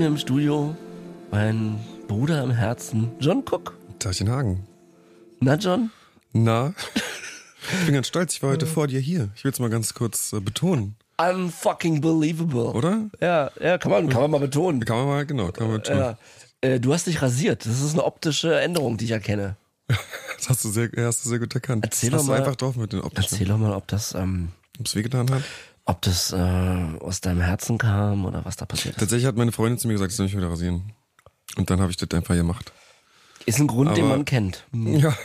[0.00, 0.74] mir im Studio
[1.30, 1.78] mein
[2.08, 3.76] Bruder im Herzen, John Cook.
[3.98, 4.66] Tagchen Hagen.
[5.40, 5.90] Na, John?
[6.32, 6.72] Na?
[7.70, 9.28] Ich bin ganz stolz, ich war heute vor dir hier.
[9.36, 10.96] Ich will es mal ganz kurz äh, betonen.
[11.18, 12.72] Unfucking believable.
[12.72, 13.10] Oder?
[13.20, 14.82] Ja, ja, kann man, kann man mal betonen.
[14.86, 16.00] Kann man mal, genau, kann man betonen.
[16.00, 16.18] Ja.
[16.62, 17.66] Äh, du hast dich rasiert.
[17.66, 19.56] Das ist eine optische Änderung, die ich erkenne.
[20.38, 21.84] Das hast du sehr, hast du sehr gut erkannt.
[21.84, 23.32] Erzähl das doch mal- du einfach drauf mit den optischen.
[23.34, 25.42] Erzähl doch mal, ob das, ähm, Ob es wehgetan hat?
[25.90, 29.00] Ob das äh, aus deinem Herzen kam oder was da passiert ist.
[29.00, 30.92] Tatsächlich hat meine Freundin zu mir gesagt, ich soll mich wieder rasieren.
[31.56, 32.72] Und dann habe ich das einfach gemacht.
[33.46, 34.64] Ist ein Grund, den Aber- man kennt.
[34.72, 35.16] Ja,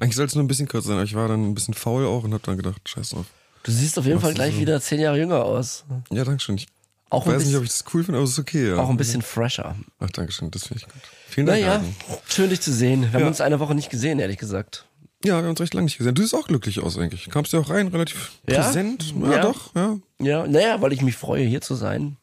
[0.00, 2.06] eigentlich soll es nur ein bisschen kürzer sein, aber ich war dann ein bisschen faul
[2.06, 3.26] auch und habe dann gedacht, scheiß drauf.
[3.62, 4.60] Du siehst auf jeden Machst Fall gleich so.
[4.60, 5.84] wieder zehn Jahre jünger aus.
[6.10, 6.56] Ja, danke schön.
[6.56, 6.66] Ich
[7.10, 8.70] Auch weiß nicht, bisschen- ob ich das cool finde, aber es ist okay.
[8.70, 8.76] Ja.
[8.78, 9.76] Auch ein bisschen fresher.
[9.98, 11.02] Ach, danke schön, das finde ich gut.
[11.28, 11.60] Vielen Dank.
[11.60, 11.84] Naja,
[12.26, 13.02] schön dich zu sehen.
[13.02, 13.26] Wir haben Ja.
[13.28, 14.86] uns eine Woche nicht gesehen, ehrlich gesagt.
[15.22, 16.14] Ja, wir haben uns recht lange nicht gesehen.
[16.14, 17.28] Du siehst auch glücklich aus eigentlich.
[17.28, 18.62] Kamst du auch rein, relativ Ja?
[18.62, 19.14] präsent.
[19.20, 19.40] Ja, Ja.
[19.42, 19.96] doch, ja.
[20.18, 22.16] Ja, naja, weil ich mich freue, hier zu sein.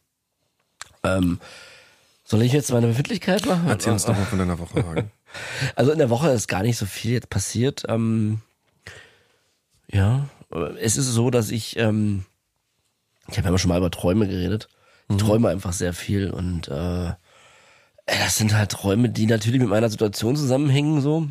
[1.04, 1.38] Ähm,
[2.24, 3.68] soll ich jetzt meine Befindlichkeit machen?
[3.68, 5.10] Erzähl uns doch mal von deiner Woche, Hagen.
[5.76, 7.84] Also in der Woche ist gar nicht so viel jetzt passiert.
[7.88, 8.40] Ähm,
[9.90, 10.28] ja,
[10.80, 12.24] es ist so, dass ich, ähm,
[13.30, 14.68] ich habe ja schon mal über Träume geredet.
[15.10, 17.12] Ich träume einfach sehr viel und äh,
[18.06, 21.28] das sind halt Träume, die natürlich mit meiner Situation zusammenhängen so.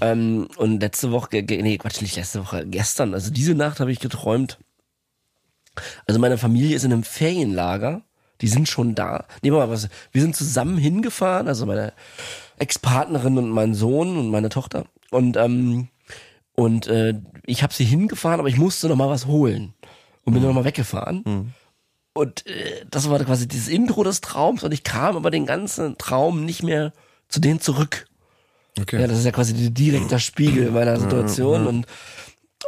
[0.00, 4.00] Ähm, und letzte Woche, nee, Quatsch, nicht letzte Woche, gestern, also diese Nacht habe ich
[4.00, 4.58] geträumt.
[6.06, 8.02] Also meine Familie ist in einem Ferienlager.
[8.40, 9.26] Die sind schon da.
[9.42, 9.88] Nehmen wir mal was.
[10.12, 11.92] Wir sind zusammen hingefahren, also meine
[12.58, 14.86] Ex-Partnerin und mein Sohn und meine Tochter.
[15.10, 15.88] Und ähm,
[16.54, 17.14] und äh,
[17.46, 19.74] ich habe sie hingefahren, aber ich musste noch mal was holen
[20.24, 21.22] und bin noch mal weggefahren.
[22.12, 25.96] Und äh, das war quasi dieses Intro des Traums und ich kam aber den ganzen
[25.96, 26.92] Traum nicht mehr
[27.28, 28.06] zu denen zurück.
[28.78, 29.00] Okay.
[29.00, 31.86] Ja, das ist ja quasi der direkter Spiegel meiner Situation und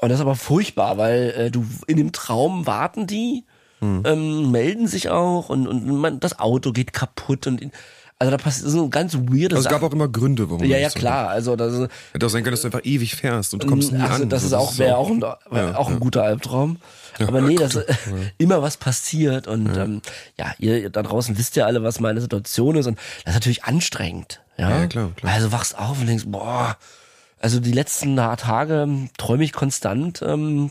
[0.01, 3.45] und das ist aber furchtbar, weil äh, du in dem Traum warten die,
[3.83, 7.71] ähm, melden sich auch und und man, das Auto geht kaputt und
[8.19, 10.91] also da passiert so ganz weirde also es gab auch immer Gründe, warum Ja, ja
[10.91, 13.93] klar, also das Hätte auch sein können, dass du einfach ewig fährst und du kommst
[13.93, 14.29] nie also an.
[14.29, 16.77] das ist auch wäre auch ein, wär auch ein guter Albtraum.
[17.19, 17.79] Aber nee, das
[18.39, 19.85] immer was passiert und ja.
[19.85, 20.03] Ähm,
[20.39, 23.65] ja, ihr da draußen wisst ja alle, was meine Situation ist und das ist natürlich
[23.65, 24.42] anstrengend.
[24.57, 25.33] Ja, Ja, klar, klar.
[25.33, 26.77] Also wachst auf und denkst, boah,
[27.41, 30.23] also die letzten Tage träume ich konstant.
[30.23, 30.71] Ähm,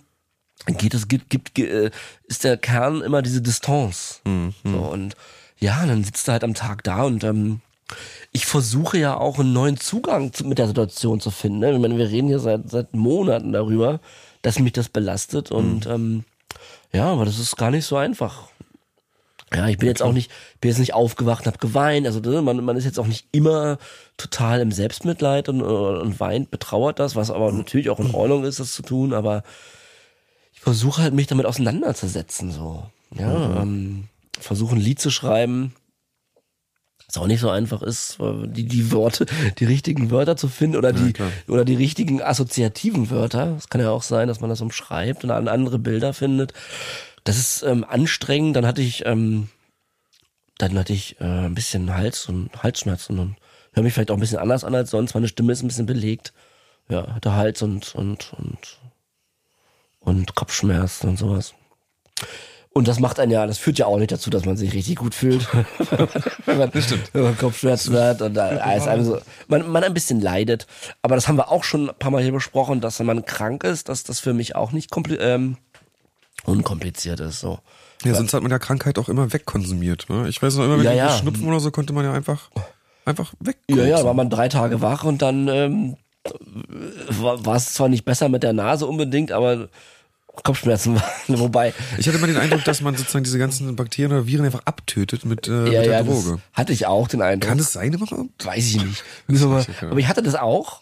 [0.67, 1.91] geht es gibt gibt äh,
[2.25, 4.21] ist der Kern immer diese Distanz.
[4.25, 5.15] Mhm, So und
[5.57, 7.61] ja, dann sitzt du halt am Tag da und ähm,
[8.31, 11.59] ich versuche ja auch einen neuen Zugang zu, mit der Situation zu finden.
[11.59, 11.73] Ne?
[11.73, 13.99] Ich meine, wir reden hier seit seit Monaten darüber,
[14.43, 16.23] dass mich das belastet und ähm,
[16.93, 18.47] ja, aber das ist gar nicht so einfach.
[19.53, 20.31] Ja, ich bin jetzt auch nicht,
[20.61, 22.07] bin jetzt nicht aufgewacht und hab geweint.
[22.07, 23.79] Also ne, man, man ist jetzt auch nicht immer
[24.15, 28.59] total im Selbstmitleid und, und weint, betrauert das, was aber natürlich auch in Ordnung ist,
[28.59, 29.13] das zu tun.
[29.13, 29.43] Aber
[30.53, 32.85] ich versuche halt mich damit auseinanderzusetzen, so.
[33.13, 34.05] Ja, ähm,
[34.39, 35.73] versuche ein Lied zu schreiben,
[37.07, 39.25] was auch nicht so einfach ist, weil die, die Worte,
[39.59, 41.29] die richtigen Wörter zu finden oder die, klar.
[41.49, 43.55] oder die richtigen assoziativen Wörter.
[43.57, 46.53] Es kann ja auch sein, dass man das umschreibt und an andere Bilder findet.
[47.23, 48.55] Das ist ähm, anstrengend.
[48.55, 49.49] Dann hatte ich, ähm,
[50.57, 53.35] dann hatte ich äh, ein bisschen Hals und Halsschmerzen und
[53.73, 55.13] höre mich vielleicht auch ein bisschen anders an als sonst.
[55.13, 56.33] Meine Stimme ist ein bisschen belegt.
[56.89, 58.79] Ja, hatte Hals und und und
[59.99, 61.53] und Kopfschmerzen und sowas.
[62.73, 64.95] Und das macht einen ja, das führt ja auch nicht dazu, dass man sich richtig
[64.95, 65.45] gut fühlt,
[66.45, 70.21] wenn, man, wenn man Kopfschmerzen hat und da ist einem so, man, man ein bisschen
[70.21, 70.67] leidet.
[71.01, 73.65] Aber das haben wir auch schon ein paar Mal hier besprochen, dass wenn man krank
[73.65, 75.57] ist, dass das für mich auch nicht kompli ähm,
[76.45, 77.39] unkompliziert ist.
[77.39, 77.59] So.
[78.03, 80.09] Ja, sonst hat man ja Krankheit auch immer wegkonsumiert.
[80.09, 80.27] Ne?
[80.27, 81.09] Ich weiß noch immer, mit Ja, ja.
[81.17, 82.49] Schnupfen oder so konnte man ja einfach,
[83.05, 83.57] einfach weg.
[83.69, 85.95] Ja, ja, war man drei Tage wach und dann ähm,
[87.09, 89.69] war es zwar nicht besser mit der Nase unbedingt, aber
[90.43, 90.95] Kopfschmerzen
[91.27, 91.73] waren, wobei.
[91.97, 95.25] Ich hatte immer den Eindruck, dass man sozusagen diese ganzen Bakterien oder Viren einfach abtötet
[95.25, 96.31] mit, äh, Ja, mit der ja, Droge.
[96.31, 97.49] das hatte ich auch den Eindruck.
[97.49, 98.45] Kann es sein überhaupt?
[98.45, 99.03] Weiß ich nicht.
[99.27, 99.87] Sicher.
[99.89, 100.81] aber ich hatte das auch.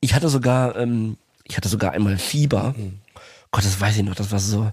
[0.00, 2.74] Ich hatte sogar, ähm, ich hatte sogar einmal Fieber.
[3.50, 4.14] Gott, das weiß ich noch.
[4.14, 4.70] Das war so.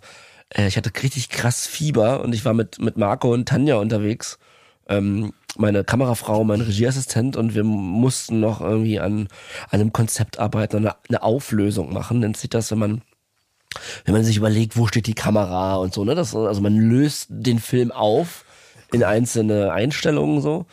[0.49, 4.39] Äh, ich hatte richtig krass Fieber und ich war mit mit Marco und Tanja unterwegs.
[4.87, 9.27] Ähm, meine Kamerafrau, mein Regieassistent und wir mussten noch irgendwie an,
[9.69, 12.19] an einem Konzept arbeiten, eine, eine Auflösung machen.
[12.19, 13.01] Nennt sich das, wenn man
[14.05, 16.15] wenn man sich überlegt, wo steht die Kamera und so, ne?
[16.15, 18.45] Das, also man löst den Film auf
[18.91, 20.65] in einzelne Einstellungen so.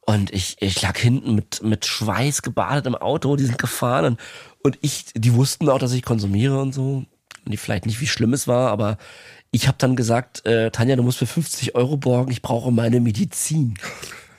[0.00, 4.20] Und ich, ich lag hinten mit, mit Schweiß gebadet im Auto, die sind gefahren und,
[4.62, 7.04] und ich, die wussten auch, dass ich konsumiere und so.
[7.46, 8.98] Die vielleicht nicht, wie schlimm es war, aber
[9.50, 13.00] ich habe dann gesagt, äh, Tanja, du musst für 50 Euro borgen, ich brauche meine
[13.00, 13.74] Medizin.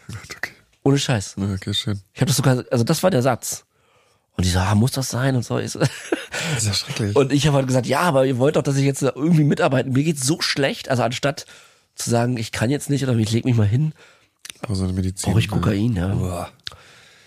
[0.07, 0.51] Okay.
[0.83, 1.35] Ohne Scheiß.
[1.37, 2.01] Ja, okay, schön.
[2.13, 3.65] Ich habe das sogar, also das war der Satz.
[4.37, 5.59] Und die so, ah, muss das sein und so.
[5.59, 5.89] Ich so Das
[6.57, 7.15] ist ja schrecklich.
[7.15, 9.89] Und ich habe halt gesagt, ja, aber ihr wollt doch, dass ich jetzt irgendwie mitarbeite.
[9.89, 10.89] Mir geht's so schlecht.
[10.89, 11.45] Also anstatt
[11.95, 13.93] zu sagen, ich kann jetzt nicht oder ich leg mich mal hin,
[14.61, 16.07] brauche ich Kokain, ja.
[16.07, 16.49] Boah.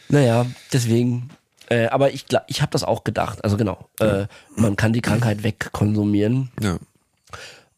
[0.08, 1.30] Naja, deswegen.
[1.70, 3.42] Äh, aber ich ich habe das auch gedacht.
[3.44, 4.26] Also genau, äh,
[4.56, 6.78] man kann die Krankheit wegkonsumieren, Ja.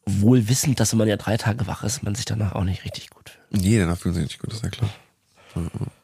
[0.04, 2.84] wohl wissend, dass wenn man ja drei Tage wach ist, man sich danach auch nicht
[2.84, 3.62] richtig gut fühlt.
[3.62, 4.90] Nee, danach fühlen sie sich nicht gut, das ist ja klar.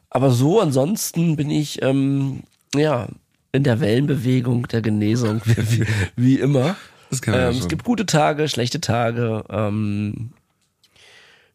[0.09, 2.43] Aber so ansonsten bin ich ähm,
[2.75, 3.07] ja
[3.51, 6.75] in der Wellenbewegung der Genesung wie, wie, wie immer.
[7.09, 7.67] Das kann man ja Ähm, es schon.
[7.69, 9.43] gibt gute Tage, schlechte Tage.
[9.49, 10.31] Ähm,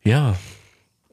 [0.04, 0.36] ja,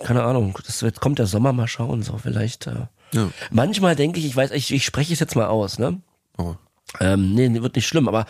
[0.03, 0.57] keine Ahnung.
[0.65, 2.67] Das wird, kommt der Sommer mal schauen so vielleicht.
[2.67, 2.85] Äh.
[3.15, 3.29] Ja.
[3.51, 6.01] Manchmal denke ich, ich weiß, ich, ich spreche es jetzt mal aus, ne?
[6.37, 6.55] Oh.
[6.99, 8.25] Ähm, nee, wird nicht schlimm, aber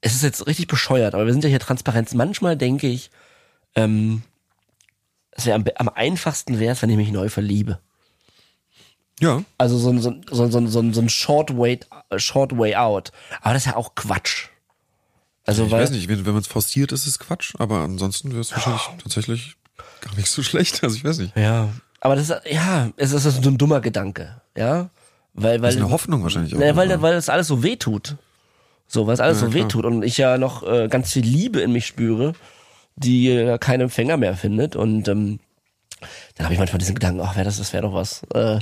[0.00, 2.14] es ist jetzt richtig bescheuert, aber wir sind ja hier Transparenz.
[2.14, 3.10] Manchmal denke ich,
[3.74, 4.22] ähm,
[5.30, 7.80] es wäre am, am einfachsten wäre es, wenn ich mich neu verliebe.
[9.20, 9.44] Ja.
[9.56, 11.78] Also so ein, so ein, so ein, so ein, so so ein short, way,
[12.16, 13.12] short way out.
[13.40, 14.48] Aber das ist ja auch Quatsch.
[15.44, 18.30] Also Ich weil, weiß nicht, wenn, wenn man es forciert, ist es Quatsch, aber ansonsten
[18.30, 19.56] wäre es wahrscheinlich tatsächlich
[20.00, 20.82] gar nicht so schlecht.
[20.82, 21.36] Also ich weiß nicht.
[21.36, 21.70] Ja,
[22.02, 24.90] aber das ist, ja, es ist so ein dummer Gedanke, ja,
[25.34, 26.58] weil, Das weil, ist eine Hoffnung wahrscheinlich auch.
[26.58, 28.16] naja, weil, weil das alles so weh tut.
[28.86, 29.64] So, weil es alles Ja, so klar.
[29.64, 32.34] weh tut und ich ja noch äh, ganz viel Liebe in mich spüre,
[32.96, 35.40] die äh, kein Empfänger mehr findet und ähm,
[36.34, 38.58] dann habe ich manchmal diesen Gedanken, ach, wäre das, das wäre doch was, äh,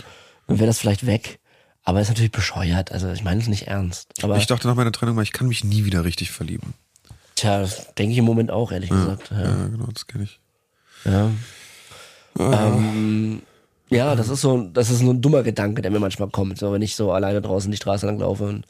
[0.47, 1.41] dann wäre das vielleicht weg.
[1.83, 4.13] Aber ist natürlich bescheuert, also ich meine es nicht ernst.
[4.23, 6.75] Aber ich dachte nach meiner Trennung mal, ich kann mich nie wieder richtig verlieben.
[7.37, 7.65] tja,
[7.99, 9.31] denke ich im Moment auch, ehrlich gesagt.
[9.31, 9.43] Ja.
[9.43, 10.39] Ja, genau, das kenne ich.
[11.07, 11.31] Ja.
[12.39, 13.43] Ähm,
[13.91, 16.73] ja, das ist so, das ist so ein dummer Gedanke, der mir manchmal kommt, so,
[16.73, 18.65] wenn ich so alleine draußen die Straße lang laufe und,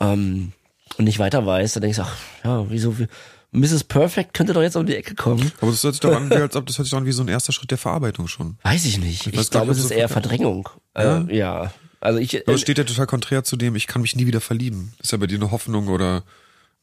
[0.00, 0.52] ähm,
[0.98, 3.06] und nicht weiter weiß, dann denke ich, ach, ja, wieso, wie,
[3.52, 3.84] Mrs.
[3.84, 5.50] Perfect könnte doch jetzt um die Ecke kommen.
[5.60, 7.12] Aber das hört sich doch an, wie, als ob das hört sich doch an wie
[7.12, 8.58] so ein erster Schritt der Verarbeitung schon.
[8.62, 9.26] Weiß ich nicht.
[9.26, 10.68] Ich, weiß glaube, es ist so eher Verdrängung.
[10.96, 11.20] Ja.
[11.20, 11.72] Äh, ja.
[12.00, 14.40] Also ich, Aber es steht ja total konträr zu dem, ich kann mich nie wieder
[14.40, 14.92] verlieben.
[15.02, 16.22] Ist ja bei dir eine Hoffnung oder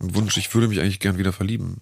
[0.01, 1.81] ein Wunsch, ich würde mich eigentlich gern wieder verlieben.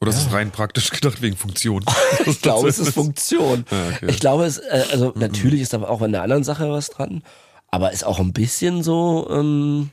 [0.00, 1.84] Oder ist es rein praktisch gedacht wegen Funktion?
[2.26, 3.64] ich glaube, es ist Funktion.
[3.70, 4.06] Ja, okay.
[4.08, 7.22] Ich glaube, es, äh, also natürlich ist aber auch an der anderen Sache was dran,
[7.68, 9.90] aber ist auch ein bisschen so, ähm,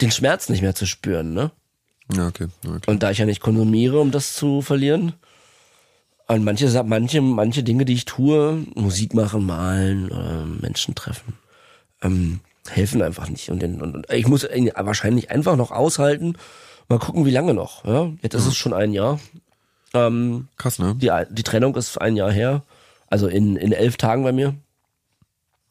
[0.00, 1.50] den Schmerz nicht mehr zu spüren, ne?
[2.14, 2.48] Ja, okay.
[2.64, 2.78] Ja.
[2.86, 5.14] Und da ich ja nicht konsumiere, um das zu verlieren,
[6.28, 11.34] und manche, manche, manche Dinge, die ich tue, Musik machen, malen, äh, Menschen treffen,
[12.00, 13.50] ähm, helfen einfach nicht.
[13.50, 16.36] Und, den, und, und ich muss wahrscheinlich einfach noch aushalten.
[16.88, 17.84] Mal gucken, wie lange noch.
[17.84, 18.10] Ja?
[18.22, 19.20] Jetzt ist es schon ein Jahr.
[19.94, 20.94] Ähm, Krass, ne?
[20.96, 22.62] die, die Trennung ist ein Jahr her.
[23.08, 24.54] Also in, in elf Tagen bei mir.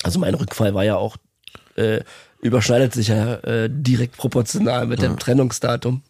[0.04, 1.18] Also mein Rückfall war ja auch,
[1.76, 2.02] äh,
[2.40, 6.02] überschneidet sich ja äh, direkt proportional mit dem Trennungsdatum.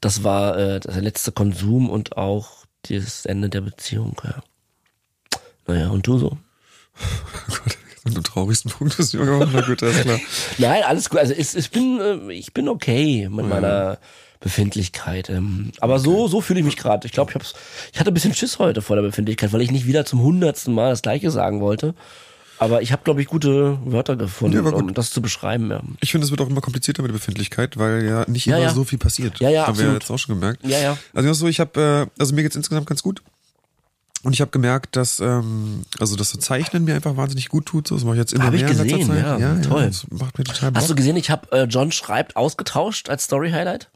[0.00, 4.42] Das war äh, der letzte Konsum und auch das Ende der Beziehung, ja.
[5.66, 6.38] Naja, und du so?
[7.48, 10.18] Oh Gott, an dem traurigsten Punkt ist immer Na gut, alles klar.
[10.58, 11.18] Nein, alles gut.
[11.18, 13.98] Also ich, ich bin, äh, ich bin okay mit meiner
[14.40, 15.28] Befindlichkeit.
[15.30, 17.06] Ähm, aber so, so fühle ich mich gerade.
[17.06, 17.54] Ich glaube, ich hab's,
[17.92, 20.72] ich hatte ein bisschen Schiss heute vor der Befindlichkeit, weil ich nicht wieder zum hundertsten
[20.74, 21.94] Mal das Gleiche sagen wollte.
[22.58, 25.70] Aber ich habe, glaube ich, gute Wörter gefunden, Ja, um das zu beschreiben.
[25.70, 28.56] Ja, Ich finde, es wird auch immer komplizierter mit der Befindlichkeit, weil ja nicht Ja,
[28.56, 29.40] immer so viel passiert.
[29.40, 30.02] Ja, ja, Haben wir ja absolut.
[30.02, 30.64] jetzt auch schon gemerkt.
[30.66, 30.78] ja.
[30.78, 30.98] ja.
[31.12, 33.20] Also so, ich habe, äh, also mir geht's insgesamt ganz gut.
[34.26, 37.86] Und ich habe gemerkt, dass ähm, also das so Zeichnen mir einfach wahnsinnig gut tut.
[37.86, 39.40] So, das mache ich jetzt immer Hab ich mehr in letzter gesehen, Zeit.
[39.40, 39.86] ja, toll.
[39.86, 40.82] Das macht mir total Bock.
[40.82, 43.88] Hast du gesehen, ich habe äh, John schreibt ausgetauscht als Story-Highlight?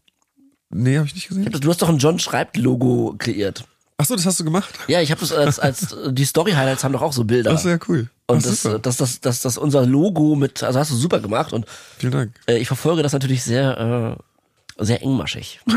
[0.69, 1.51] nee, habe ich nicht gesehen.
[1.51, 3.65] Du hast doch ein John schreibt-Logo kreiert.
[3.99, 4.71] Ach so, das hast du gemacht.
[4.87, 7.51] Ja, ich habe das als, als die Story-Highlights haben doch auch so Bilder.
[7.51, 8.09] Das ist ja cool.
[8.29, 8.79] und das, super.
[8.79, 11.67] das, das, das, das unser Logo mit, also hast du super gemacht und
[11.99, 12.31] Vielen Dank.
[12.47, 14.23] äh, ich verfolge das natürlich sehr, äh,
[14.81, 15.61] sehr engmaschig.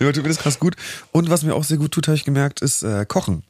[0.00, 0.76] Ja, tut mir das krass gut.
[1.12, 3.42] Und was mir auch sehr gut tut, habe ich gemerkt, ist äh, Kochen.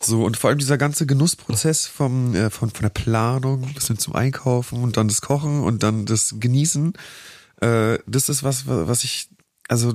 [0.00, 3.98] So, und vor allem dieser ganze Genussprozess vom, äh, von, von der Planung bis hin
[3.98, 6.94] zum Einkaufen und dann das Kochen und dann das Genießen.
[7.60, 9.28] Äh, das ist was, was ich,
[9.68, 9.94] also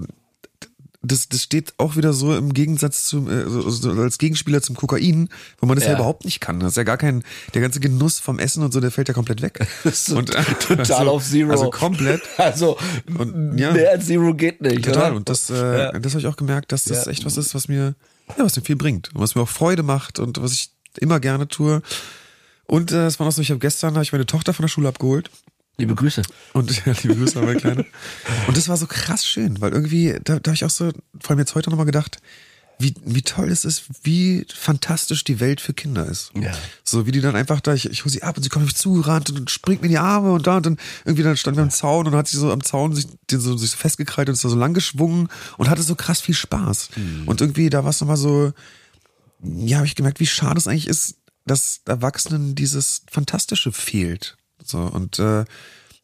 [1.07, 4.75] das, das steht auch wieder so im Gegensatz zum, äh, so, so als Gegenspieler zum
[4.75, 5.91] Kokain, wo man das ja.
[5.91, 5.97] Ja.
[5.97, 6.59] überhaupt nicht kann.
[6.59, 9.13] Das ist ja gar kein, der ganze Genuss vom Essen und so, der fällt ja
[9.13, 9.65] komplett weg.
[10.15, 11.51] und, total auf Zero.
[11.51, 12.21] Also komplett.
[12.37, 12.77] Also
[13.17, 13.71] Und, ja.
[13.71, 14.85] mehr als Zero geht nicht.
[14.85, 15.07] Total.
[15.11, 15.15] Oder?
[15.15, 17.11] Und das, äh, das habe ich auch gemerkt, dass das Ja.
[17.11, 17.95] echt was ist, was mir,
[18.37, 21.19] ja, was mir viel bringt und was mir auch Freude macht und was ich immer
[21.19, 21.81] gerne tue.
[22.67, 24.69] Und äh, es war noch so, ich habe gestern habe ich meine Tochter von der
[24.69, 25.29] Schule abgeholt
[25.77, 26.21] Liebe Grüße.
[26.53, 27.85] und ja, liebe Grüße an meine Kleine.
[28.47, 31.31] Und das war so krass schön, weil irgendwie, da, da habe ich auch so, vor
[31.31, 32.19] allem jetzt heute nochmal gedacht,
[32.77, 36.31] wie, wie toll es ist, wie fantastisch die Welt für Kinder ist.
[36.35, 36.51] Ja.
[36.83, 38.69] So wie die dann einfach da, ich, ich hole sie ab und sie kommt auf
[38.69, 41.59] mich zugerannt und springt mir in die Arme und da und dann irgendwie dann standen
[41.59, 43.77] wir am Zaun und dann hat sie so am Zaun sich, den so, sich so
[43.77, 46.89] festgekrallt und ist da so lang geschwungen und hatte so krass viel Spaß.
[47.25, 48.51] Und irgendwie, da war es nochmal so,
[49.41, 51.15] ja, habe ich gemerkt, wie schade es eigentlich ist,
[51.45, 54.37] dass Erwachsenen dieses Fantastische fehlt.
[54.67, 55.45] So, und äh,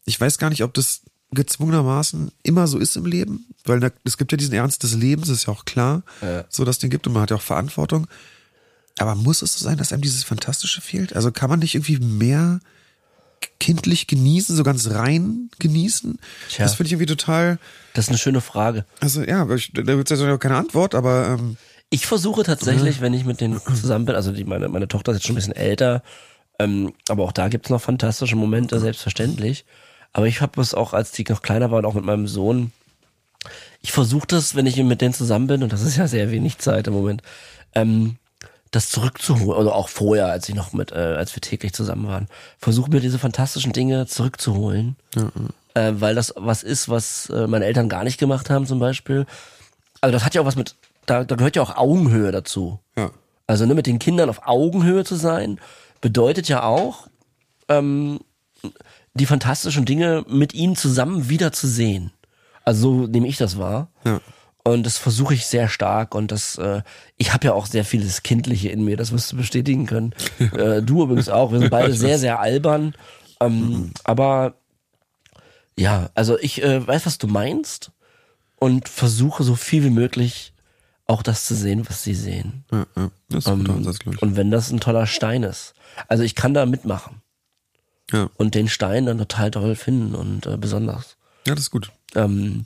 [0.05, 1.01] ich weiß gar nicht, ob das
[1.33, 5.29] gezwungenermaßen immer so ist im Leben, weil da, es gibt ja diesen Ernst des Lebens,
[5.29, 6.43] ist ja auch klar, Ja.
[6.49, 8.07] so dass den gibt und man hat ja auch Verantwortung.
[8.97, 11.15] Aber muss es so sein, dass einem dieses Fantastische fehlt?
[11.15, 12.59] Also kann man nicht irgendwie mehr
[13.59, 16.17] kindlich genießen, so ganz rein genießen?
[16.49, 16.65] Tja.
[16.65, 17.59] Das finde ich irgendwie total,
[17.93, 18.85] Das ist eine schöne Frage.
[18.99, 21.57] also ja, ich, da gibt es ja keine Antwort, aber ähm,
[21.89, 25.19] Ich versuche tatsächlich, wenn ich mit denen zusammen bin, also die, meine, meine Tochter ist
[25.19, 26.03] jetzt schon ein bisschen älter,
[26.63, 29.65] ähm, aber auch da gibt's noch fantastische Momente, selbstverständlich.
[30.13, 32.71] Aber ich habe es auch, als die noch kleiner waren, auch mit meinem Sohn,
[33.81, 36.59] ich versuche das, wenn ich mit denen zusammen bin, und das ist ja sehr wenig
[36.59, 37.23] Zeit im Moment,
[37.73, 38.17] ähm,
[38.69, 42.27] das zurückzuholen, oder auch vorher, als ich noch mit, äh, als wir täglich zusammen waren,
[42.59, 44.95] versuche mir diese fantastischen Dinge zurückzuholen,
[45.73, 49.25] äh, weil das was ist, was äh, meine Eltern gar nicht gemacht haben zum Beispiel.
[50.01, 50.75] Also das hat ja auch was mit,
[51.05, 52.79] da, da gehört ja auch Augenhöhe dazu.
[52.97, 53.11] ja.
[53.47, 55.59] Also ne, mit den Kindern auf Augenhöhe zu sein,
[56.01, 57.07] bedeutet ja auch,
[57.69, 58.19] ähm,
[59.13, 62.11] die fantastischen Dinge mit ihnen zusammen wieder zu sehen.
[62.63, 63.89] Also so nehme ich das wahr.
[64.05, 64.21] Ja.
[64.63, 66.83] Und das versuche ich sehr stark und das, äh,
[67.17, 70.13] ich habe ja auch sehr vieles Kindliche in mir, das wirst du bestätigen können.
[70.39, 71.51] äh, du übrigens auch.
[71.51, 72.93] Wir sind beide sehr, sehr albern.
[73.39, 74.53] Ähm, Aber
[75.77, 77.91] ja, also ich äh, weiß, was du meinst
[78.57, 80.53] und versuche so viel wie möglich
[81.11, 82.63] auch das zu sehen, was sie sehen.
[82.71, 83.11] Ja, ja.
[83.29, 84.21] Das ist ein guter Ansatz, glaube ich.
[84.21, 85.73] Und wenn das ein toller Stein ist.
[86.07, 87.21] Also ich kann da mitmachen
[88.11, 88.29] Ja.
[88.37, 91.17] und den Stein dann total toll finden und äh, besonders.
[91.45, 91.91] ja, das ist gut.
[92.15, 92.65] Ähm,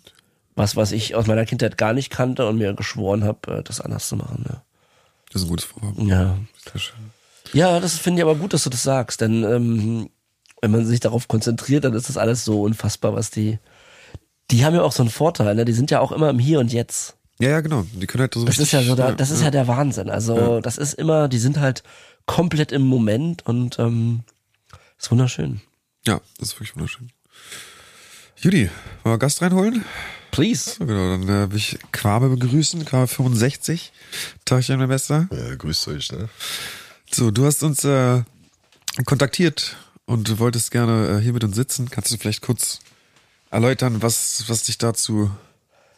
[0.56, 3.82] was, was ich aus meiner Kindheit gar nicht kannte und mir geschworen habe, äh, das
[3.82, 4.46] anders zu machen.
[4.48, 4.62] Ja.
[5.32, 6.08] Das ist ein gutes Vorhaben.
[6.08, 6.38] Ja,
[6.72, 6.96] Sehr schön.
[7.54, 10.10] ja das finde ich aber gut, dass du das sagst, denn ähm,
[10.62, 13.60] wenn man sich darauf konzentriert, dann ist das alles so unfassbar, was die.
[14.52, 15.66] Die haben ja auch so einen Vorteil, ne?
[15.66, 17.18] Die sind ja auch immer im Hier und Jetzt.
[17.40, 17.86] Ja, ja, genau.
[17.94, 20.10] Die können halt so Das richtig, ist ja so, da, das ist ja der Wahnsinn.
[20.10, 21.84] Also das ist immer, die sind halt
[22.26, 24.22] komplett im Moment und ähm,
[24.98, 25.62] ist wunderschön.
[26.08, 27.10] Ja, das ist wirklich wunderschön.
[28.38, 28.70] Judy,
[29.04, 29.84] wollen wir Gast reinholen?
[30.32, 30.76] Please.
[30.80, 33.92] Ja, Genau, dann äh, will ich Quabe begrüßen, Quabe 65.
[34.46, 35.28] Tagchen, mein Bester.
[35.32, 36.30] Ja, grüßt euch, ne?
[37.12, 38.24] So, du hast uns äh,
[39.06, 41.90] kontaktiert und wolltest gerne äh, hier mit uns sitzen.
[41.90, 42.80] Kannst du vielleicht kurz
[43.52, 45.32] erläutern, was, was dich dazu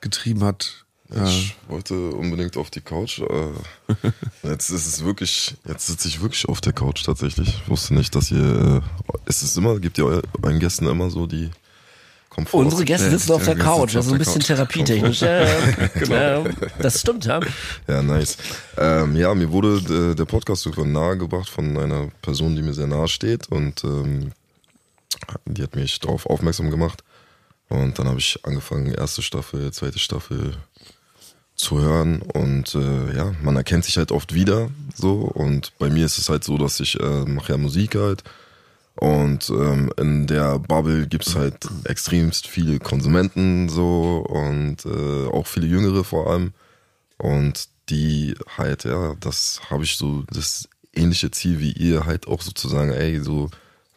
[0.01, 0.85] getrieben hat?
[1.25, 3.19] Ich wollte unbedingt auf die Couch.
[3.19, 3.51] Äh,
[4.43, 7.47] jetzt ist es wirklich, jetzt sitze ich wirklich auf der Couch tatsächlich.
[7.47, 11.09] Ich wusste nicht, dass ihr, äh, ist es immer, gibt ihr eu- euren Gästen immer
[11.09, 11.49] so die
[12.29, 12.59] Komfort.
[12.59, 14.47] Unsere Gäste sitzen auf der wir Couch, ist ein bisschen Couch.
[14.47, 15.21] therapietechnisch.
[15.21, 15.45] Ja,
[16.09, 16.43] ja,
[16.79, 17.39] das stimmt, ja.
[17.87, 18.35] Ja, nice.
[18.77, 22.87] Ähm, ja, mir wurde äh, der Podcast irgendwann nahegebracht von einer Person, die mir sehr
[22.87, 24.33] nahe steht und ähm,
[25.45, 27.01] die hat mich darauf aufmerksam gemacht.
[27.69, 30.55] Und dann habe ich angefangen, erste Staffel, zweite Staffel
[31.57, 35.21] zu hören und äh, ja, man erkennt sich halt oft wieder so.
[35.21, 38.23] Und bei mir ist es halt so, dass ich äh, mache ja Musik halt.
[38.95, 44.25] Und ähm, in der Bubble gibt's halt extremst viele Konsumenten so.
[44.29, 46.53] Und äh, auch viele Jüngere vor allem.
[47.17, 52.41] Und die halt, ja, das habe ich so das ähnliche Ziel wie ihr halt auch
[52.41, 53.49] sozusagen, ey, so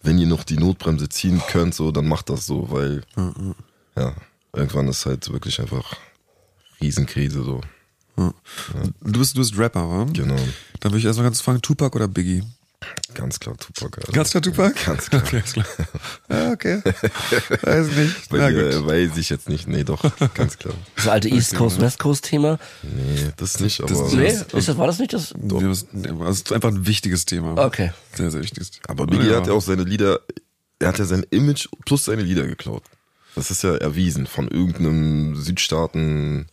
[0.03, 3.03] wenn ihr noch die Notbremse ziehen könnt, so dann macht das so, weil
[3.97, 4.15] ja,
[4.55, 5.97] irgendwann ist halt wirklich einfach
[6.81, 7.61] Riesenkrise so.
[8.17, 10.07] du, bist, du bist Rapper, wa?
[10.13, 10.37] Genau.
[10.81, 12.43] Dann würde ich erstmal ganz fragen, Tupac oder Biggie?
[13.15, 13.99] Ganz klar Tupac.
[14.01, 14.13] Also.
[14.13, 14.75] Ganz klar Tupac?
[14.87, 15.23] Ganz klar.
[15.31, 15.67] Okay, klar.
[16.31, 16.83] Ja, okay.
[17.63, 18.29] Weiß nicht.
[18.31, 18.87] Bei Na gut.
[18.87, 19.69] weiß ich jetzt nicht.
[19.69, 20.03] Nee, doch,
[20.35, 20.75] ganz klar.
[20.97, 22.59] Das alte East Coast, West Coast Thema.
[22.83, 23.91] Nee, das nicht, aber.
[23.91, 25.35] Das- Nee, das- ist das, war das nicht das?
[25.37, 27.63] Nee, das, das ist einfach ein wichtiges Thema.
[27.63, 27.93] Okay.
[28.15, 28.85] Sehr, sehr wichtiges Thema.
[28.89, 29.37] aber Biggie ja.
[29.37, 30.21] hat ja auch seine Lieder,
[30.79, 32.85] er hat ja sein Image plus seine Lieder geklaut.
[33.35, 36.47] Das ist ja erwiesen von irgendeinem Südstaaten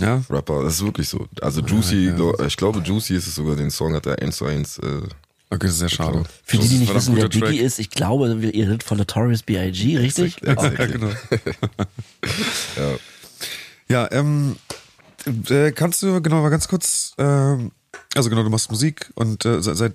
[0.00, 0.62] Ja, Rapper.
[0.64, 1.26] Das ist wirklich so.
[1.40, 4.46] Also Juicy, glaub- ich glaube Juicy ist es sogar, den Song hat er eins zu
[4.46, 4.78] eins.
[4.78, 4.86] Äh,
[5.50, 6.24] okay, das ist sehr schade.
[6.44, 7.28] Für die, die nicht wissen, wer.
[7.28, 10.42] Biggie ist, ich glaube, ihr redet von Notorious B.I.G., richtig?
[10.42, 10.82] Exakt, Okay.
[10.82, 11.08] Ja, genau.
[12.76, 12.96] ja.
[13.88, 14.56] Ja, ähm,
[15.50, 17.72] äh, kannst du genau mal ganz kurz, ähm,
[18.14, 19.92] also genau, du machst Musik und äh, seit, seit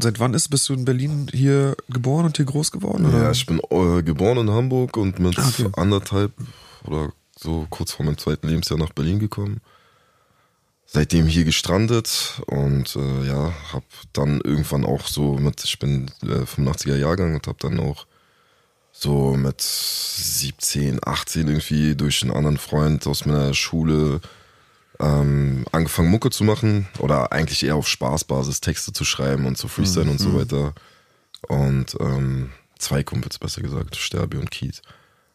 [0.00, 3.04] seit wann ist bist du in Berlin hier geboren und hier groß geworden?
[3.06, 3.24] Oder?
[3.24, 5.68] Ja, ich bin äh, geboren in Hamburg und mit Ah, okay.
[5.76, 6.32] anderthalb
[6.84, 9.60] oder so kurz vor meinem zweiten Lebensjahr nach Berlin gekommen.
[10.86, 16.44] Seitdem hier gestrandet und äh, ja, hab dann irgendwann auch so mit, ich bin äh,
[16.44, 18.06] 85er Jahrgang und hab dann auch
[18.92, 24.20] so mit 17, 18 irgendwie durch einen anderen Freund aus meiner Schule
[25.00, 29.66] ähm, angefangen Mucke zu machen oder eigentlich eher auf Spaßbasis Texte zu schreiben und zu
[29.66, 30.74] freestylen und so weiter.
[31.48, 34.80] Und ähm, zwei Kumpels besser gesagt, Sterbi und Keith.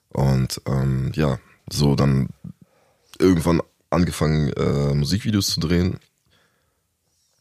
[0.10, 1.40] Und ähm, ja,
[1.74, 2.30] so dann
[3.18, 6.00] irgendwann angefangen äh, Musikvideos zu drehen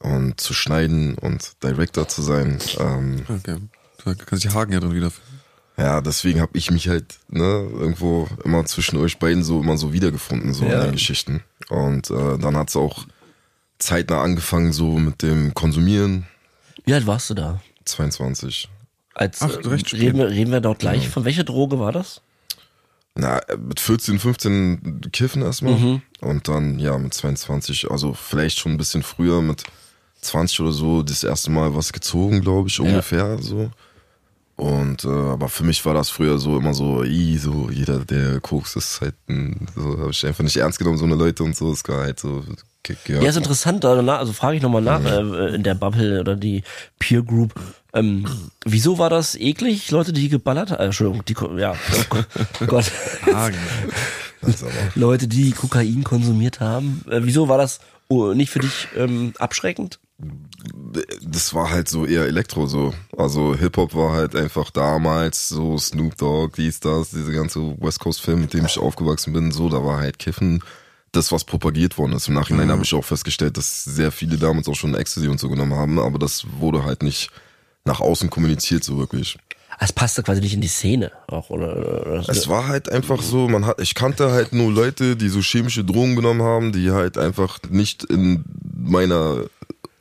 [0.00, 2.58] und zu schneiden und Director zu sein.
[2.78, 3.56] Ähm, Okay.
[4.04, 5.40] Da kannst du die Haken ja drin wiederfinden.
[5.76, 9.92] Ja, deswegen habe ich mich halt ne, irgendwo immer zwischen euch beiden so immer so
[9.92, 10.78] wiedergefunden, so Ja.
[10.78, 11.42] in den Geschichten.
[11.68, 13.06] Und äh, dann hat's auch
[13.78, 16.26] zeitnah angefangen, so mit dem Konsumieren.
[16.84, 17.60] Wie alt warst du da?
[17.84, 18.68] 22.
[19.14, 20.00] Als, Ach, äh, recht spät.
[20.00, 21.08] reden, wir, reden wir dort gleich.
[21.08, 22.22] Von welcher Droge war das?
[23.20, 25.74] Na, mit 14, 15 kiffen erstmal.
[26.20, 29.64] Und dann, ja, mit 22, also vielleicht schon ein bisschen früher, mit
[30.20, 33.70] 20 oder so, das erste Mal was gezogen, glaube ich, ungefähr so.
[34.54, 38.40] Und äh, aber für mich war das früher so immer so, i, so jeder, der
[38.40, 41.56] Koks ist halt, ein, so habe ich einfach nicht ernst genommen, so eine Leute und
[41.56, 42.44] so, es war halt so
[42.88, 43.22] ge- gehört.
[43.22, 46.62] Ja, ist interessant, also, frage ich nochmal nach, äh, in der Bubble oder die
[46.98, 47.54] Peer Group.
[47.92, 48.26] Ähm,
[48.64, 50.80] wieso war das eklig, Leute, die geballert haben?
[50.80, 51.74] Äh, Entschuldigung, die, ja,
[52.10, 52.90] oh Gott.
[53.32, 54.68] Ah, genau.
[54.94, 57.04] Leute, die Kokain konsumiert haben.
[57.10, 59.98] Äh, wieso war das oh, nicht für dich ähm, abschreckend?
[61.22, 62.92] das war halt so eher Elektro so.
[63.16, 68.20] Also Hip-Hop war halt einfach damals so Snoop Dogg, dies, das, diese ganze West Coast
[68.20, 70.62] Film, mit dem ich aufgewachsen bin, so, da war halt Kiffen
[71.12, 72.28] das, was propagiert worden ist.
[72.28, 75.48] Im Nachhinein habe ich auch festgestellt, dass sehr viele damals auch schon Ecstasy und so
[75.48, 77.30] genommen haben, aber das wurde halt nicht
[77.84, 79.38] nach außen kommuniziert so wirklich.
[79.80, 81.76] Es passte quasi nicht in die Szene auch, oder?
[81.76, 85.40] oder Es war halt einfach so, man hat, ich kannte halt nur Leute, die so
[85.40, 88.44] chemische Drogen genommen haben, die halt einfach nicht in
[88.76, 89.44] meiner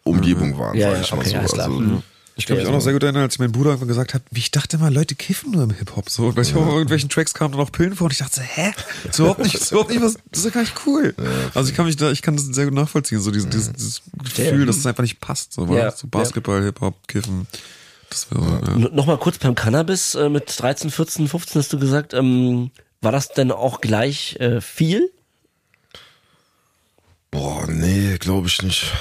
[0.03, 1.53] Umgebung waren, Ja, sag ja, ich mal okay, so.
[1.53, 1.67] klar.
[1.67, 2.03] Also, Mhm.
[2.37, 4.39] Ich kann mich auch noch sehr gut erinnern, als mein Bruder irgendwann gesagt hat, wie
[4.39, 6.09] ich dachte mal, Leute kiffen nur im Hip-Hop.
[6.09, 8.35] So, weil ich auch auf irgendwelchen Tracks kam dann auch Pillen vor und ich dachte
[8.35, 8.73] so, hä?
[9.03, 11.15] Das ist überhaupt nicht, das ist überhaupt nicht was, das ist ja gar nicht cool.
[11.55, 14.01] also ich kann mich da, ich kann das sehr gut nachvollziehen, so dieses, dieses, dieses
[14.35, 15.53] Gefühl, dass es einfach nicht passt.
[15.53, 17.47] So, weil Ja, so Basketball, Hip-Hop, Kiffen.
[18.09, 18.89] Das wäre ja.
[18.89, 23.29] Nochmal kurz beim Cannabis äh, mit 13, 14, 15 hast du gesagt, ähm, war das
[23.29, 25.11] denn auch gleich äh, viel?
[27.31, 28.91] Boah, nee, glaube ich nicht.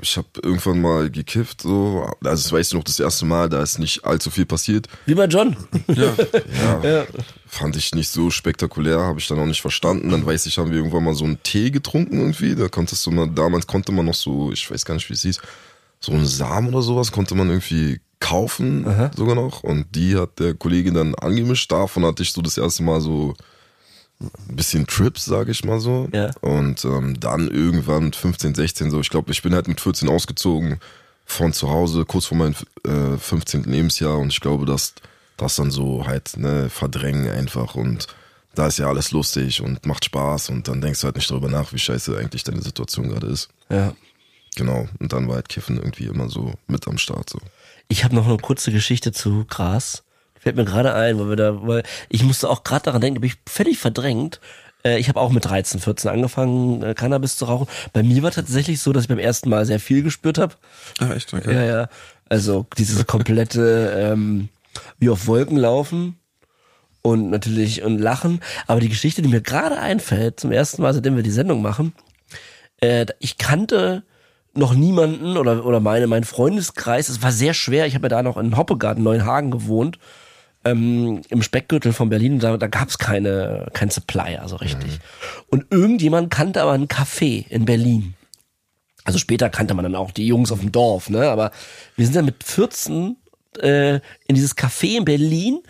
[0.00, 2.06] Ich habe irgendwann mal gekifft, so.
[2.22, 4.88] Also das weißt du noch das erste Mal, da ist nicht allzu viel passiert.
[5.06, 5.56] Wie bei John.
[5.88, 7.06] Ja,
[7.46, 10.10] fand ich nicht so spektakulär, habe ich dann auch nicht verstanden.
[10.10, 12.54] Dann weiß ich, haben wir irgendwann mal so einen Tee getrunken irgendwie.
[12.54, 15.22] Da konntest du mal, damals konnte man noch so, ich weiß gar nicht, wie es
[15.22, 15.40] hieß,
[16.00, 19.62] so einen Samen oder sowas konnte man irgendwie kaufen, sogar noch.
[19.62, 21.70] Und die hat der Kollege dann angemischt.
[21.72, 23.34] Davon hatte ich so das erste Mal so
[24.20, 26.08] ein bisschen Trips, sage ich mal so.
[26.12, 26.30] Ja.
[26.40, 30.08] Und ähm, dann irgendwann mit 15, 16 so, ich glaube, ich bin halt mit 14
[30.08, 30.78] ausgezogen
[31.24, 33.64] von zu Hause, kurz vor meinem äh, 15.
[33.64, 34.94] Lebensjahr und ich glaube, dass
[35.36, 38.06] das dann so halt, ne, verdrängen einfach und
[38.54, 41.48] da ist ja alles lustig und macht Spaß und dann denkst du halt nicht darüber
[41.48, 43.48] nach, wie scheiße eigentlich deine Situation gerade ist.
[43.68, 43.94] Ja.
[44.54, 44.88] Genau.
[44.98, 47.38] Und dann war halt Kiffen irgendwie immer so mit am Start so.
[47.88, 50.02] Ich habe noch eine kurze Geschichte zu Gras.
[50.46, 53.30] Fällt mir gerade ein, weil wir da, weil ich musste auch gerade daran denken, bin
[53.30, 54.40] ich völlig verdrängt.
[54.84, 57.66] Äh, Ich habe auch mit 13, 14 angefangen, äh, Cannabis zu rauchen.
[57.92, 60.54] Bei mir war tatsächlich so, dass ich beim ersten Mal sehr viel gespürt habe.
[61.00, 61.52] Ah, echt, okay.
[61.52, 61.88] Ja, ja.
[62.28, 64.48] Also dieses komplette ähm,
[65.00, 66.16] wie auf Wolken laufen
[67.02, 68.38] und natürlich und lachen.
[68.68, 71.92] Aber die Geschichte, die mir gerade einfällt, zum ersten Mal, seitdem wir die Sendung machen,
[72.80, 74.04] äh, ich kannte
[74.54, 77.08] noch niemanden oder oder meine mein Freundeskreis.
[77.08, 77.86] Es war sehr schwer.
[77.86, 79.98] Ich habe ja da noch in Hoppegarten Neuenhagen gewohnt.
[80.66, 84.98] Ähm, im Speckgürtel von Berlin, da, da gab es keine, kein Supplier, so richtig.
[85.48, 88.14] Und irgendjemand kannte aber einen Café in Berlin.
[89.04, 91.30] Also später kannte man dann auch die Jungs auf dem Dorf, ne?
[91.30, 91.52] Aber
[91.94, 93.16] wir sind dann mit 14
[93.60, 93.94] äh,
[94.26, 95.60] in dieses Café in Berlin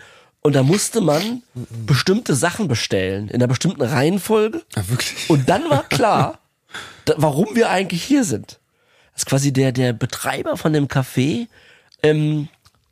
[0.41, 1.43] und da musste man
[1.85, 4.63] bestimmte Sachen bestellen, in einer bestimmten Reihenfolge.
[4.75, 5.29] Ah, wirklich?
[5.29, 6.39] Und dann war klar,
[7.05, 8.59] da, warum wir eigentlich hier sind.
[9.13, 11.47] Das ist quasi der, der Betreiber von dem Café,
[12.01, 12.47] ähm,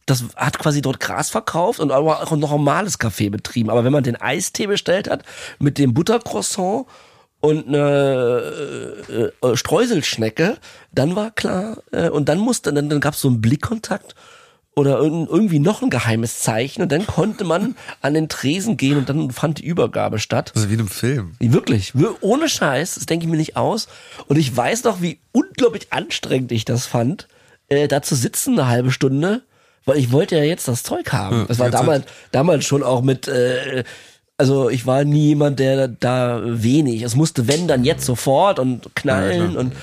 [0.05, 3.69] das hat quasi dort Gras verkauft und auch ein normales Café betrieben.
[3.69, 5.23] Aber wenn man den Eistee bestellt hat
[5.59, 6.85] mit dem Buttercroissant
[7.41, 10.57] und eine äh, äh, Streuselschnecke,
[10.91, 14.15] dann war klar, äh, und dann musste, dann, dann gab es so einen Blickkontakt
[14.75, 18.97] oder irgend- irgendwie noch ein geheimes Zeichen und dann konnte man an den Tresen gehen
[18.97, 20.51] und dann fand die Übergabe statt.
[20.55, 21.35] Ist wie in einem Film.
[21.39, 23.87] Wirklich, wir- ohne Scheiß, das denke ich mir nicht aus.
[24.27, 27.27] Und ich weiß noch, wie unglaublich anstrengend ich das fand,
[27.69, 29.43] äh, da zu sitzen eine halbe Stunde,
[29.85, 31.39] weil ich wollte ja jetzt das Zeug haben.
[31.39, 33.83] Ja, das war damals, damals schon auch mit, äh,
[34.37, 37.03] also ich war nie jemand, der da wenig.
[37.03, 39.59] Es musste wenn dann jetzt sofort und knallen klar.
[39.59, 39.73] und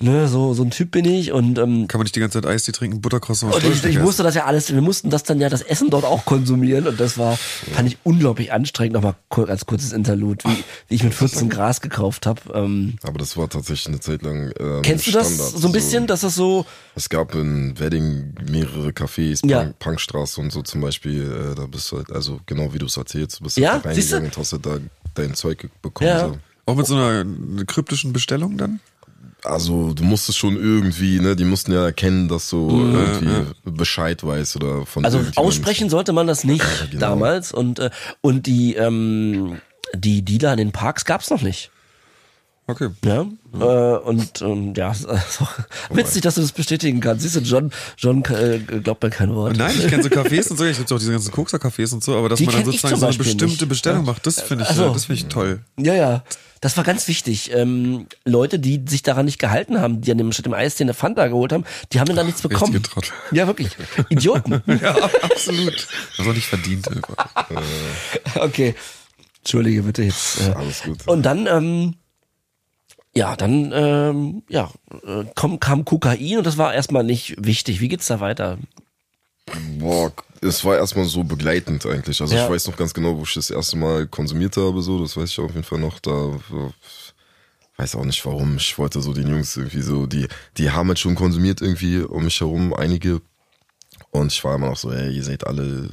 [0.00, 2.50] ne, so so ein Typ bin ich und ähm, Kann man nicht die ganze Zeit
[2.50, 5.40] Eistee trinken, Buttercroissant und ich, ich Stolzschnecken musste das ja alles, wir mussten das dann
[5.40, 8.94] ja das Essen dort auch konsumieren und das war, fand ich unglaublich anstrengend.
[8.94, 9.14] Nochmal
[9.48, 12.40] als kurzes Interlude, wie, wie ich mit 14 Gras gekauft habe.
[12.54, 14.52] Ähm, Aber das war tatsächlich eine Zeit lang.
[14.58, 15.58] Ähm, kennst du das Standard.
[15.60, 19.60] so ein bisschen, dass das so, Es gab in Wedding mehrere Cafés, Ja.
[19.64, 21.22] Punk, Punkstraße und so zum Beispiel.
[21.52, 23.88] Äh, da bist du halt, also genau wie du es erzählst, bist du Ja, du?
[23.88, 24.78] reingegangen und hast du da
[25.14, 26.08] dein Zeug bekommen.
[26.08, 26.28] Ja.
[26.28, 26.38] So.
[26.66, 27.24] Auch mit so einer
[27.66, 28.80] kryptischen Bestellung dann?
[29.44, 34.56] Also du musstest schon irgendwie, ne, die mussten ja erkennen, dass du irgendwie Bescheid weißt
[34.56, 37.00] oder von Also aussprechen sollte man das nicht genau.
[37.00, 39.60] damals und äh, und die ähm,
[39.94, 41.70] die Dealer in den Parks gab's noch nicht.
[42.66, 42.88] Okay.
[43.04, 43.26] Ja,
[43.60, 44.88] äh, und ähm, ja,
[45.40, 45.52] auch
[45.94, 47.22] witzig, dass du das bestätigen kannst.
[47.22, 49.58] Siehst du, John, John äh, glaubt mir kein Wort.
[49.58, 52.16] Nein, ich kenne so Cafés und so, ich gibt auch diese ganzen Kokser-Cafés und so,
[52.16, 53.68] aber dass Die man dann sozusagen so eine bestimmte nicht.
[53.68, 54.12] Bestellung Ja.
[54.12, 54.86] macht, das finde ich, Ach so.
[54.88, 55.60] äh, das finde ich toll.
[55.78, 56.24] Ja, ja.
[56.64, 57.52] Das war ganz wichtig.
[57.52, 60.86] Ähm, Leute, die sich daran nicht gehalten haben, die an dem statt dem Eis den
[60.86, 62.82] eine Fanta geholt haben, die haben dann nichts bekommen.
[63.32, 63.68] Ja, wirklich.
[64.08, 64.62] Idioten.
[64.80, 65.86] Ja, absolut.
[66.16, 66.88] Das auch nicht verdient.
[68.36, 68.74] Okay.
[69.40, 70.40] Entschuldige bitte jetzt.
[70.40, 70.54] Äh.
[70.54, 71.06] Alles gut.
[71.06, 71.96] Und dann, ähm,
[73.14, 74.70] ja, dann, ähm, ja,
[75.06, 77.82] äh, kam, kam Kokain und das war erstmal nicht wichtig.
[77.82, 78.56] Wie geht's da weiter?
[79.78, 82.20] Boah, es war erstmal so begleitend eigentlich.
[82.20, 82.44] Also Ja.
[82.44, 85.28] ich weiß noch ganz genau, wo ich das erste Mal konsumiert habe, so, das weiß
[85.30, 85.98] ich auf jeden Fall noch.
[86.00, 86.70] Da äh,
[87.76, 88.56] weiß auch nicht warum.
[88.56, 92.24] Ich wollte so den Jungs irgendwie so, die, die haben halt schon konsumiert irgendwie um
[92.24, 93.20] mich herum, einige.
[94.10, 95.90] Und ich war immer noch so, ey, ihr seid alle,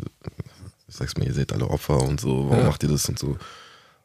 [0.87, 3.37] ich sag's mir, ihr seid alle Opfer und so, warum macht ihr das und so.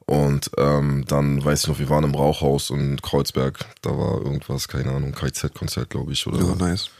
[0.07, 4.69] Und ähm, dann weiß ich noch, wir waren im Rauchhaus in Kreuzberg, da war irgendwas,
[4.69, 6.91] keine Ahnung, KZ-Konzert, glaube ich, oder Ja, nice.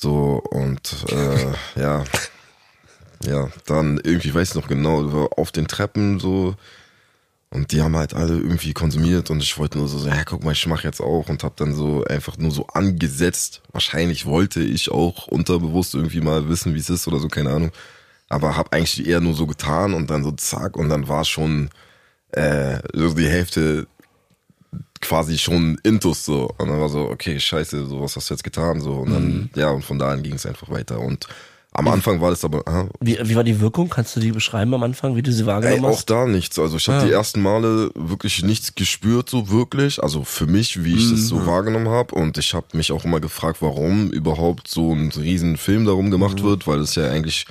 [0.00, 2.04] So, und äh, ja,
[3.24, 6.54] ja, dann irgendwie, weiß ich noch genau, auf den Treppen so
[7.50, 10.52] und die haben halt alle irgendwie konsumiert und ich wollte nur so, ja, guck mal,
[10.52, 13.62] ich mach jetzt auch und hab dann so einfach nur so angesetzt.
[13.72, 17.72] Wahrscheinlich wollte ich auch unterbewusst irgendwie mal wissen, wie es ist oder so, keine Ahnung.
[18.28, 21.70] Aber hab eigentlich eher nur so getan und dann so zack und dann war schon
[22.32, 23.88] äh, so die Hälfte
[25.00, 26.50] quasi schon intus so.
[26.58, 28.80] Und dann war so, okay, scheiße, so was hast du jetzt getan?
[28.80, 28.92] So.
[28.92, 30.98] Und dann, ja, und von da an ging es einfach weiter.
[31.00, 31.26] Und
[31.72, 33.88] am Anfang war das aber, aha, Wie, wie war die Wirkung?
[33.88, 36.10] Kannst du die beschreiben am Anfang, wie du sie Ey, wahrgenommen auch hast?
[36.10, 36.58] da nichts.
[36.58, 37.04] Also ich habe Ah.
[37.04, 40.02] die ersten Male wirklich nichts gespürt, so wirklich.
[40.02, 41.24] Also für mich, wie ich das Mhm.
[41.26, 42.14] so wahrgenommen habe.
[42.16, 46.10] Und ich habe mich auch immer gefragt, warum überhaupt so ein riesen Film darum Mhm.
[46.10, 47.46] gemacht wird, weil es ja eigentlich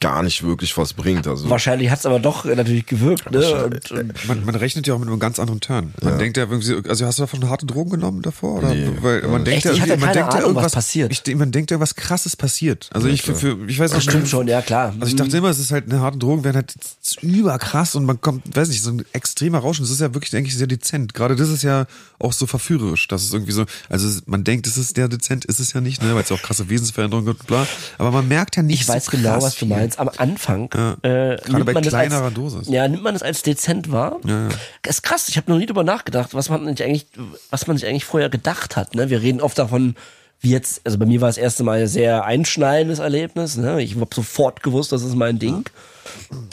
[0.00, 1.26] gar nicht wirklich was bringt.
[1.26, 3.64] Also Wahrscheinlich hat's aber doch natürlich gewirkt, ne?
[3.64, 5.92] Und, und, Man, man rechnet ja auch mit einem ganz anderen Turn.
[6.02, 8.58] Man denkt ja irgendwie, also hast du davon harte Drogen genommen davor?
[8.58, 8.74] Oder?
[8.74, 8.88] Nee.
[9.02, 9.64] Weil man denkt Echt?
[9.66, 11.12] ja Ich hatte man keine denkt ja Ahnung, was irgendwas passiert.
[11.28, 12.88] Ich, man denkt ja, was krasses passiert.
[12.94, 14.94] Also ich, für, für, ich weiß noch, stimmt schon, ja klar.
[14.98, 16.74] Also ich dachte immer, es ist halt eine harte Drogen, werden halt
[17.22, 19.82] überkrass und man kommt, weiß nicht, so ein extremer Rauschen.
[19.82, 21.14] Das ist ja wirklich, denke ich, sehr dezent.
[21.14, 21.86] Gerade das ist ja
[22.18, 23.08] auch so verführerisch.
[23.08, 25.80] Das ist irgendwie so, also es- man denkt, es ist der dezent, ist es ja
[25.80, 27.66] nicht, ne, weil es ja auch krasse Wesensveränderungen gibt, bla.
[27.98, 29.68] Aber man merkt ja nicht Ich weiß so genau, krass was du viel.
[29.98, 30.18] Meinst.
[30.18, 30.96] Am Anfang Ja.
[31.02, 32.68] äh, nimmt bei kleinerer als, Dosis.
[32.68, 34.18] Ja, nimmt man das als dezent wahr.
[34.24, 34.48] Ja, ja.
[34.82, 35.28] Das ist krass.
[35.28, 37.06] Ich habe noch nie drüber nachgedacht, was man nicht eigentlich,
[37.50, 38.94] was man sich eigentlich vorher gedacht hat.
[38.94, 39.10] Ne?
[39.10, 39.94] Wir reden oft davon,
[40.40, 43.56] wie jetzt, also bei mir war das erste Mal ein sehr einschneidendes Erlebnis.
[43.56, 43.82] Ne?
[43.82, 45.64] Ich habe sofort gewusst, das ist mein Ding.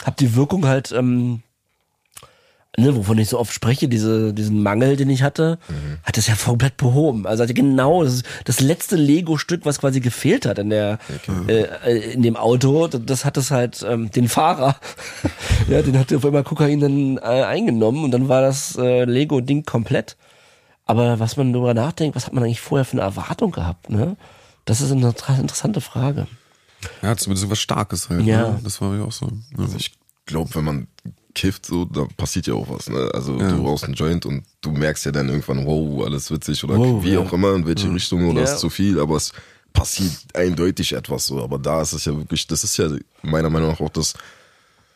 [0.06, 1.42] Hab die Wirkung halt, ähm,
[2.80, 5.58] ne, wovon ich so oft spreche, diese, diesen Mangel, den ich hatte,
[6.04, 7.26] hat das ja komplett behoben.
[7.26, 11.00] Also hatte genau das, das letzte Lego-Stück, was quasi gefehlt hat in der,
[11.48, 14.76] äh, äh, in dem Auto, das, hat es halt ähm, den Fahrer,
[15.68, 19.64] ja, den hat auf einmal Kokain dann äh, eingenommen und dann war das äh, Lego-Ding
[19.66, 20.16] komplett.
[20.86, 24.16] Aber was man darüber nachdenkt, was hat man eigentlich vorher für eine Erwartung gehabt, ne?
[24.64, 26.28] Das ist eine inter- interessante Frage.
[27.02, 28.24] Ja, zumindest irgendwas Starkes halt.
[28.24, 28.50] Ja.
[28.52, 28.60] Ne?
[28.64, 29.26] Das war mir auch so.
[29.58, 29.64] Ja.
[29.64, 29.94] Also ich
[30.26, 30.88] glaube, wenn man
[31.38, 32.90] kifft, so, da passiert ja auch was.
[32.90, 33.10] Ne?
[33.14, 36.78] Also du rauchst einen Joint und du merkst ja dann irgendwann, wow, alles witzig oder
[36.78, 37.20] Wow, wie ja.
[37.20, 38.46] auch immer, in welche Richtung oder Ja.
[38.46, 39.32] ist zu viel, aber es
[39.72, 41.42] passiert eindeutig etwas so.
[41.44, 42.90] Aber da ist es ja wirklich, das ist ja
[43.22, 44.16] meiner Meinung nach auch das,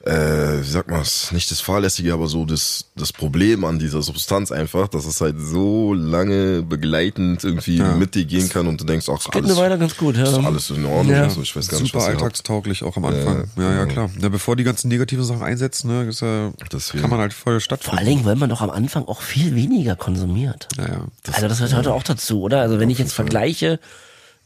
[0.06, 4.02] äh, wie sagt man es, nicht das Fahrlässige, aber so das, das Problem an dieser
[4.02, 8.86] Substanz einfach, dass es halt so lange begleitend irgendwie mit dir gehen kann und du
[8.86, 10.24] denkst, ach, alles, eine Weile ganz gut, ja.
[10.24, 11.16] ist alles in Ordnung.
[11.16, 11.24] Ja.
[11.24, 12.24] Also ich weiß gar nicht, Super was ihr habt.
[12.24, 13.50] alltagstauglich auch am Anfang.
[13.58, 14.10] Ja, ja, klar.
[14.20, 17.02] Ja, bevor die ganzen negativen Sachen einsetzen, ne, ist ja, Deswegen.
[17.02, 17.98] kann man halt voll Vor stattfinden.
[18.00, 20.68] allen Dingen, weil man doch am Anfang auch viel weniger konsumiert.
[20.78, 21.06] Ja, ja.
[21.32, 22.62] also das gehört heute auch dazu, oder?
[22.62, 23.80] Also wenn ich jetzt vergleiche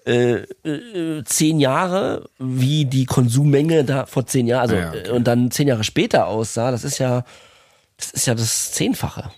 [0.05, 5.07] äh, äh, zehn Jahre, wie die Konsummenge da vor zehn Jahren, also Ja, ja, okay.
[5.07, 7.23] äh, und dann zehn Jahre später aussah, das ist ja
[7.97, 9.31] das ist ja das Zehnfache,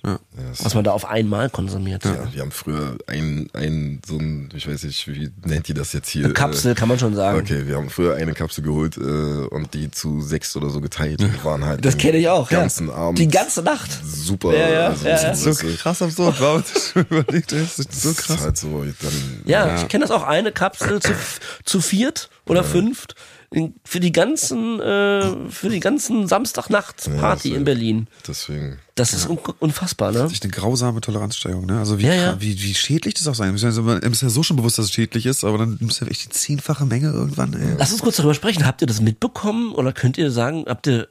[0.64, 2.04] was man da auf einmal konsumiert.
[2.06, 5.94] Ja, wir haben früher ein, ein, so ein, ich weiß nicht, wie nennt die das
[5.94, 6.26] jetzt hier?
[6.26, 7.38] Eine Kapsel, kann man schon sagen.
[7.40, 11.22] Okay, wir haben früher eine Kapsel geholt äh, und die zu sechs oder so geteilt
[11.22, 12.96] und waren halt Das kenne ich auch, ganzen ja.
[12.96, 13.92] Abend Die ganze Nacht.
[14.04, 14.52] super.
[14.58, 15.30] Ja, ja, also, ja, ja.
[15.30, 18.42] das So ist- krass absurd, warum ich schon überlegt, das ist so das ist krass.
[18.42, 21.12] halt so, dann, Ja, ich kenne das auch eine Kapsel zu,
[21.64, 23.14] zu viert oder fünft
[23.86, 28.08] für die ganzen äh, für die ganzen Samstagnacht-Party Ja, in Berlin.
[28.28, 28.80] Deswegen.
[28.96, 30.28] Das ist un unfassbar, ne?
[30.30, 31.80] echt eine grausame Toleranzsteigerung, ne?
[31.80, 32.42] Also wie, Ja, ja.
[32.42, 33.64] wie, wie schädlich das auch sein muss.
[33.64, 36.08] Also man ist ja so schon bewusst, dass es schädlich ist, aber dann ist ja
[36.08, 37.76] echt die zehnfache Menge irgendwann, ey.
[37.78, 38.66] Lass uns kurz darüber sprechen.
[38.66, 41.08] Habt ihr das mitbekommen oder könnt ihr sagen, habt ihr,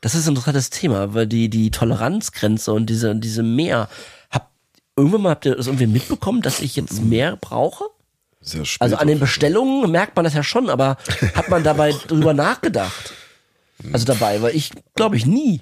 [0.00, 3.88] das ist ein interessantes Thema, weil die, die Toleranzgrenze und diese, diese Mehr,
[4.30, 4.48] habt,
[4.96, 7.84] irgendwann mal habt ihr das irgendwie mitbekommen, dass ich jetzt mehr brauche?
[8.46, 8.80] Sehr spät.
[8.80, 10.96] Also an den Bestellungen merkt man das ja schon, aber
[11.34, 13.12] hat man dabei drüber nachgedacht?
[13.92, 15.60] Also dabei, weil ich glaube ich nie.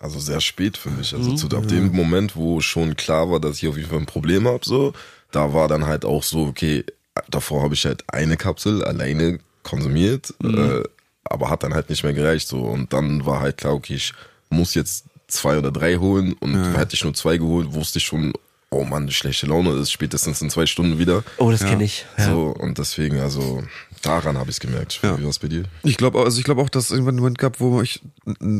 [0.00, 1.14] Also sehr spät für mich.
[1.14, 4.06] Also zu ab dem Moment, wo schon klar war, dass ich auf jeden Fall ein
[4.06, 4.94] Problem habe, so,
[5.30, 6.84] da war dann halt auch so, okay,
[7.28, 10.82] davor habe ich halt eine Kapsel alleine konsumiert, äh,
[11.24, 12.48] aber hat dann halt nicht mehr gereicht.
[12.48, 12.62] So.
[12.62, 14.12] Und dann war halt klar, okay, ich
[14.50, 18.32] muss jetzt zwei oder drei holen und hätte ich nur zwei geholt, wusste ich schon,
[18.72, 21.22] oh Mann, schlechte Laune ist spätestens in zwei Stunden wieder.
[21.38, 22.06] Oh, das kenne ich.
[22.18, 22.26] Ja.
[22.26, 23.62] So, und deswegen, also
[24.02, 25.00] daran habe ich es gemerkt.
[25.02, 25.18] Ja.
[25.18, 25.64] Wie war es bei dir?
[25.84, 28.00] Ich glaube, also ich glaube auch, dass es irgendwann einen Moment gab, wo ich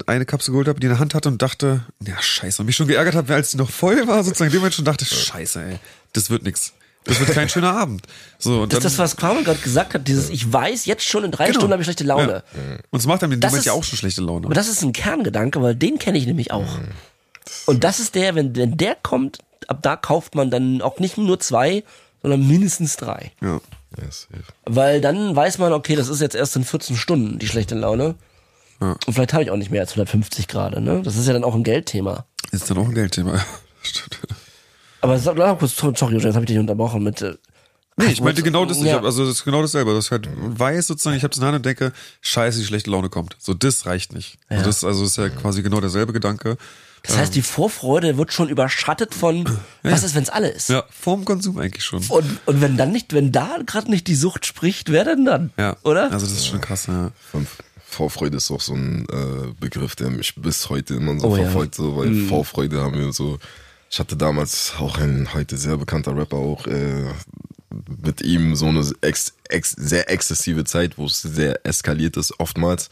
[0.06, 2.76] eine Kapsel geholt habe, die in der Hand hatte und dachte, ja scheiße, und mich
[2.76, 5.62] schon geärgert habe, als die noch voll war, sozusagen in dem Moment schon dachte, scheiße,
[5.62, 5.78] ey,
[6.12, 6.74] das wird nix.
[7.04, 8.06] Das wird kein schöner Abend.
[8.38, 11.24] So, und Das ist das, was Carmen gerade gesagt hat, dieses, ich weiß jetzt schon,
[11.24, 11.58] in drei Genau.
[11.58, 12.44] Stunden habe ich schlechte Laune.
[12.54, 12.76] Ja.
[12.90, 14.46] Und es macht einem in dem Moment ja auch schon schlechte Laune.
[14.46, 16.78] Aber das ist ein Kerngedanke, weil den kenne ich nämlich auch.
[16.78, 16.88] Mhm.
[17.66, 21.18] Und das ist der, wenn, wenn der kommt, ab da kauft man dann auch nicht
[21.18, 21.84] nur zwei,
[22.22, 23.32] sondern mindestens drei.
[23.40, 23.60] ja.
[24.02, 24.44] Yes, safe.
[24.64, 28.14] Weil dann weiß man, okay, das ist jetzt erst in 14 Stunden die schlechte Laune.
[28.80, 28.96] Ja.
[29.06, 31.02] Und vielleicht habe ich auch nicht mehr als 150 gerade, ne?
[31.04, 32.24] Das ist ja dann auch ein Geldthema.
[32.52, 33.38] Ist dann auch ein Geldthema.
[33.82, 34.18] Stimmt.
[35.02, 37.20] Aber sag mal kurz, sorry, jetzt habe ich dich unterbrochen mit.
[37.20, 37.34] äh,
[37.98, 38.94] Nee, ich meinte genau das, ich Ja.
[38.94, 41.42] hab, also das ist genau dasselbe, dass ich halt weiß sozusagen, ich habe das in
[41.42, 43.36] der Hand und denke, scheiße, die schlechte Laune kommt.
[43.38, 44.38] So, das reicht nicht.
[44.48, 44.56] Ja.
[44.56, 46.56] Also das also ist ja quasi genau derselbe Gedanke.
[47.04, 49.44] Das heißt, die Vorfreude wird schon überschattet von,
[49.82, 50.68] was ist, wenn es alle ist?
[50.68, 52.04] Ja, vorm Konsum eigentlich schon.
[52.08, 55.50] Und, und wenn dann nicht, wenn da gerade nicht die Sucht spricht, wer denn dann?
[55.56, 55.76] Ja.
[55.82, 56.12] Oder?
[56.12, 57.10] Also das ist schon krass, ja.
[57.30, 57.46] Von
[57.84, 61.42] Vorfreude ist auch so ein äh, Begriff, der mich bis heute immer so Oh ja.
[61.42, 63.38] verfolgt, so, weil Vorfreude haben wir so.
[63.90, 67.04] Ich hatte damals auch ein heute sehr bekannter Rapper auch äh,
[68.02, 72.90] mit ihm so eine ex, ex, sehr exzessive Zeit, wo es sehr eskaliert ist oftmals.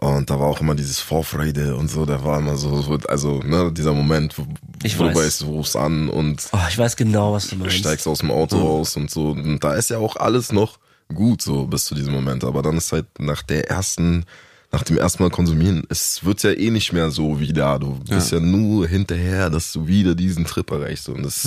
[0.00, 3.38] Und da war auch immer dieses Vorfreude und so, da war immer so, so also
[3.40, 4.44] ne, dieser Moment, wo,
[4.82, 5.16] Ich wo du weiß.
[5.16, 7.76] weißt, du rufst an und oh, ich weiß genau, was du du meinst.
[7.76, 9.30] steigst aus dem Auto raus und so.
[9.30, 10.78] Und da ist ja auch alles noch
[11.14, 12.42] gut so bis zu diesem Moment.
[12.42, 14.24] Aber dann ist halt nach der ersten,
[14.72, 17.78] nach dem ersten Mal konsumieren, es wird ja eh nicht mehr so wie da.
[17.78, 21.10] Du bist ja, nur hinterher, dass du wieder diesen Trip erreichst.
[21.10, 21.44] Und das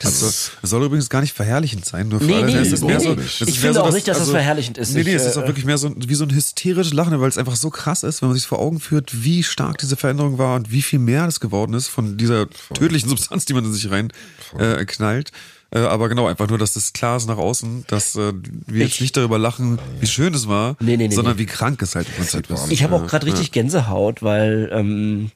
[0.00, 0.30] Das, soll,
[0.60, 2.46] das soll übrigens gar nicht verherrlichend sein, nur für Nee, alle.
[2.46, 3.04] nee, es ist mehr nee.
[3.04, 4.92] so, Ich es ist finde mehr auch dass- nicht, dass das verherrlichend ist.
[4.94, 7.20] Nee, nee, Ich, es ist äh, auch wirklich mehr so, wie so ein hysterisches Lachen,
[7.20, 9.96] weil es einfach so krass ist, wenn man sich vor Augen führt, wie stark diese
[9.96, 13.64] Veränderung war und wie viel mehr das geworden ist von dieser tödlichen Substanz, die man
[13.64, 14.12] in sich rein
[14.58, 15.30] äh, knallt.
[15.70, 18.32] Äh, aber genau, einfach nur, dass das klar ist nach außen, dass äh,
[18.66, 21.46] wir jetzt Ich- nicht darüber lachen, wie schön es war, Nee, nee, nee, sondern wie
[21.46, 22.70] krank es halt im Prinzip ist.
[22.70, 25.30] Ich habe auch gerade richtig Gänsehaut, weil, ähm,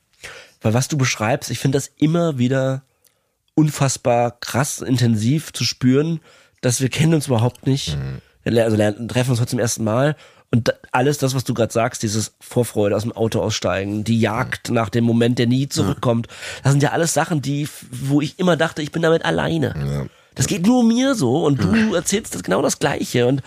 [0.63, 2.83] weil was du beschreibst, ich finde das immer wieder
[3.59, 6.21] unfassbar krass intensiv zu spüren,
[6.61, 7.99] dass wir kennen uns überhaupt nicht.
[8.45, 10.17] Wir ler- Also lernen, treffen uns heute zum ersten Mal.
[10.51, 14.71] Und alles das, was du gerade sagst, dieses Vorfreude aus dem Auto aussteigen, die Jagd
[14.71, 16.27] nach dem Moment, der nie zurückkommt,
[16.63, 19.75] das sind ja alles Sachen, die, wo ich immer dachte, ich bin damit alleine.
[19.77, 20.07] Ja.
[20.35, 23.43] Das geht nur mir so und du erzählst das genau das Gleiche und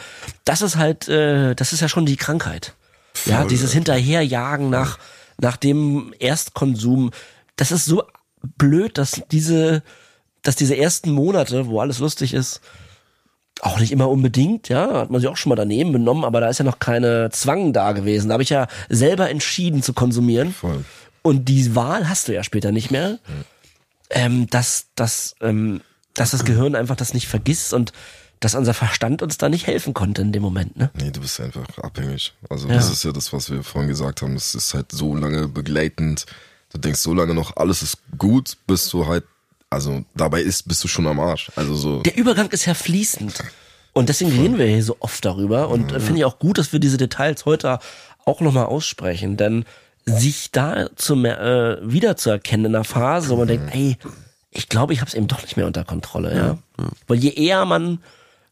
[0.45, 2.73] das ist halt, äh, das ist ja schon die Krankheit.
[3.25, 3.75] Ja, Voll, dieses ja.
[3.75, 4.99] Hinterherjagen nach,
[5.39, 7.11] nach dem Erstkonsum,
[7.55, 8.03] das ist so
[8.57, 9.83] blöd, dass diese,
[10.43, 12.61] dass diese ersten Monate, wo alles lustig ist,
[13.61, 16.49] auch nicht immer unbedingt, ja, hat man sich auch schon mal daneben benommen, aber da
[16.49, 18.29] ist ja noch keine Zwang da gewesen.
[18.29, 20.51] Da habe ich ja selber entschieden zu konsumieren.
[20.53, 20.83] Voll.
[21.21, 23.19] Und die Wahl hast du ja später nicht mehr.
[24.09, 25.81] Ähm, dass, dass, ähm,
[26.15, 27.93] dass das Gehirn einfach das nicht vergisst und
[28.41, 30.89] dass unser Verstand uns da nicht helfen konnte in dem Moment, ne?
[30.95, 32.33] Nee, du bist einfach abhängig.
[32.49, 32.73] Also Ja.
[32.73, 34.35] das ist ja das, was wir vorhin gesagt haben.
[34.35, 36.25] Es ist halt so lange begleitend.
[36.73, 39.25] Du denkst so lange noch, alles ist gut, bis du halt,
[39.69, 41.51] also dabei ist, bist du schon am Arsch.
[41.55, 42.01] Also so.
[42.01, 43.43] Der Übergang ist ja fließend.
[43.93, 45.69] Und deswegen reden wir hier so oft darüber.
[45.69, 47.79] Und äh, finde ich auch gut, dass wir diese Details heute
[48.25, 49.35] auch nochmal aussprechen.
[49.35, 49.65] Denn
[50.05, 53.97] sich da zu mehr, äh, wiederzuerkennen in einer Phase, wo man denkt, ey,
[54.49, 56.35] ich glaube, ich habe es eben doch nicht mehr unter Kontrolle.
[56.35, 56.57] Ja?
[57.07, 57.99] Weil je eher man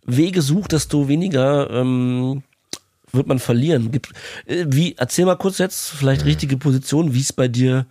[0.06, 2.44] Wege sucht, desto weniger ähm,
[3.12, 3.92] wird man verlieren.
[3.92, 4.10] Gibt,
[4.46, 7.86] äh, wie, erzähl mal kurz jetzt, vielleicht richtige Position, wie es bei dir,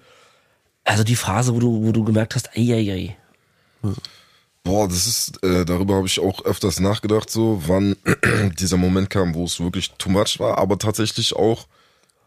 [0.89, 3.17] also die Phase, wo du, wo du gemerkt hast, ey, ey, ey.
[4.65, 7.97] Boah, das ist, äh, darüber habe ich auch öfters nachgedacht, so wann
[8.59, 11.67] dieser Moment kam, wo es wirklich too much war, aber tatsächlich auch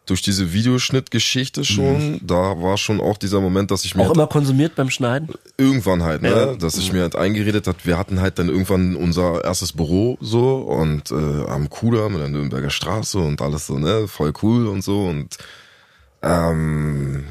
[0.07, 4.15] durch diese Videoschnittgeschichte schon, da war schon auch dieser Moment, dass ich mir Auch halt
[4.17, 5.29] immer konsumiert beim Schneiden?
[5.57, 6.55] irgendwann halt, ne, Ja.
[6.55, 10.57] dass ich mir halt eingeredet hat, wir hatten halt dann irgendwann unser erstes Büro so
[10.57, 14.83] und äh, am Kudamm in der Nürnberger Straße und alles so, ne, voll cool und
[14.83, 15.37] so und
[16.23, 17.25] ähm,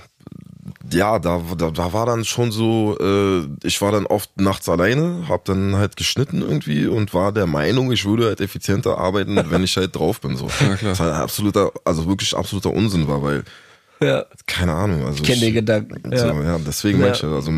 [0.93, 5.27] ja, da, da, da war dann schon so, äh, ich war dann oft nachts alleine,
[5.29, 9.63] hab dann halt geschnitten irgendwie und war der Meinung, ich würde halt effizienter arbeiten, wenn
[9.65, 10.37] ich halt drauf bin.
[10.37, 10.49] So.
[10.61, 10.91] Ja, klar.
[10.93, 13.45] Das halt absoluter, also wirklich absoluter Unsinn war, weil,
[14.03, 14.25] Ja.
[14.47, 16.01] keine Ahnung, also Ich kenne den ich- Gedanken.
[16.17, 16.43] so, Ja.
[16.43, 17.07] ja, deswegen Ja.
[17.07, 17.53] manche, also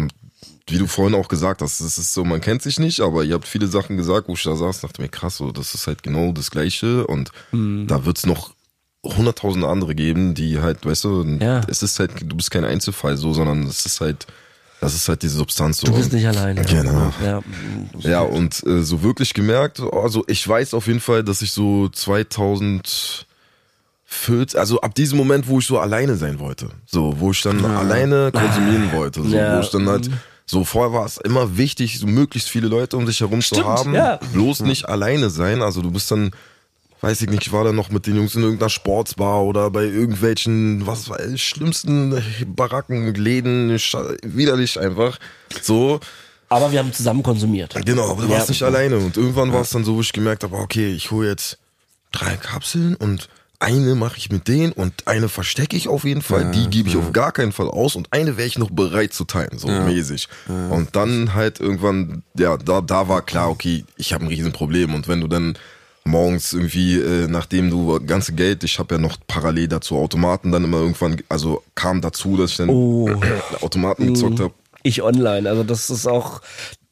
[0.68, 3.34] wie du vorhin auch gesagt hast, es ist so, man kennt sich nicht, aber ihr
[3.34, 6.02] habt viele Sachen gesagt, wo ich da saß, dachte mir, krass, so, das ist halt
[6.02, 7.86] genau das Gleiche und Mhm.
[7.88, 8.52] da wird's noch
[9.04, 11.60] hunderttausende andere geben, die halt, weißt du, Ja.
[11.68, 14.26] es ist halt, du bist kein Einzelfall so, sondern es ist halt,
[14.80, 15.86] das ist halt diese Substanz so.
[15.88, 16.62] Du bist nicht alleine.
[16.64, 17.12] Genau.
[17.24, 17.40] Ja.
[18.00, 21.88] Ja, und äh, so wirklich gemerkt, also ich weiß auf jeden Fall, dass ich so
[21.88, 23.26] 2014,
[24.58, 28.30] also ab diesem Moment, wo ich so alleine sein wollte, so, wo ich dann alleine
[28.34, 29.56] konsumieren wollte, so, Ja.
[29.56, 30.10] wo ich dann halt,
[30.46, 33.66] so vorher war es immer wichtig, so möglichst viele Leute um dich herum zu Stimmt,
[33.66, 34.18] haben, ja.
[34.32, 36.30] bloß nicht alleine sein, also du bist dann
[37.02, 39.84] weiß ich nicht, ich war dann noch mit den Jungs in irgendeiner Sportsbar oder bei
[39.84, 42.14] irgendwelchen, was war schlimmsten
[42.46, 43.70] Baracken, Läden,
[44.22, 45.18] widerlich einfach.
[45.60, 46.00] So,
[46.48, 47.74] Aber wir haben zusammen konsumiert.
[47.84, 48.36] Genau, aber du Ja.
[48.36, 48.98] warst nicht alleine.
[48.98, 51.58] Und irgendwann war es dann so, wo ich gemerkt habe, okay, ich hole jetzt
[52.12, 56.50] drei Kapseln und eine mache ich mit denen und eine verstecke ich auf jeden Fall.
[56.50, 59.24] die gebe ich auf gar keinen Fall aus und eine wäre ich noch bereit zu
[59.24, 60.28] teilen, so mäßig.
[60.68, 64.94] Und dann halt irgendwann, ja, da, da war klar, okay, ich habe ein Riesenproblem.
[64.94, 65.56] Und wenn du dann
[66.04, 70.64] morgens irgendwie, äh, nachdem du ganze Geld, ich habe ja noch parallel dazu Automaten dann
[70.64, 73.08] immer irgendwann, also kam dazu, dass ich dann Oh.
[73.60, 74.52] Automaten gezockt habe.
[74.82, 75.48] Ich online.
[75.48, 76.40] Also das ist auch,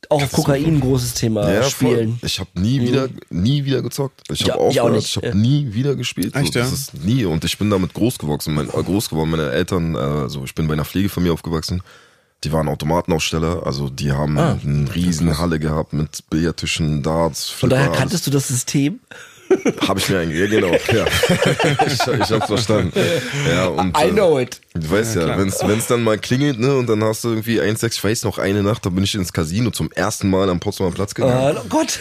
[0.08, 1.50] auch auf Kokain ein großes Thema.
[1.52, 2.18] Ja, Spielen.
[2.18, 2.26] Voll.
[2.28, 4.22] Ich habe nie wieder, nie wieder gezockt.
[4.30, 4.92] Ich Ja, habe ich auch aufgehört.
[5.02, 5.08] nicht.
[5.08, 5.34] Ich habe Ja.
[5.34, 6.36] nie wieder gespielt.
[6.36, 6.74] Echt, so, das ja?
[6.74, 7.24] ist nie.
[7.24, 8.54] Und ich bin damit groß gewachsen.
[8.54, 9.30] Mein, äh, groß geworden.
[9.30, 11.82] Meine Eltern, äh, also ich bin bei einer Pflegefamilie aufgewachsen.
[12.44, 13.66] Die waren Automatenaussteller.
[13.66, 17.59] Also die haben eine riesen Halle gehabt mit Billardtischen, Darts, Ah.
[17.59, 19.00] Von daher Flipper, kanntest du das System?
[19.88, 20.68] Habe ich mir eigentlich, ja genau.
[20.92, 21.05] Ja.
[21.87, 22.92] ich, ich hab's verstanden.
[23.48, 24.61] Ja, und, I äh, know it.
[24.74, 27.94] Du weißt ja, wenn's wenn's dann mal klingelt, ne, und dann hast du irgendwie 1,6,
[27.94, 30.92] ich weiß noch, eine Nacht, da bin ich ins Casino zum ersten Mal am Potsdamer
[30.92, 31.57] Platz gegangen.
[31.59, 31.98] Oh Gott.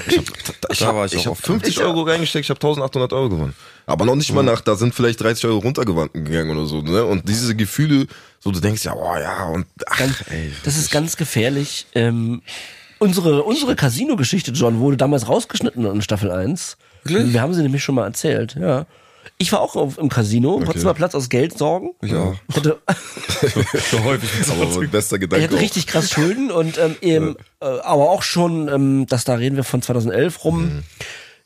[0.70, 1.46] Ich war ich ich auch hab oft.
[1.46, 3.56] 50 Euro reingesteckt, ich habe 1800 Euro gewonnen.
[3.90, 6.82] Aber noch nicht mal nach, da sind vielleicht 30 Euro runtergegangen oder so.
[6.82, 7.04] Ne?
[7.04, 8.06] Und diese Gefühle,
[8.40, 11.88] so du denkst ja, oh ja, und ach, Ganz, ey, das ist ganz gefährlich.
[11.96, 12.42] Ähm,
[13.00, 16.78] unsere unsere Casino-Geschichte, John, wurde damals rausgeschnitten in Staffel 1.
[17.04, 18.86] Wir haben sie nämlich schon mal erzählt, ja.
[19.38, 20.66] Ich war auch auf, im Casino, okay.
[20.66, 21.92] Potsdamer Platz aus Geldsorgen.
[22.02, 22.36] Ich auch.
[22.50, 22.78] Ich hatte,
[23.92, 24.30] So häufig.
[24.52, 25.46] aber bester ich Gedanke.
[25.46, 25.62] hatte auch.
[25.62, 29.64] richtig krass Schulden und ähm, eben, äh, aber auch schon, ähm, das da reden wir
[29.64, 30.62] von 2011 rum.
[30.62, 30.84] Mhm.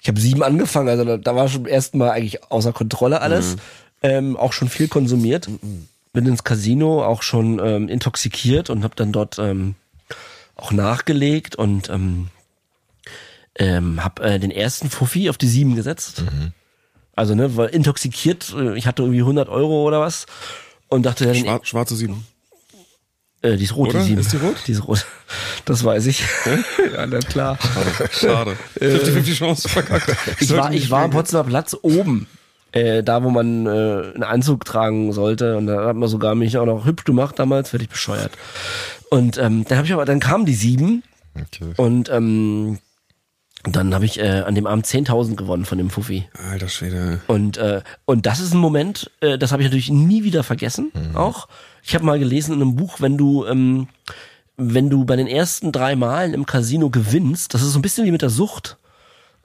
[0.04, 3.56] Ich habe sieben angefangen, also da, da war schon erst mal eigentlich außer Kontrolle alles.
[3.56, 3.60] Mhm.
[4.02, 5.48] Ähm, auch schon viel konsumiert.
[6.12, 9.76] Bin ins Casino auch schon ähm, intoxikiert und habe dann dort ähm,
[10.56, 12.28] auch nachgelegt und ähm,
[13.56, 16.22] ähm, habe äh, den ersten Fuffi auf die sieben gesetzt.
[16.22, 16.52] Mhm.
[17.16, 18.54] Also ne, war intoxikiert.
[18.58, 20.26] äh, Ich hatte irgendwie 100 Euro oder was
[20.90, 22.28] und dachte dann, Schwar schwarze Sieben.
[23.44, 24.00] Äh, die ist rot, Oder?
[24.00, 24.22] die sieben.
[24.22, 24.56] Ist die rot?
[24.68, 25.06] Die ist rot.
[25.66, 26.24] Das weiß ich.
[26.96, 27.58] ja, na klar.
[28.12, 28.58] Schade.
[28.80, 30.16] 50-50 Chance verkackt.
[30.40, 32.28] Ich war, ich war am Potsdamer Platz oben.
[32.72, 35.58] Äh, da, wo man äh, einen Anzug tragen sollte.
[35.58, 38.32] Und da hat man sogar mich auch noch hübsch gemacht damals, werde ich bescheuert.
[39.12, 41.04] Und ähm, dann habe ich aber, dann kamen die sieben
[41.36, 41.74] Okay.
[41.78, 42.78] und ähm,
[43.64, 46.28] dann habe ich äh, an dem Abend 10.000 gewonnen von dem Fuffi.
[46.52, 47.22] Alter Schwede.
[47.28, 50.92] Und, äh, und das ist ein Moment, äh, das habe ich natürlich nie wieder vergessen.
[50.94, 51.16] Mhm.
[51.16, 51.48] Auch.
[51.84, 53.88] Ich habe mal gelesen in einem Buch, wenn du, ähm,
[54.58, 58.06] wenn du bei den ersten drei Malen im Casino gewinnst, das ist so ein bisschen
[58.06, 58.78] wie mit der Sucht,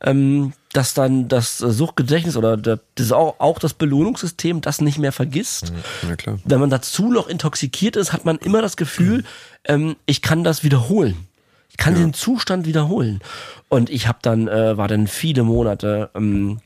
[0.01, 4.81] ähm, dass dann das äh, Suchtgedächtnis oder der, das ist auch, auch das Belohnungssystem das
[4.81, 5.72] nicht mehr vergisst.
[6.09, 6.38] Ja klar.
[6.44, 9.24] Wenn man dazu noch intoxikiert ist, hat man immer das Gefühl,
[9.64, 11.27] ähm, ich kann das wiederholen.
[11.70, 13.20] Ich kann den Zustand wiederholen.
[13.68, 16.61] Und ich habe dann, äh, war dann viele Monate ähm,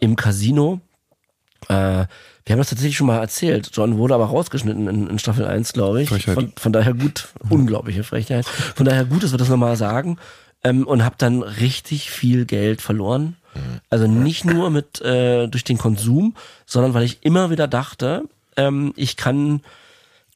[0.00, 0.80] im Casino.
[1.68, 2.06] Äh,
[2.44, 3.70] wir haben das tatsächlich schon mal erzählt.
[3.74, 6.08] John wurde aber rausgeschnitten in, in Staffel 1, glaube ich.
[6.08, 6.34] Frechheit.
[6.34, 8.46] Von, von daher gut, unglaubliche Frechheit.
[8.46, 10.16] Von daher gut, dass wir das nochmal sagen.
[10.64, 13.36] Ähm, und habe dann richtig viel Geld verloren.
[13.90, 18.22] Also nicht nur mit äh, durch den Konsum, sondern weil ich immer wieder dachte,
[18.56, 19.62] ähm, ich kann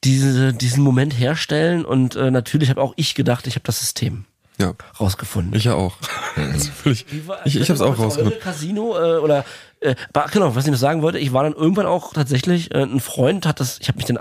[0.02, 4.24] diese, diesen Moment herstellen und äh, natürlich habe auch ich gedacht, ich habe das System
[4.58, 4.74] Ja.
[4.98, 5.54] rausgefunden.
[5.54, 5.96] Ich ja auch.
[6.36, 7.06] Also völlig,
[7.44, 8.40] ich ich hab's auch rausgefunden.
[8.40, 9.44] Casino äh, oder
[9.82, 9.94] äh,
[10.32, 13.46] genau, was ich noch sagen wollte, ich war dann irgendwann auch tatsächlich äh, ein Freund
[13.46, 14.18] hat das, ich habe mich dann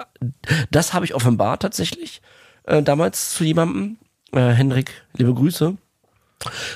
[0.72, 2.22] das habe ich offenbart tatsächlich
[2.64, 3.98] äh, damals zu jemandem
[4.34, 5.76] äh, Hendrik, liebe Grüße.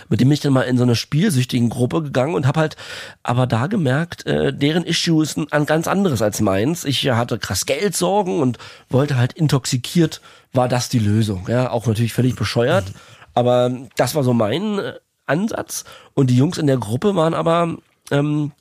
[0.09, 2.75] Mit dem bin ich dann mal in so eine spielsüchtigen Gruppe gegangen und habe halt
[3.23, 6.85] aber da gemerkt, äh, deren Issue ist ein, ganz anderes als meins.
[6.85, 8.59] Ich hatte krass Geldsorgen und
[8.89, 10.21] wollte halt intoxikiert,
[10.53, 11.47] war das die Lösung.
[11.49, 12.85] Ja, auch natürlich völlig bescheuert,
[13.33, 14.93] aber das war so mein äh,
[15.25, 15.85] Ansatz.
[16.13, 17.77] Und die Jungs in der Gruppe waren aber,
[18.11, 18.51] ähm,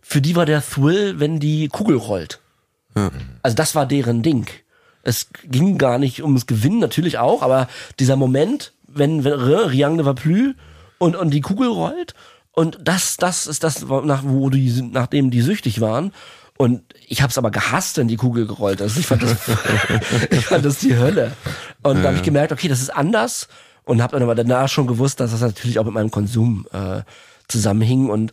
[0.00, 2.40] für die war der Thrill, wenn die Kugel rollt.
[3.42, 4.46] Also das war deren Ding.
[5.02, 10.04] Es ging gar nicht ums Gewinnen, natürlich auch, aber dieser Moment, wenn, wenn Riang ne
[10.04, 10.54] va plus
[10.98, 12.14] und, und die Kugel rollt
[12.52, 16.12] und das, das ist das, nach, wo die, nachdem die süchtig waren.
[16.58, 18.98] Und ich habe es aber gehasst, wenn die Kugel gerollt ist.
[18.98, 19.36] Ich fand das,
[20.30, 21.32] ich fand das die Hölle.
[21.82, 23.48] Und da habe ich gemerkt, okay, das ist anders
[23.84, 27.00] und habe dann aber danach schon gewusst, dass das natürlich auch mit meinem Konsum äh,
[27.48, 28.32] zusammenhing und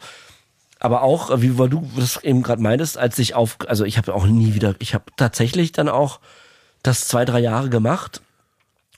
[0.80, 3.98] aber auch, äh, wie weil du das eben gerade meintest, als ich auf, also ich
[3.98, 6.20] habe auch nie wieder, ich habe tatsächlich dann auch
[6.82, 8.22] das zwei, drei Jahre gemacht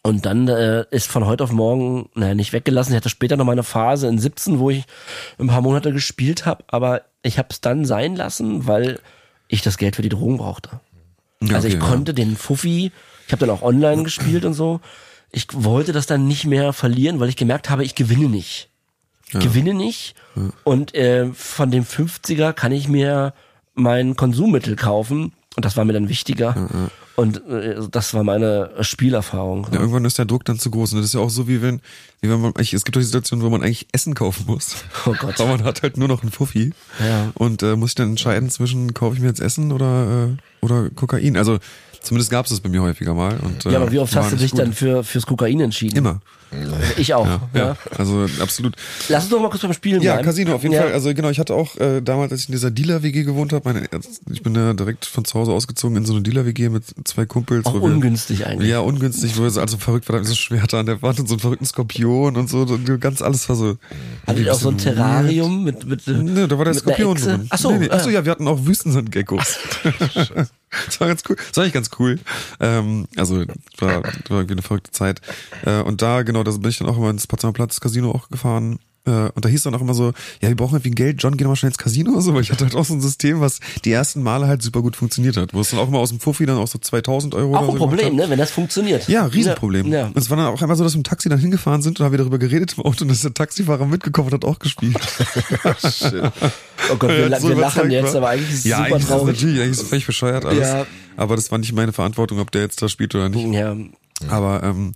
[0.04, 2.94] und dann äh, ist von heute auf morgen, naja, nicht weggelassen.
[2.94, 4.86] Ich hatte später noch mal eine Phase in 17, wo ich
[5.40, 9.00] ein paar Monate gespielt habe, aber ich habe es dann sein lassen, weil
[9.48, 10.80] ich das Geld für die Drogen brauchte.
[11.42, 11.80] Ja, also ich ja.
[11.80, 12.92] konnte den Fuffi,
[13.28, 14.82] ich habe dann auch online gespielt und so.
[15.32, 18.71] Ich wollte das dann nicht mehr verlieren, weil ich gemerkt habe, ich gewinne nicht.
[19.34, 20.16] Ich gewinne nicht
[20.64, 23.34] und äh, von dem 50er kann ich mir
[23.76, 26.90] mein Konsummittel kaufen und das war mir dann wichtiger.
[27.18, 29.68] Und äh, das war meine Spielerfahrung.
[29.72, 30.94] Ja, irgendwann ist der Druck dann zu groß.
[30.94, 31.82] Und das ist ja auch so, wie wenn,
[32.22, 34.76] wie wenn man, eigentlich- es gibt doch die Situation, wo man eigentlich Essen kaufen muss.
[35.06, 35.40] Oh Gott.
[35.40, 36.72] Aber man hat halt nur noch einen Fuffi.
[37.06, 37.32] Ja.
[37.36, 40.30] Und äh, muss ich dann entscheiden zwischen, kaufe ich mir jetzt Essen oder,
[40.62, 41.36] äh, oder Kokain?
[41.36, 41.60] Also,
[42.02, 43.38] zumindest gab es das bei mir häufiger mal.
[43.42, 44.62] Und, äh, Ja, aber wie oft hast du dich gut.
[44.62, 45.98] dann für fürs Kokain entschieden?
[45.98, 46.22] Immer.
[46.98, 47.26] Ich auch.
[47.26, 48.76] Ja, Ja, also absolut.
[49.10, 50.26] Lass uns doch mal kurz beim Spielen Ja, bleiben.
[50.28, 50.76] Casino auf jeden.
[50.76, 50.92] Fall.
[50.92, 53.88] Also genau, ich hatte auch äh, damals, als ich in dieser Dealer-WG gewohnt habe, meine,
[54.32, 57.66] ich bin ja direkt von zu Hause ausgezogen in so eine Dealer-WG mit zwei Kumpels.
[57.66, 58.70] Auch wo wir- ungünstig eigentlich.
[58.70, 61.28] Ja, ungünstig, wo wir so also verrückt war, da so Schwerter an der Wand und
[61.28, 63.78] so einen verrückten Skorpion und so, und ganz alles war so.
[64.28, 66.24] Hattet ihr auch so ein Terrarium mit, mit, weird.
[66.24, 67.48] Ne, da war der mit Skorpion drin.
[67.50, 67.88] Ach so, nee, nee.
[67.92, 68.14] Ach so, äh.
[68.14, 69.58] ja, wir hatten auch Wüstensandgeckos.
[70.10, 71.36] das war ganz cool.
[71.38, 72.20] Das war eigentlich ganz cool.
[72.60, 75.22] Ähm, also, das war, war irgendwie eine verrückte Zeit.
[75.66, 78.30] Äh, und da, genau, da bin ich dann auch immer ins Potsdamer Platz Casino auch
[78.30, 78.80] gefahren.
[79.04, 81.44] Äh, Und da hieß dann auch immer so, ja, wir brauchen irgendwie Geld, John, geh
[81.44, 83.42] doch mal schnell ins Casino oder so, weil ich hatte halt auch so ein System,
[83.42, 86.10] was die ersten Male halt super gut funktioniert hat, wo es dann auch immer aus
[86.10, 89.08] dem Fuffi dann auch so 2000 Euro Auch ein so Problem, ne, wenn das funktioniert.
[89.08, 89.88] Ja, Riesenproblem.
[89.92, 92.00] Ja, Und es war dann auch einmal so, dass wir im Taxi dann hingefahren sind
[92.00, 94.96] und haben wir darüber geredet im Auto und dass der Taxifahrer mitgekommen hat auch gespielt.
[96.92, 98.16] Oh Gott, wir, Ja, so wir lachen jetzt, war.
[98.18, 99.36] aber eigentlich ist es ja, super eigentlich ist traurig.
[99.36, 100.68] natürlich, eigentlich ist es völlig bescheuert alles.
[100.68, 100.86] Ja.
[101.18, 103.46] Aber das war nicht meine Verantwortung, ob der jetzt da spielt oder nicht.
[103.54, 103.76] Ja,
[104.30, 104.94] Aber ähm,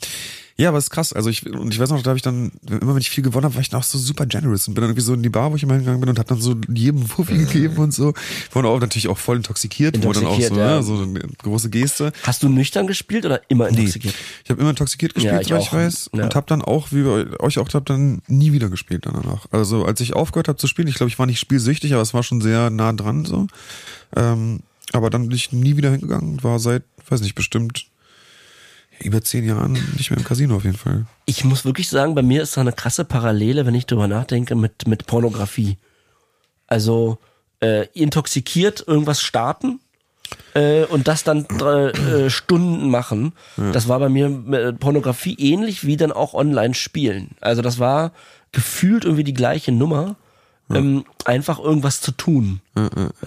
[0.57, 1.11] ja, aber es ist krass.
[1.11, 3.43] Also ich und ich weiß noch, da habe ich dann immer wenn ich viel gewonnen
[3.45, 5.29] habe, war ich dann auch so super generous und bin dann irgendwie so in die
[5.29, 8.13] Bar, wo ich immer hingegangen bin und habe dann so jedem Fuffi gegeben und so.
[8.53, 10.75] War dann auch natürlich auch voll intoxikiert, wo dann auch Intoxikiert, so, ja.
[10.77, 12.13] ne, so eine große Geste.
[12.23, 14.15] Hast du nüchtern gespielt oder immer intoxikiert?
[14.43, 15.73] Ich habe immer intoxikiert gespielt, Ja, ich ich auch.
[15.73, 16.11] weiß.
[16.13, 16.23] Ja.
[16.23, 19.47] Und habe dann auch, wie bei euch auch, habe dann nie wieder gespielt danach.
[19.51, 22.13] Also als ich aufgehört habe zu spielen, ich glaube, ich war nicht spielsüchtig, aber es
[22.13, 23.47] war schon sehr nah dran so.
[24.15, 24.61] Ähm,
[24.93, 26.41] aber dann bin ich nie wieder hingegangen.
[26.43, 27.87] War seit, weiß nicht, bestimmt
[28.99, 31.05] über zehn Jahren nicht mehr im Casino auf jeden Fall.
[31.25, 34.55] Ich muss wirklich sagen, bei mir ist da eine krasse Parallele, wenn ich drüber nachdenke,
[34.55, 35.77] mit, mit Pornografie.
[36.67, 37.17] Also
[37.59, 39.79] äh, intoxikiert irgendwas starten
[40.53, 43.33] äh, und das dann drei, äh, Stunden machen.
[43.73, 47.31] Das war bei mir mit Pornografie ähnlich wie dann auch online spielen.
[47.41, 48.11] Also das war
[48.51, 50.15] gefühlt irgendwie die gleiche Nummer.
[50.67, 52.59] Ähm, einfach irgendwas zu tun.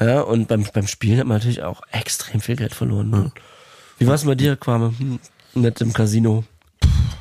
[0.00, 3.10] Ja, und beim, beim Spielen hat man natürlich auch extrem viel Geld verloren.
[3.10, 3.30] Ne?
[3.98, 4.92] Wie war es bei dir, Quame?
[4.98, 5.20] Hm,
[5.54, 6.44] nett im Casino.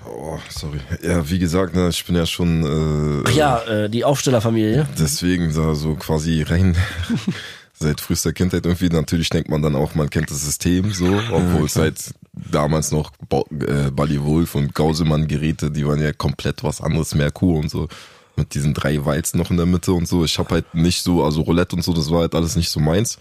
[0.05, 0.79] Oh, sorry.
[1.03, 4.87] Ja, wie gesagt, ne, ich bin ja schon äh, Ach ja, äh, die Aufstellerfamilie.
[4.97, 6.75] deswegen da so quasi rein
[7.73, 8.89] seit frühester Kindheit irgendwie.
[8.89, 13.11] Natürlich denkt man dann auch, man kennt das System so, obwohl es halt damals noch
[13.31, 17.87] äh, Bally Wolf und Gausemann Geräte, die waren ja komplett was anderes, Merkur und so.
[18.35, 20.23] Mit diesen drei Walzen noch in der Mitte und so.
[20.23, 22.79] Ich habe halt nicht so, also Roulette und so, das war halt alles nicht so
[22.79, 23.17] meins.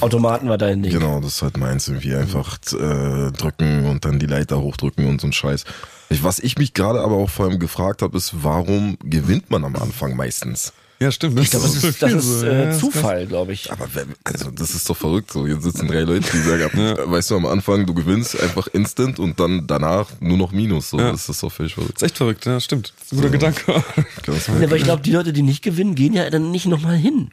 [0.00, 0.92] Automaten war dein Ding.
[0.92, 5.20] Genau, das ist halt meins irgendwie einfach äh, drücken und dann die Leiter hochdrücken und
[5.20, 5.64] so ein Scheiß.
[6.08, 9.64] Ich, was ich mich gerade aber auch vor allem gefragt habe, ist, warum gewinnt man
[9.64, 10.72] am Anfang meistens?
[10.98, 11.38] Ja, stimmt.
[11.40, 12.46] Ich glaube, das ist, das ist so.
[12.46, 13.70] äh, Ja, Zufall, glaube ich.
[13.70, 13.86] Aber
[14.24, 15.30] also das ist doch verrückt.
[15.30, 16.70] So, jetzt sitzen drei Leute, die sagen,
[17.04, 20.88] weißt du, am Anfang du gewinnst einfach instant und dann danach nur noch Minus.
[20.90, 21.10] So, Ja.
[21.12, 21.96] das ist doch völlig verrückt.
[21.96, 22.94] ist echt verrückt, ja, stimmt.
[22.98, 23.84] Das ist ein guter Gedanke.
[24.26, 27.30] Ja, aber ich glaube, die Leute, die nicht gewinnen, gehen ja dann nicht nochmal hin.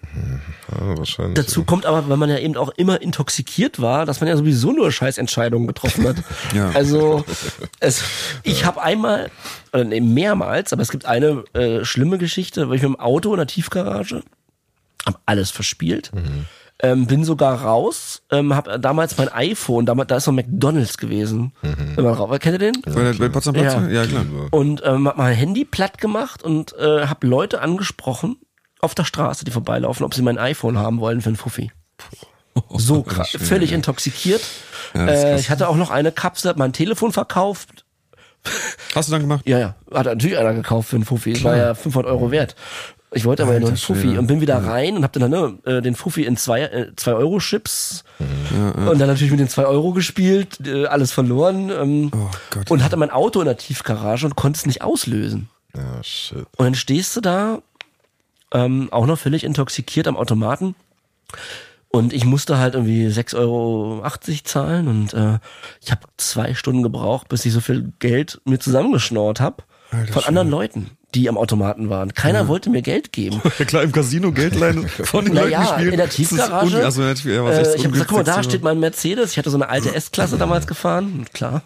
[0.69, 1.35] ja, wahrscheinlich.
[1.35, 4.73] Dazu kommt aber, weil man ja eben auch immer intoxikiert war, dass man ja sowieso
[4.73, 6.17] nur Scheißentscheidungen getroffen hat.
[6.53, 6.69] Ja.
[6.71, 7.23] Also
[7.79, 8.03] es,
[8.43, 9.31] ich habe einmal,
[9.73, 13.31] oder nee, mehrmals, aber es gibt eine äh, schlimme Geschichte, wo ich mit dem Auto
[13.33, 14.21] in der Tiefgarage
[15.05, 16.11] hab alles verspielt.
[16.79, 21.53] Ähm, bin sogar raus, ähm, hab damals mein iPhone, damals, da ist noch McDonalds gewesen.
[21.61, 22.81] Wenn man raus, kennt ihr den?
[22.81, 23.73] Bei, der- bei Potsdam Platz?
[23.73, 23.87] Ja.
[23.87, 24.25] Ja, klar.
[24.51, 28.37] Und ähm, hab mein Handy platt gemacht und äh, hab Leute angesprochen
[28.81, 31.71] auf der Straße, die vorbeilaufen, ob sie mein iPhone haben wollen für einen Fuffi.
[32.69, 33.77] So krass, völlig ja.
[33.77, 34.41] intoxikiert.
[34.93, 37.82] Ja, äh, ich hatte auch noch eine Kapsel, hab mein Telefon verkauft.
[38.95, 39.41] Hast du dann gemacht?
[39.47, 41.31] Ja, ja, hat natürlich einer gekauft für einen Fuffi.
[41.31, 42.55] Es war ja 500 Euro wert.
[43.15, 45.29] Ich wollte aber ja nur einen Alter Fuffi und bin wieder rein und hab dann
[45.29, 48.03] ne, äh, den Fuffi in zwei, äh, zwei Euro Chips
[48.87, 52.71] und dann natürlich mit den zwei Euro gespielt, äh, alles verloren ähm, Oh Gott.
[52.71, 55.49] und hatte mein Auto in der Tiefgarage und konnte es nicht auslösen.
[55.75, 56.37] Ja, shit.
[56.57, 57.59] Und dann stehst du da,
[58.51, 60.73] ähm, auch noch völlig intoxikiert am Automaten
[61.95, 64.03] Und ich musste halt irgendwie 6,80 Euro
[64.43, 65.37] zahlen und äh,
[65.79, 69.63] ich habe zwei Stunden gebraucht, bis ich so viel Geld mir zusammengeschnorrt habe
[70.11, 72.15] von anderen Leuten, die am Automaten waren.
[72.15, 73.39] Keiner wollte mir Geld geben.
[73.59, 75.91] Ja, klar, im Casino Geld leihen von den Leuten, Naja, spielen.
[75.91, 76.83] in der Tiefgarage.
[76.83, 79.33] Also, ja, Äh, ich habe gesagt, guck mal, da steht mein Mercedes.
[79.33, 81.61] Ich hatte so eine alte S-Klasse damals gefahren, klar.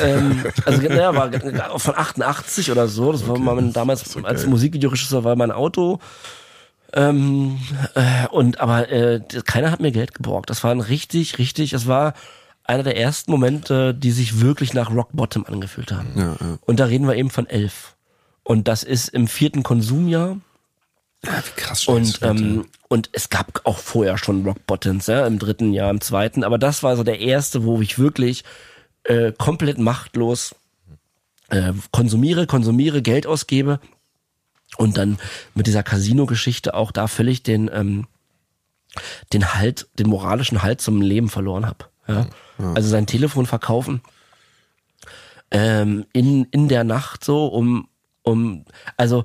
[0.00, 3.10] ähm, also naja, war von 88 oder so.
[3.10, 5.98] Das war mein, damals als Musikvideoregisseur war mein Auto.
[6.92, 7.58] Ähm,
[7.94, 10.50] äh, und aber äh, keiner hat mir Geld geborgt.
[10.50, 11.72] Das war ein richtig, richtig.
[11.72, 12.14] Es war
[12.64, 16.12] einer der ersten Momente, die sich wirklich nach Rock Bottom angefühlt haben.
[16.16, 16.58] Ja, ja.
[16.64, 17.96] Und da reden wir eben von elf.
[18.42, 20.38] Und das ist im vierten Konsumjahr.
[21.24, 25.38] Ja, wie krass Und, ähm, und es gab auch vorher schon Rock Bottoms, ja, im
[25.38, 28.44] dritten Jahr, im zweiten, aber das war so der erste, wo ich wirklich
[29.04, 30.54] äh, komplett machtlos
[31.48, 33.80] äh, konsumiere, konsumiere, Geld ausgebe
[34.76, 35.18] und dann
[35.54, 38.06] mit dieser Casino-Geschichte auch da völlig den, ähm,
[39.32, 41.86] den Halt, den moralischen Halt zum Leben verloren habe.
[42.08, 42.26] Ja?
[42.74, 44.00] Also sein Telefon verkaufen
[45.50, 47.88] ähm, in, in der Nacht so, um,
[48.22, 48.64] um,
[48.96, 49.24] also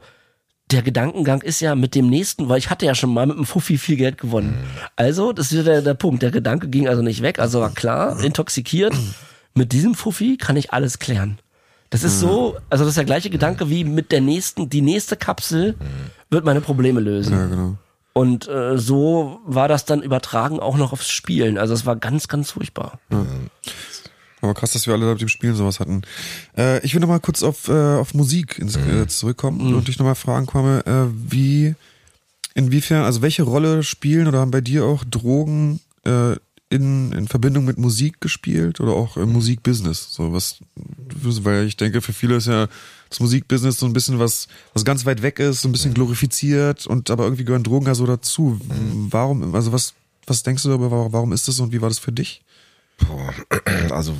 [0.71, 3.45] der Gedankengang ist ja mit dem nächsten, weil ich hatte ja schon mal mit dem
[3.45, 4.55] Fuffi viel Geld gewonnen.
[4.95, 6.23] Also, das ist wieder der, der Punkt.
[6.23, 7.39] Der Gedanke ging also nicht weg.
[7.39, 8.95] Also war klar, intoxikiert.
[9.53, 11.39] Mit diesem Fuffi kann ich alles klären.
[11.91, 15.17] Das ist so, also das ist der gleiche Gedanke wie mit der nächsten, die nächste
[15.17, 15.75] Kapsel
[16.29, 17.33] wird meine Probleme lösen.
[17.33, 17.77] Ja, genau.
[18.13, 21.57] Und äh, so war das dann übertragen auch noch aufs Spielen.
[21.57, 22.99] Also es war ganz, ganz furchtbar.
[24.41, 26.01] Aber krass, dass wir alle mit dem Spielen sowas hatten.
[26.57, 29.99] Äh, ich will noch mal kurz auf, äh, auf Musik ins, äh, zurückkommen und dich
[29.99, 31.75] noch mal fragen, Kwame, äh, wie,
[32.53, 36.35] inwiefern, also welche Rolle spielen oder haben bei dir auch Drogen äh,
[36.71, 40.13] in, in Verbindung mit Musik gespielt oder auch im Musikbusiness?
[40.13, 42.67] So was, weil ich denke, für viele ist ja
[43.09, 46.87] das Musikbusiness so ein bisschen was, was ganz weit weg ist, so ein bisschen glorifiziert
[46.87, 48.59] und aber irgendwie gehören Drogen ja so dazu.
[49.09, 49.93] Warum, also was,
[50.25, 52.41] was denkst du darüber, warum ist das und wie war das für dich?
[53.05, 53.33] Boah,
[53.91, 54.13] also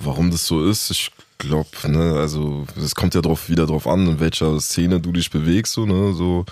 [0.00, 4.06] warum das so ist, ich glaube, ne, also es kommt ja drauf wieder drauf an,
[4.06, 6.46] in welcher Szene du dich bewegst, so, ne, so.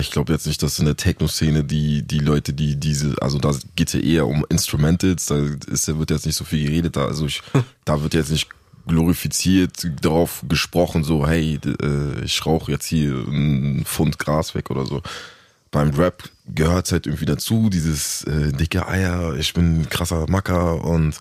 [0.00, 3.52] Ich glaube jetzt nicht, dass in der Techno-Szene die, die Leute, die diese, also da
[3.76, 5.36] geht's ja eher um Instrumentals, da
[5.66, 7.42] ist, wird jetzt nicht so viel geredet, da, also ich,
[7.84, 8.48] da wird jetzt nicht
[8.86, 14.86] glorifiziert darauf gesprochen, so, hey, äh, ich rauche jetzt hier einen Pfund Gras weg oder
[14.86, 15.02] so
[15.76, 20.82] beim Rap gehört halt irgendwie dazu, dieses äh, dicke Eier, ich bin ein krasser Macker
[20.82, 21.18] und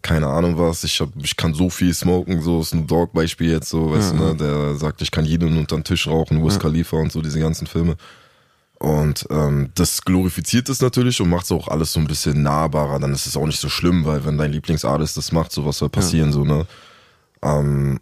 [0.00, 3.68] keine Ahnung was, ich hab, ich kann so viel smoken, so Snoop Dogg Beispiel jetzt
[3.68, 6.96] so, weißt du, ne, der sagt, ich kann jeden unter den Tisch rauchen, Wiz Khalifa
[6.96, 7.96] und so, diese ganzen Filme.
[8.78, 12.98] Und ähm, das glorifiziert es natürlich und macht es auch alles so ein bisschen nahbarer.
[12.98, 15.76] Dann ist es auch nicht so schlimm, weil wenn dein Lieblingsartist das macht, so was
[15.76, 16.66] soll passieren, so, ne?
[17.42, 18.00] Ähm,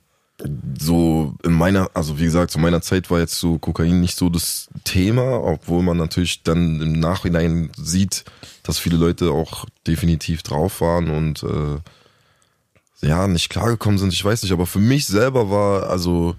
[0.79, 4.29] so in meiner, also wie gesagt, zu meiner Zeit war jetzt so Kokain nicht so
[4.29, 8.25] das Thema, obwohl man natürlich dann im Nachhinein sieht,
[8.63, 14.13] dass viele Leute auch definitiv drauf waren und äh, ja, nicht klargekommen sind.
[14.13, 16.37] Ich weiß nicht, aber für mich selber war, also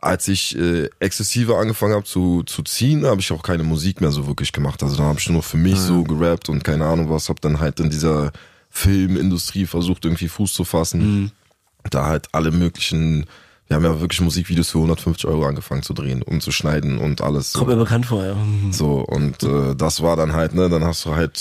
[0.00, 4.12] als ich äh, exzessiver angefangen habe zu, zu ziehen, habe ich auch keine Musik mehr
[4.12, 4.80] so wirklich gemacht.
[4.82, 7.40] Also da habe ich nur noch für mich so gerappt und keine Ahnung was, habe
[7.40, 8.30] dann halt in dieser
[8.70, 11.32] Filmindustrie versucht irgendwie Fuß zu fassen.
[11.90, 13.26] Da halt alle möglichen,
[13.66, 17.20] wir haben ja wirklich Musikvideos für 150 Euro angefangen zu drehen und zu schneiden und
[17.20, 17.52] alles.
[17.52, 17.60] So.
[17.60, 18.36] Kommt mir bekannt vor, ja.
[18.70, 21.34] So, und äh, das war dann halt, ne, dann hast du halt,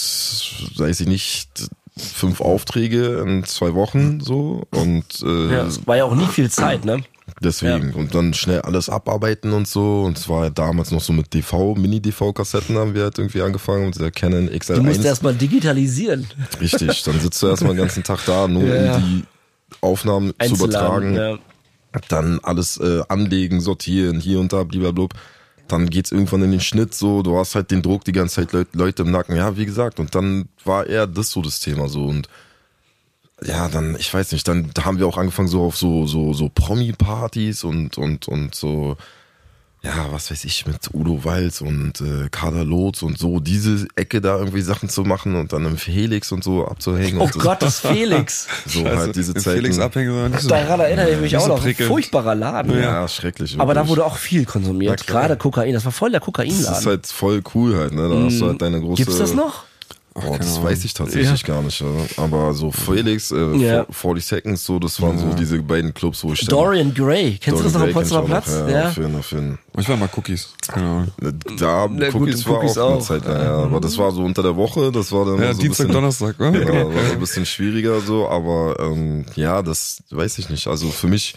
[0.77, 1.49] weiß ich nicht,
[1.97, 5.63] fünf Aufträge in zwei Wochen so und äh, ja.
[5.65, 7.03] Es war ja auch nie viel Zeit, ne?
[7.41, 7.93] deswegen.
[7.93, 10.03] Und dann schnell alles abarbeiten und so.
[10.03, 13.87] Und es war halt damals noch so mit DV, Mini-DV-Kassetten haben wir halt irgendwie angefangen
[13.87, 14.75] mit der Canon XL1.
[14.75, 16.27] Du musst erstmal digitalisieren.
[16.59, 18.95] Richtig, dann sitzt du erstmal den ganzen Tag da, nur Ja.
[18.95, 19.23] um die
[19.81, 21.15] Aufnahmen zu übertragen.
[21.15, 21.37] Ja.
[22.09, 25.07] Dann alles äh, anlegen, sortieren, hier und da, blablabla.
[25.67, 28.53] Dann geht's irgendwann in den Schnitt so, du hast halt den Druck, die ganze Zeit
[28.53, 29.35] Leut, Leute im Nacken.
[29.35, 32.29] Ja, wie gesagt, und dann war eher das so das Thema so und
[33.43, 36.49] ja, dann, ich weiß nicht, dann haben wir auch angefangen so auf so, so, so
[36.49, 38.97] Promi-Partys und, und, und so,
[39.87, 44.21] ja, was weiß ich, mit Udo Walz und äh, Kader Lotz und so, diese Ecke
[44.21, 47.19] da irgendwie Sachen zu machen und dann im Felix und so abzuhängen.
[47.19, 48.47] Oh und so, Gott, das Felix.
[48.67, 49.57] So halt diese Zeiten.
[49.61, 50.49] Felix abhängen war nicht so.
[50.49, 51.57] Daran erinnere ich mich nicht auch so noch.
[51.57, 51.87] Ein prickelnd.
[51.91, 52.79] furchtbarer Laden.
[52.79, 53.59] Ja, schrecklich.
[53.59, 53.89] Aber da wirklich.
[53.91, 55.07] wurde auch viel konsumiert.
[55.07, 55.73] Gerade Kokain.
[55.73, 56.79] Das war voll der Das Kokainladen.
[56.79, 58.07] ist halt voll cool halt, ne?
[58.09, 59.03] Da hast du halt deine große.
[59.03, 59.63] Gibt's das noch?
[60.19, 61.79] Oh, das keine weiß ich tatsächlich gar nicht.
[61.79, 61.87] ja.
[62.17, 63.85] Aber so Felix, äh, Ja.
[63.91, 67.37] 40 Seconds, so, das waren so diese beiden Clubs, wo ich Dorian Gray.
[67.39, 68.47] Kennst du das noch am Potsdamer auch noch, Platz?
[68.51, 68.87] Ja, Ja.
[68.89, 69.59] auf jeden, auf jeden.
[69.77, 70.49] Ich war mal Cookies.
[70.73, 71.03] Genau.
[71.59, 73.03] Da, Na gut, Cookies war Cookies auch, eine auch.
[73.05, 73.57] Zeit lang, ja.
[73.63, 75.91] Aber das war so unter der Woche, das war dann Ja, so ein Dienstag, bisschen,
[75.93, 76.49] Donnerstag, wa?
[76.49, 80.65] Ja, war so ein bisschen schwieriger so, aber ähm, ja, das weiß ich nicht.
[80.65, 81.35] Also für mich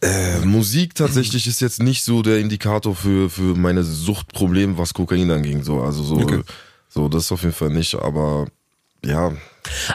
[0.00, 5.30] äh, Musik tatsächlich ist jetzt nicht so der Indikator für für meine Suchtprobleme, was Kokain
[5.30, 5.62] anging.
[5.62, 6.40] So, also so Okay.
[6.92, 8.46] So, das auf jeden Fall nicht, aber
[9.04, 9.32] ja,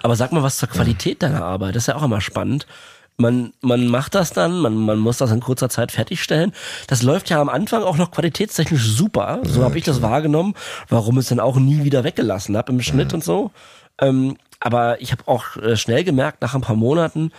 [0.04, 1.76] Aber sag mal was zur Qualität deiner Arbeit.
[1.76, 2.68] Das ist ja auch immer spannend.
[3.20, 6.54] Man, man macht das dann, man, man muss das in kurzer Zeit fertigstellen.
[6.88, 9.42] Das läuft ja am Anfang auch noch qualitätstechnisch super.
[9.44, 10.54] So habe ich das wahrgenommen,
[10.88, 13.52] warum ich es dann auch nie wieder weggelassen habe im Schnitt und so.
[14.00, 17.32] Ähm, aber ich habe auch äh, schnell gemerkt, nach ein paar Monaten,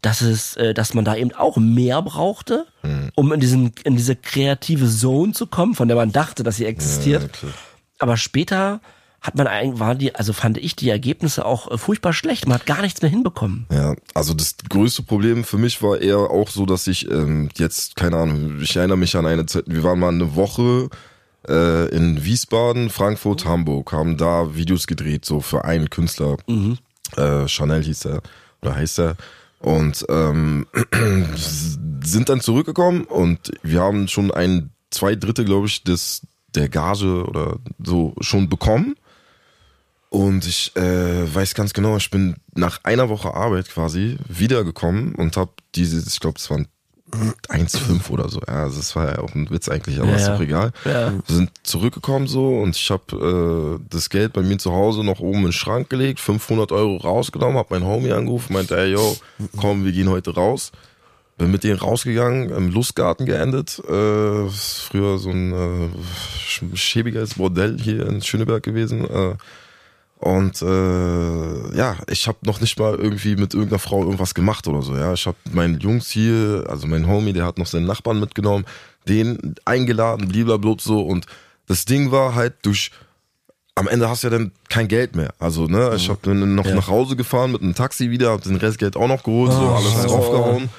[0.00, 2.66] dass es, äh, dass man da eben auch mehr brauchte,
[3.14, 6.64] um in diesen, in diese kreative Zone zu kommen, von der man dachte, dass sie
[6.64, 7.42] existiert.
[7.42, 7.48] Ja.
[7.98, 8.80] Aber später
[9.26, 12.46] hat man eigentlich, waren die, also fand ich die Ergebnisse auch äh, furchtbar schlecht.
[12.46, 13.66] Man hat gar nichts mehr hinbekommen.
[13.72, 17.96] Ja, also das größte Problem für mich war eher auch so, dass ich ähm, jetzt,
[17.96, 20.88] keine Ahnung, ich erinnere mich an eine Zeit, wir waren mal eine Woche
[21.48, 26.36] äh, in Wiesbaden, Frankfurt, Hamburg, haben da Videos gedreht, so für einen Künstler.
[27.16, 28.22] Äh, Chanel hieß er,
[28.62, 29.16] oder heißt er.
[29.58, 30.66] Und ähm,
[32.04, 36.22] sind dann zurückgekommen und wir haben schon ein, zwei Drittel, glaube ich, des
[36.54, 38.96] der Gage oder so schon bekommen.
[40.08, 45.36] Und ich äh, weiß ganz genau, ich bin nach einer Woche Arbeit quasi wiedergekommen und
[45.36, 46.68] habe diese, ich glaube, es waren
[47.48, 48.40] 1,5 oder so.
[48.46, 50.72] Ja, also das war ja auch ein Witz eigentlich, aber Ja, ist doch egal.
[50.84, 51.12] Ja.
[51.12, 55.20] Wir sind zurückgekommen so und ich habe äh, das Geld bei mir zu Hause noch
[55.20, 59.16] oben in den Schrank gelegt, 500 Euro rausgenommen, habe meinen Homie angerufen, meinte, ey, yo,
[59.56, 60.72] komm, wir gehen heute raus.
[61.38, 63.78] Bin mit denen rausgegangen, im Lustgarten geendet.
[63.80, 65.88] Äh, früher so ein äh,
[66.48, 69.04] sch- schäbiges Bordell hier in Schöneberg gewesen.
[69.04, 69.34] Äh,
[70.18, 74.82] und äh, ja, ich habe noch nicht mal irgendwie mit irgendeiner Frau irgendwas gemacht oder
[74.82, 74.96] so.
[74.96, 78.64] Ja, ich habe meinen Jungs hier, also mein Homie, der hat noch seinen Nachbarn mitgenommen,
[79.08, 81.00] den eingeladen, blablabla so.
[81.00, 81.26] Und
[81.66, 82.90] das Ding war halt durch
[83.78, 85.34] am Ende hast du ja dann kein Geld mehr.
[85.38, 86.74] Also, ne, ich habe dann noch Ja.
[86.74, 89.92] nach Hause gefahren mit einem Taxi wieder, hab den Restgeld auch noch geholt, so alles
[89.92, 90.06] Scheiße.
[90.06, 90.70] draufgehauen.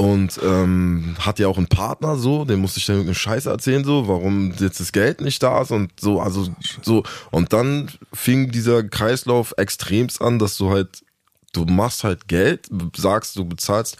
[0.00, 3.84] Und ähm, hat ja auch einen Partner so, dem musste ich dann irgendeine Scheiße erzählen,
[3.84, 6.48] so, warum jetzt das Geld nicht da ist und so, also
[6.80, 7.02] so.
[7.30, 11.04] Und dann fing dieser Kreislauf extremst an, dass du halt,
[11.52, 13.98] du machst halt Geld, sagst, du bezahlst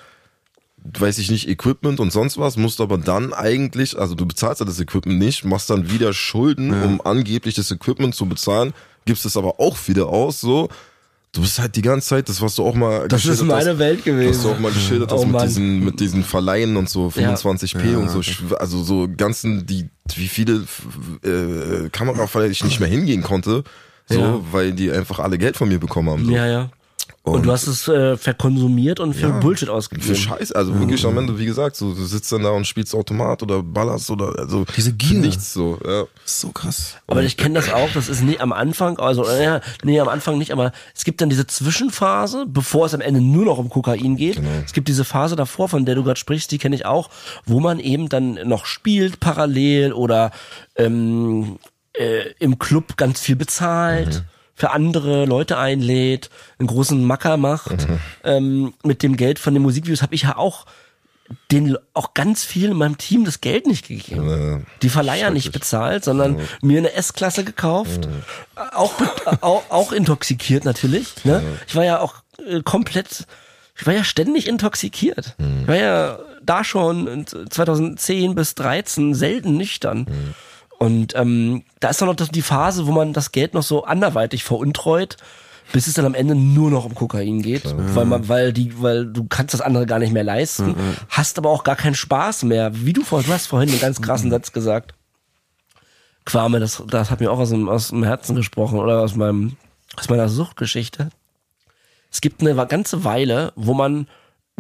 [0.83, 4.65] weiß ich nicht, Equipment und sonst was, musst aber dann eigentlich, also du bezahlst ja
[4.65, 8.73] das Equipment nicht, machst dann wieder Schulden, um angeblich das Equipment zu bezahlen,
[9.05, 10.71] gibst es aber auch wieder aus, so.
[11.33, 13.71] Du bist halt die ganze Zeit, das was du auch mal Das ist geschildert meine
[13.71, 14.31] hast, Welt gewesen.
[14.31, 15.47] was du auch mal geschildert hast Oh mit Mann.
[15.47, 18.21] diesen, mit diesen Verleihen und so, 25p Ja, und so,
[18.57, 20.65] also so ganzen, die, wie viele
[21.23, 23.63] äh, Kameraverleihe ich nicht mehr hingehen konnte,
[24.09, 26.25] so, weil die einfach alle Geld von mir bekommen haben.
[26.25, 26.33] So.
[26.33, 26.71] Ja, ja.
[27.23, 30.17] Und, du hast es äh, verkonsumiert und für Bullshit Für ausgegeben.
[30.17, 33.43] Scheiß, also wirklich am Ende, wie gesagt, so, du sitzt dann da und spielst Automat
[33.43, 35.09] oder ballerst oder also Diese Gier.
[35.11, 35.79] für nichts so.
[35.87, 36.05] Ja.
[36.25, 36.97] So krass.
[37.07, 40.09] Aber ich kenne das auch, das ist nie am Anfang, also äh, ja, nee, am
[40.09, 43.69] Anfang nicht, aber es gibt dann diese Zwischenphase, bevor es am Ende nur noch um
[43.69, 44.37] Kokain geht.
[44.37, 44.49] Genau.
[44.65, 47.11] Es gibt diese Phase davor, von der du gerade sprichst, die kenne ich auch,
[47.45, 50.31] wo man eben dann noch spielt parallel oder
[50.77, 51.59] ähm,
[51.93, 54.25] äh, im Club ganz viel bezahlt.
[54.61, 57.87] Für andere Leute einlädt, einen großen Macker macht.
[58.25, 60.67] Ähm, mit dem Geld von den Musikvideos habe ich ja auch
[61.51, 64.29] den auch ganz viel in meinem Team das Geld nicht gegeben.
[64.61, 68.09] Äh, Die Verleiher nicht bezahlt, sondern mir eine S-Klasse gekauft.
[68.75, 71.25] Auch, be- auch, auch intoxikiert natürlich.
[71.25, 71.41] Ne?
[71.69, 73.27] Ich war ja auch äh, komplett,
[73.79, 75.37] ich war ja ständig intoxikiert.
[75.63, 80.07] Ich war ja da schon in 2010 bis 13 selten nüchtern.
[80.83, 84.45] Und ähm, da ist dann noch die Phase, wo man das Geld noch so anderweitig
[84.45, 85.19] veruntreut,
[85.75, 89.07] bis es dann am Ende nur noch um Kokain geht, weil man, weil die, weil
[89.07, 90.75] du kannst das andere gar nicht mehr leisten,
[91.11, 92.71] hast aber auch gar keinen Spaß mehr.
[92.75, 94.95] Wie du vorhin, du hast vorhin einen ganz krassen Satz gesagt.
[96.25, 99.57] Quame, das, das hat mir auch aus dem, aus dem Herzen gesprochen oder aus meinem,
[99.97, 101.11] aus meiner Suchtgeschichte.
[102.11, 104.09] Es gibt eine ganze Weile, wo man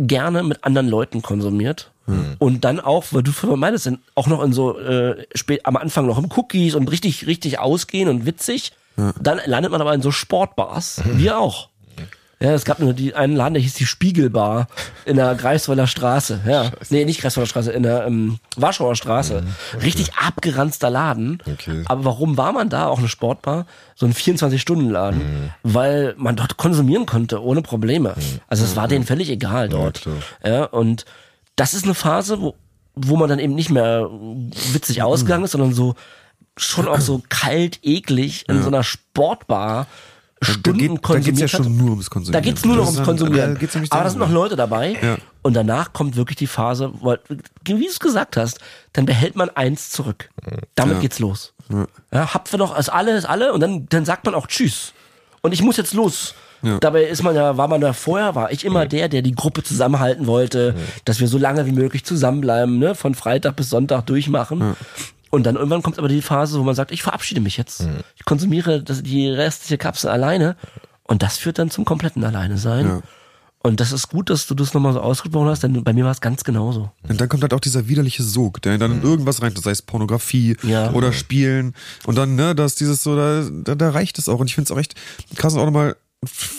[0.07, 1.90] gerne mit anderen Leuten konsumiert
[2.38, 5.76] und dann auch, weil du für meines sind, auch noch in so äh, spät am
[5.76, 8.72] Anfang noch im Cookies und richtig richtig ausgehen und witzig.
[9.22, 11.70] Dann landet man aber in so Sportbars, wir auch.
[12.43, 14.66] Ja, es gab nur die, einen Laden, der hieß die Spiegelbar
[15.05, 16.41] in der Greifswalder Straße.
[16.47, 19.43] Ja, nee, nicht Greifswalder Straße, in der ähm, Warschauer Straße.
[19.82, 21.43] Richtig abgeranzter Laden.
[21.47, 21.82] Okay.
[21.84, 22.86] Aber warum war man da?
[22.86, 28.14] Auch eine Sportbar, so ein 24-Stunden-Laden, weil man dort konsumieren konnte ohne Probleme.
[28.49, 30.01] Also es war denen völlig egal dort.
[30.01, 30.16] klar.
[30.43, 31.05] Ja, und
[31.57, 32.55] das ist eine Phase, wo,
[32.95, 34.09] wo man dann eben nicht mehr
[34.72, 35.95] witzig ausgegangen ist, sondern so
[36.57, 39.86] schon auch so kalt, eklig in so einer Sportbar
[40.41, 41.64] Da, Stunden geht, da konsumiert ja hat.
[41.64, 42.32] schon nur ums Konsumieren.
[42.43, 43.59] Da geht's nur noch ums ist Konsumieren.
[43.61, 44.30] Da Aber da sind noch.
[44.30, 44.97] Leute dabei.
[45.03, 45.18] Ja.
[45.43, 47.14] Und danach kommt wirklich die Phase, wo,
[47.64, 48.59] wie du es gesagt hast,
[48.95, 50.30] dann behält man eins zurück.
[50.76, 51.01] Damit Ja.
[51.03, 51.53] geht's los.
[52.12, 54.93] Ja, habt wir noch als alle, ist alle und dann, dann sagt man auch Tschüss.
[55.43, 56.34] Und ich muss jetzt los.
[56.62, 56.78] Ja.
[56.78, 59.62] Dabei ist man ja, war man da vorher, war ich immer der, der die Gruppe
[59.62, 60.74] zusammenhalten wollte,
[61.05, 64.76] dass wir so lange wie möglich zusammenbleiben, ne, von Freitag bis Sonntag durchmachen.
[65.31, 67.87] Und dann irgendwann kommt aber die Phase, wo man sagt, ich verabschiede mich jetzt.
[68.16, 70.57] Ich konsumiere das, die restliche Kapsel alleine.
[71.05, 72.87] Und das führt dann zum kompletten Alleine sein.
[72.87, 73.01] Ja.
[73.62, 76.12] Und das ist gut, dass du das nochmal so ausgesprochen hast, denn bei mir war
[76.12, 76.91] es ganz genauso.
[77.07, 79.83] Und dann kommt halt auch dieser widerliche Sog, der dann in irgendwas rein, sei es
[79.83, 80.93] Pornografie Ja.
[80.93, 81.74] oder Spielen.
[82.07, 84.39] Und dann, ne, dass dieses so, da, da, da reicht es auch.
[84.41, 84.95] Und ich finde es auch echt
[85.37, 85.97] krass und auch nochmal.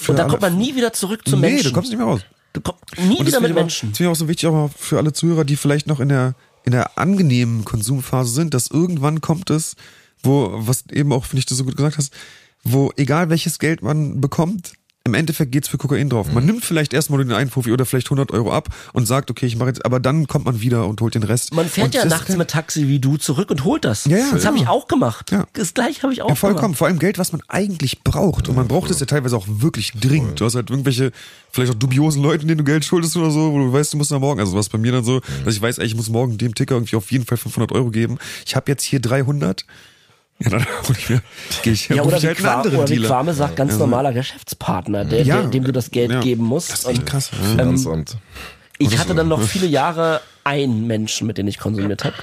[0.07, 1.69] Und da alle- kommt man nie wieder zurück zum nee, Menschen.
[1.69, 2.21] du kommst nicht mehr raus.
[2.53, 3.89] Du kommst nie Und wieder mit Menschen.
[3.89, 6.35] Das finde ich auch so wichtig, auch für alle Zuhörer, die vielleicht noch in der,
[6.63, 9.75] in der angenehmen Konsumphase sind, dass irgendwann kommt es,
[10.23, 12.13] wo, was eben auch, finde ich, du so gut gesagt hast,
[12.63, 14.73] wo egal welches Geld man bekommt,
[15.03, 16.27] im Endeffekt geht's für Kokain drauf.
[16.27, 16.33] Mhm.
[16.35, 19.47] Man nimmt vielleicht erstmal den einen Fuffi oder vielleicht 100 Euro ab und sagt, okay,
[19.47, 21.53] ich mache jetzt, aber dann kommt man wieder und holt den Rest.
[21.55, 24.05] Man fährt und ja nachts mit Taxi wie du zurück und holt das.
[24.05, 24.63] Ja, ja, das habe ja.
[24.63, 25.31] ich auch gemacht.
[25.31, 25.45] Ja.
[25.53, 26.61] Das gleiche habe ich auch Ja, vollkommen.
[26.63, 26.77] gemacht.
[26.77, 28.47] Vor allem Geld, was man eigentlich braucht.
[28.47, 30.39] Und man braucht es ja teilweise auch wirklich dringend.
[30.39, 31.11] Du hast halt irgendwelche,
[31.51, 34.11] vielleicht auch dubiosen Leuten, denen du Geld schuldest oder so, wo du weißt, du musst
[34.13, 36.37] am Morgen, also was bei mir dann so, dass ich weiß, ey, ich muss morgen
[36.37, 38.19] dem Ticker irgendwie auf jeden Fall 500 Euro geben.
[38.45, 39.65] Ich habe jetzt hier 300.
[40.43, 41.21] Ja, dann hol ich mir,
[41.63, 43.07] gehe ich, Ja, oder ich wie, halt Qua anderen oder wie Dealer.
[43.07, 45.41] Quame sagt, ganz normaler Geschäftspartner, der, Ja.
[45.43, 46.19] dem du das Geld Ja.
[46.21, 46.71] geben musst.
[46.71, 47.29] Das ist echt Und krass.
[47.33, 48.17] Ähm, Finanzamt.
[48.79, 52.15] Ich hatte dann noch viele Jahre einen Menschen, mit dem ich konsumiert habe.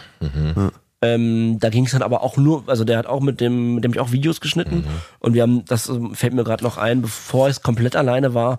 [1.00, 3.84] Ähm, da ging es dann aber auch nur, also der hat auch mit dem, mit
[3.84, 4.84] dem ich auch Videos geschnitten
[5.20, 8.58] und wir haben, das ähm, fällt mir gerade noch ein, bevor ich komplett alleine war,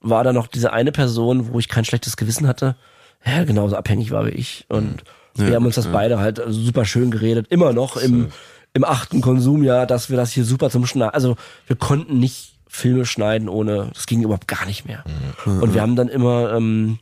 [0.00, 2.76] war da noch diese eine Person, wo ich kein schlechtes Gewissen hatte,
[3.26, 5.02] ja, genauso abhängig war wie ich und
[5.34, 8.28] wir haben uns das beide halt super schön geredet, immer noch im,
[8.72, 13.04] im achten Konsumjahr, dass wir das hier super zum Schneiden, also wir konnten nicht Filme
[13.04, 15.04] schneiden ohne, das ging überhaupt gar nicht mehr.
[15.44, 17.00] Und wir haben dann immer, ähm,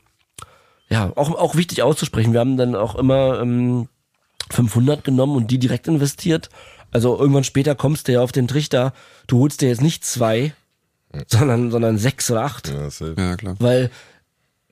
[0.89, 2.33] ja, auch, auch wichtig auszusprechen.
[2.33, 3.89] Wir haben dann auch immer ähm,
[4.51, 6.49] 500 genommen und die direkt investiert.
[6.91, 8.95] Also irgendwann später kommst du ja auf den Trichter,
[9.27, 10.55] du holst dir jetzt nicht zwei,
[11.27, 12.69] sondern, sondern sechs oder acht.
[12.69, 12.89] Ja.
[13.17, 13.57] Ja, klar.
[13.59, 13.91] Weil,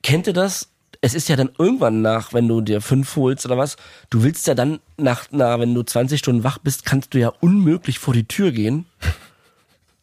[0.02, 0.70] kennt ihr das?
[1.06, 3.76] Es ist ja dann irgendwann nach, wenn du dir fünf holst oder was,
[4.10, 7.32] du willst ja dann nach, na, wenn du 20 Stunden wach bist, kannst du ja
[7.40, 8.86] unmöglich vor die Tür gehen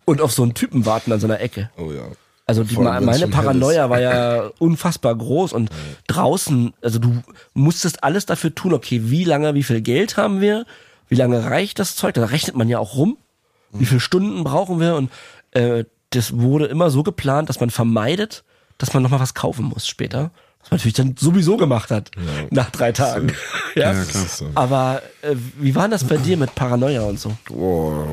[0.06, 1.70] und auf so einen Typen warten an so einer Ecke.
[1.78, 2.04] Oh ja.
[2.46, 5.70] Also die, allem, meine Paranoia war ja unfassbar groß und
[6.08, 7.22] draußen, also du
[7.54, 10.66] musstest alles dafür tun, okay, wie lange, wie viel Geld haben wir,
[11.10, 13.18] wie lange reicht das Zeug, da rechnet man ja auch rum,
[13.74, 15.12] wie viele Stunden brauchen wir und
[15.52, 18.46] äh, das wurde immer so geplant, dass man vermeidet,
[18.78, 20.32] dass man nochmal was kaufen muss später.
[20.64, 22.12] Was man natürlich dann sowieso gemacht hat,
[22.50, 23.34] nach drei Tagen.
[23.76, 24.26] ja, Ja, klar.
[24.28, 24.50] So.
[24.56, 27.36] Aber äh, wie war das bei dir mit Paranoia und so?
[27.46, 28.08] Boah,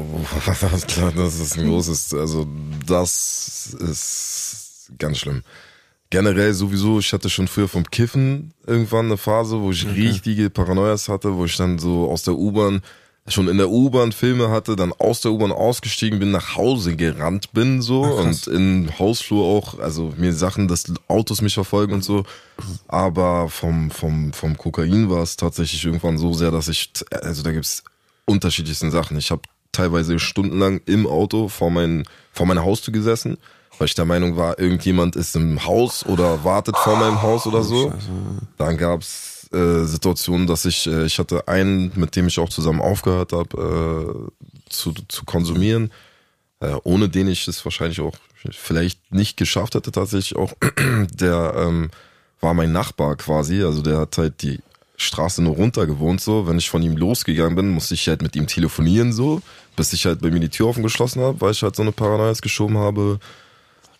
[0.86, 2.46] klar, das ist ein großes, also
[2.86, 5.42] das ist ganz schlimm.
[6.10, 11.08] Generell sowieso, ich hatte schon früher vom Kiffen irgendwann eine Phase, wo ich richtige Paranoias
[11.08, 12.82] hatte, wo ich dann so aus der U-Bahn,
[13.30, 17.52] schon in der U-Bahn Filme hatte, dann aus der U-Bahn ausgestiegen bin, nach Hause gerannt
[17.52, 22.24] bin so und im Hausflur auch, also mir Sachen, dass Autos mich verfolgen und so.
[22.88, 27.52] Aber vom, vom, vom Kokain war es tatsächlich irgendwann so sehr, dass ich, also da
[27.52, 27.84] gibt's
[28.26, 29.16] unterschiedlichsten Sachen.
[29.16, 33.38] Ich habe teilweise stundenlang im Auto vor, mein, vor meiner Haustür gesessen,
[33.78, 37.62] weil ich der Meinung war, irgendjemand ist im Haus oder wartet vor meinem Haus oder
[37.62, 37.92] so.
[38.58, 42.80] Dann gab's äh, Situationen, dass ich, äh, ich hatte einen, mit dem ich auch zusammen
[42.80, 45.90] aufgehört habe, äh, zu, zu konsumieren,
[46.60, 48.14] äh, ohne den ich es wahrscheinlich auch
[48.52, 50.52] vielleicht nicht geschafft hätte tatsächlich auch.
[51.14, 51.90] Der ähm,
[52.40, 54.60] war mein Nachbar quasi, also der hat halt die
[54.96, 56.46] Straße nur runter gewohnt so.
[56.46, 59.42] Wenn ich von ihm losgegangen bin, musste ich halt mit ihm telefonieren so,
[59.76, 61.92] bis ich halt bei mir die Tür offen geschlossen habe, weil ich halt so eine
[61.92, 63.18] Paranoia geschoben habe.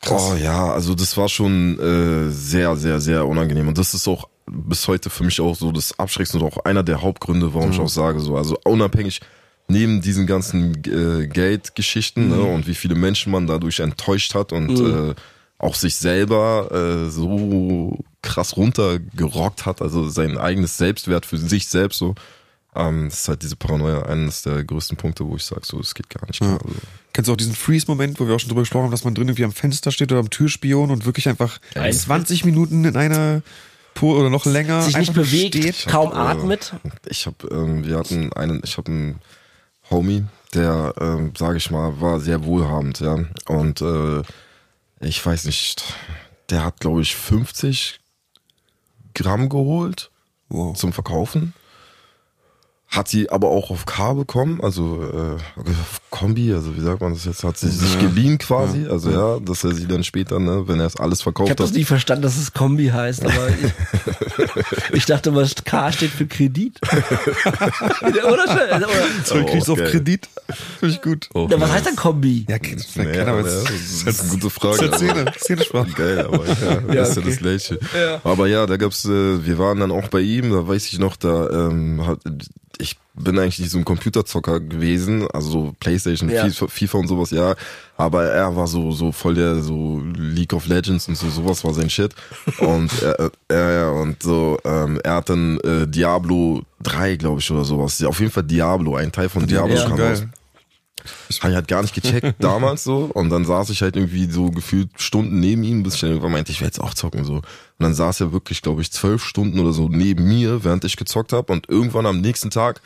[0.09, 3.69] Oh ja, also das war schon äh, sehr, sehr, sehr unangenehm.
[3.69, 6.83] Und das ist auch bis heute für mich auch so das Abschreckendste und auch einer
[6.83, 8.37] der Hauptgründe, warum ich auch sage so.
[8.37, 9.21] Also unabhängig
[9.69, 14.81] neben diesen ganzen äh, Geldgeschichten ne, und wie viele Menschen man dadurch enttäuscht hat und
[14.81, 15.15] äh,
[15.59, 16.71] auch sich selber
[17.07, 22.15] äh, so krass runtergerockt hat, also sein eigenes Selbstwert für sich selbst so.
[22.75, 25.95] Ähm, das ist halt diese Paranoia eines der größten Punkte, wo ich sage, so, es
[25.95, 26.39] geht gar nicht.
[26.39, 26.59] klar.
[26.65, 26.77] Also,
[27.13, 29.29] Kennst du auch diesen Freeze-Moment, wo wir auch schon drüber gesprochen haben, dass man drin
[29.29, 33.43] irgendwie am Fenster steht oder am Türspion und wirklich einfach 20 Minuten in einer
[33.95, 35.87] Po oder noch länger Sich nicht bewegt, steht?
[35.87, 36.73] kaum äh, atmet.
[37.09, 39.21] Ich habe, ähm, wir hatten einen, ich habe einen
[39.91, 40.25] Homie,
[40.55, 43.19] der, ähm, sage ich mal, war sehr wohlhabend, ja.
[43.47, 44.23] Und äh,
[45.01, 45.83] ich weiß nicht,
[46.51, 48.01] der hat, glaube ich, 50
[49.15, 50.11] Gramm geholt
[50.49, 50.77] Wow.
[50.77, 51.53] zum Verkaufen.
[52.91, 57.13] Hat sie aber auch auf K bekommen, also äh, auf Kombi, also wie sagt man
[57.15, 60.67] das jetzt, hat sie sich geliehen quasi, also ja, dass er sie dann später, ne,
[60.67, 63.25] wenn er es alles Ich verkauft habe das hat, nie verstanden, dass es Kombi heißt,
[63.25, 66.81] aber ich, ich dachte mal, K steht für Kredit.
[68.03, 68.89] oder, oder, oder
[69.25, 69.79] So, Oh, kriegst du auf.
[69.79, 70.29] Kredit.
[70.81, 71.29] Finde ich gut.
[71.35, 72.45] Oh, Na, was heißt denn Kombi?
[72.49, 73.53] Ja, Nee, keine aber Ahnung.
[73.53, 73.71] ja, das
[74.15, 74.89] ist eine gute Frage.
[74.89, 75.91] Das ist aber- Szene, Szenesprache.
[75.93, 76.55] Geil, aber ja,
[76.95, 77.31] Ja, ist ja okay.
[77.31, 77.79] das Gleiche.
[78.25, 81.15] Aber ja, da gab's, äh, wir waren dann auch bei ihm, da weiß ich noch,
[81.17, 82.19] da ähm, hat,
[82.81, 86.49] ich bin eigentlich nicht so ein Computerzocker gewesen, also so Playstation, Ja.
[86.49, 87.55] FIFA, und sowas, ja.
[87.97, 91.75] Aber er war so, so voll der, so League of Legends und so, sowas war
[91.75, 92.15] sein Shit.
[92.59, 97.51] Und er, er, ja, und so, ähm, er hat dann äh, Diablo 3, glaube ich,
[97.51, 97.99] oder sowas.
[97.99, 99.87] Ja, auf jeden Fall Diablo, ein Teil von Diablo Ja.
[99.89, 100.11] kam Geil.
[100.15, 100.23] raus.
[101.41, 104.51] Habe ich halt gar nicht gecheckt damals so und dann saß ich halt irgendwie so
[104.51, 107.35] gefühlt Stunden neben ihm, bis ich dann irgendwann meinte, ich will jetzt auch zocken so.
[107.37, 107.45] Und
[107.79, 111.33] dann saß er wirklich, glaube ich, zwölf Stunden oder so neben mir, während ich gezockt
[111.33, 112.81] habe und irgendwann am nächsten Tag,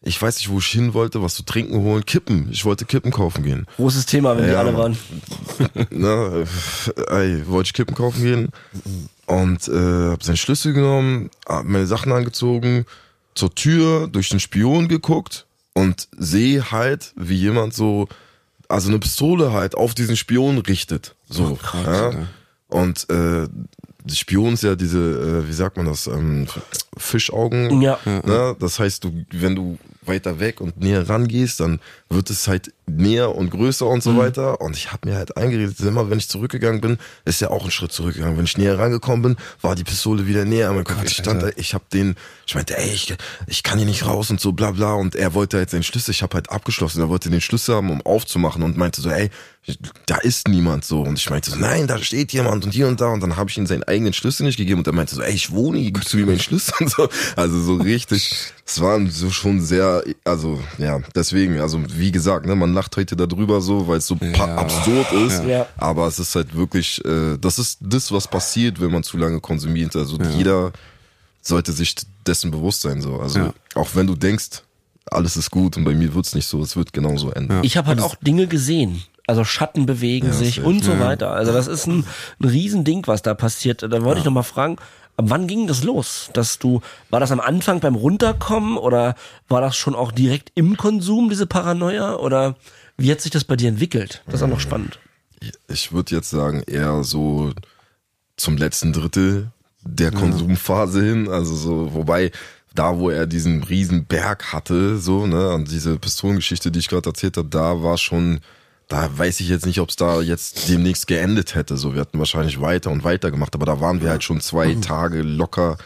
[0.00, 2.48] ich weiß nicht, wo ich hin wollte, was zu trinken holen, Kippen.
[2.52, 3.66] Ich wollte Kippen kaufen gehen.
[3.76, 4.96] Großes Thema, wenn die Ja, alle Mann.
[4.96, 4.96] waren.
[7.10, 8.48] Äh, ey, wollte ich Kippen kaufen gehen
[9.26, 12.86] und äh, hab seinen Schlüssel genommen, hab meine Sachen angezogen,
[13.34, 15.46] zur Tür durch den Spion geguckt
[15.78, 18.08] und sehe halt, wie jemand so,
[18.68, 21.14] also eine Pistole halt auf diesen Spion richtet.
[21.28, 21.56] So.
[21.72, 22.26] ja?
[22.66, 23.46] Und äh,
[24.02, 26.48] die Spion ist ja diese, äh, wie sagt man das, ähm,
[26.96, 27.80] Fischaugen.
[27.80, 28.00] Ja.
[28.04, 28.56] Ne?
[28.58, 31.78] Das heißt, du, wenn du weiter weg und näher rangehst, dann
[32.10, 34.60] wird es halt näher und größer und so weiter.
[34.60, 37.70] Und ich habe mir halt eingeredet, immer wenn ich zurückgegangen bin, ist ja auch ein
[37.70, 38.38] Schritt zurückgegangen.
[38.38, 40.72] Wenn ich näher rangekommen bin, war die Pistole wieder näher.
[40.72, 43.14] Mein Kopf, ich stand da, ich habe den, ich meinte, ey, ich,
[43.46, 44.94] ich kann hier nicht raus und so bla bla.
[44.94, 47.90] Und er wollte halt seinen Schlüssel, ich habe halt abgeschlossen, er wollte den Schlüssel haben,
[47.90, 49.30] um aufzumachen und meinte so, ey,
[50.06, 51.02] da ist niemand so.
[51.02, 53.08] Und ich meinte so, nein, da steht jemand und hier und da.
[53.08, 55.34] Und dann habe ich ihm seinen eigenen Schlüssel nicht gegeben und er meinte so, ey,
[55.34, 57.08] ich wohne hier, gibst du mir meinen Schlüssel und so.
[57.36, 62.54] Also so richtig, es war so schon sehr, also ja, deswegen, also wie gesagt, ne,
[62.54, 64.56] man lacht heute darüber so, weil es so Ja.
[64.56, 65.44] absurd ist.
[65.44, 65.66] Ja.
[65.76, 69.40] Aber es ist halt wirklich, äh, das ist das, was passiert, wenn man zu lange
[69.40, 69.94] konsumiert.
[69.96, 70.72] Also jeder
[71.42, 71.94] sollte sich
[72.26, 73.00] dessen bewusst sein.
[73.00, 73.18] So.
[73.20, 73.54] Also Ja.
[73.74, 74.62] auch wenn du denkst,
[75.10, 77.60] alles ist gut und bei mir wird's nicht so, es wird genauso enden.
[77.62, 79.02] Ich habe halt auch Dinge gesehen.
[79.26, 81.32] Also Schatten bewegen sich und so weiter.
[81.32, 82.04] Also das ist ein,
[82.40, 83.82] ein Riesending, was da passiert.
[83.82, 84.76] Da wollte ich noch mal fragen,
[85.18, 86.30] ab wann ging das los?
[86.32, 89.16] Dass du, war das am Anfang beim Runterkommen oder
[89.48, 92.16] war das schon auch direkt im Konsum, diese Paranoia?
[92.16, 92.56] Oder
[92.96, 94.22] wie hat sich das bei dir entwickelt?
[94.26, 94.98] Das ist auch noch spannend.
[95.68, 97.52] Ich würde jetzt sagen, eher so
[98.36, 99.50] zum letzten Drittel
[99.82, 101.28] der Konsumphase hin.
[101.28, 102.30] Also so, wobei
[102.74, 107.10] da, wo er diesen riesen Berg hatte, so, ne, und diese Pistolengeschichte, die ich gerade
[107.10, 108.40] erzählt habe, da war schon,
[108.88, 111.76] da weiß ich jetzt nicht, ob es da jetzt demnächst geendet hätte.
[111.76, 114.74] So, wir hatten wahrscheinlich weiter und weiter gemacht, aber da waren wir halt schon zwei
[114.80, 115.76] Tage locker,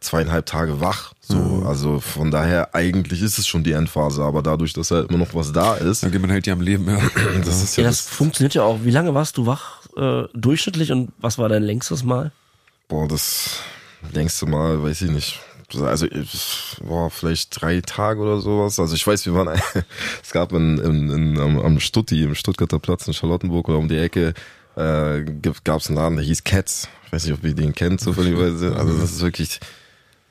[0.00, 1.14] zweieinhalb Tage wach.
[1.20, 5.18] So, also von daher, eigentlich ist es schon die Endphase, aber dadurch, dass halt immer
[5.18, 6.98] noch was da ist, Da geht man halt ja am Leben, ja.
[7.44, 8.80] das ist Ja, ja das funktioniert ja auch.
[8.82, 12.32] Wie lange warst du wach äh, durchschnittlich und was war dein längstes Mal?
[12.88, 13.60] Boah, das
[14.12, 15.40] längste Mal, weiß ich nicht.
[15.80, 18.78] Also, ich- boah, vielleicht drei Tage oder sowas.
[18.78, 19.48] Also ich weiß, wir waren,
[20.22, 23.88] es gab in, in, in, am, am Stutti, im Stuttgarter Platz in Charlottenburg oder um
[23.88, 24.34] die Ecke,
[24.76, 25.24] äh,
[25.64, 26.88] gab es einen Laden, der hieß Cats.
[27.06, 28.74] Ich weiß nicht, ob ihr den kennt, zufälligerweise.
[28.76, 29.60] Also das ist wirklich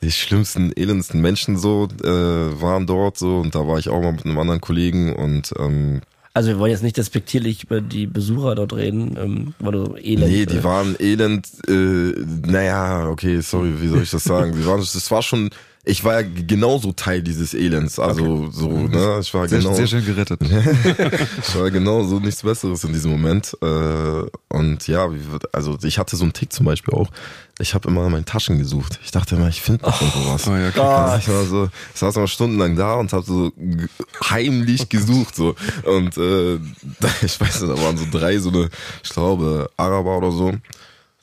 [0.02, 4.12] die schlimmsten, elendsten Menschen so, äh, waren dort so und da war ich auch mal
[4.14, 6.02] mit einem anderen Kollegen und ähm,
[6.34, 10.32] Also wir wollen jetzt nicht despektierlich über die Besucher dort reden, ähm, weil du elend.
[10.32, 12.14] Nee, die äh, waren elend, äh,
[12.48, 14.56] naja, okay, sorry, wie soll ich das sagen?
[14.58, 15.50] Wir waren, das war schon,
[15.84, 19.88] ich war ja genauso Teil dieses Elends, also so, ne, ich war Sehr, genau, sehr
[19.88, 20.40] schön gerettet.
[21.48, 25.10] ich war genau so nichts Besseres in diesem Moment, äh, und ja,
[25.52, 27.10] also ich hatte so einen Tick zum Beispiel auch,
[27.60, 30.48] ich habe immer in meinen Taschen gesucht, ich dachte immer, ich finde noch irgendwo was.
[30.48, 30.80] Oh ja, okay.
[30.80, 33.52] Ah, Ich war so, ich saß mal stundenlang da und habe so
[34.30, 35.56] heimlich gesucht so.
[35.84, 36.56] Und äh,
[37.24, 38.70] ich weiß nicht, da waren so drei so eine,
[39.04, 40.54] ich glaube Araber oder so,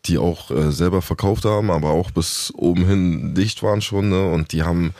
[0.09, 4.31] die auch äh, selber verkauft haben, aber auch bis oben hin dicht waren schon ne
[4.31, 4.93] und die haben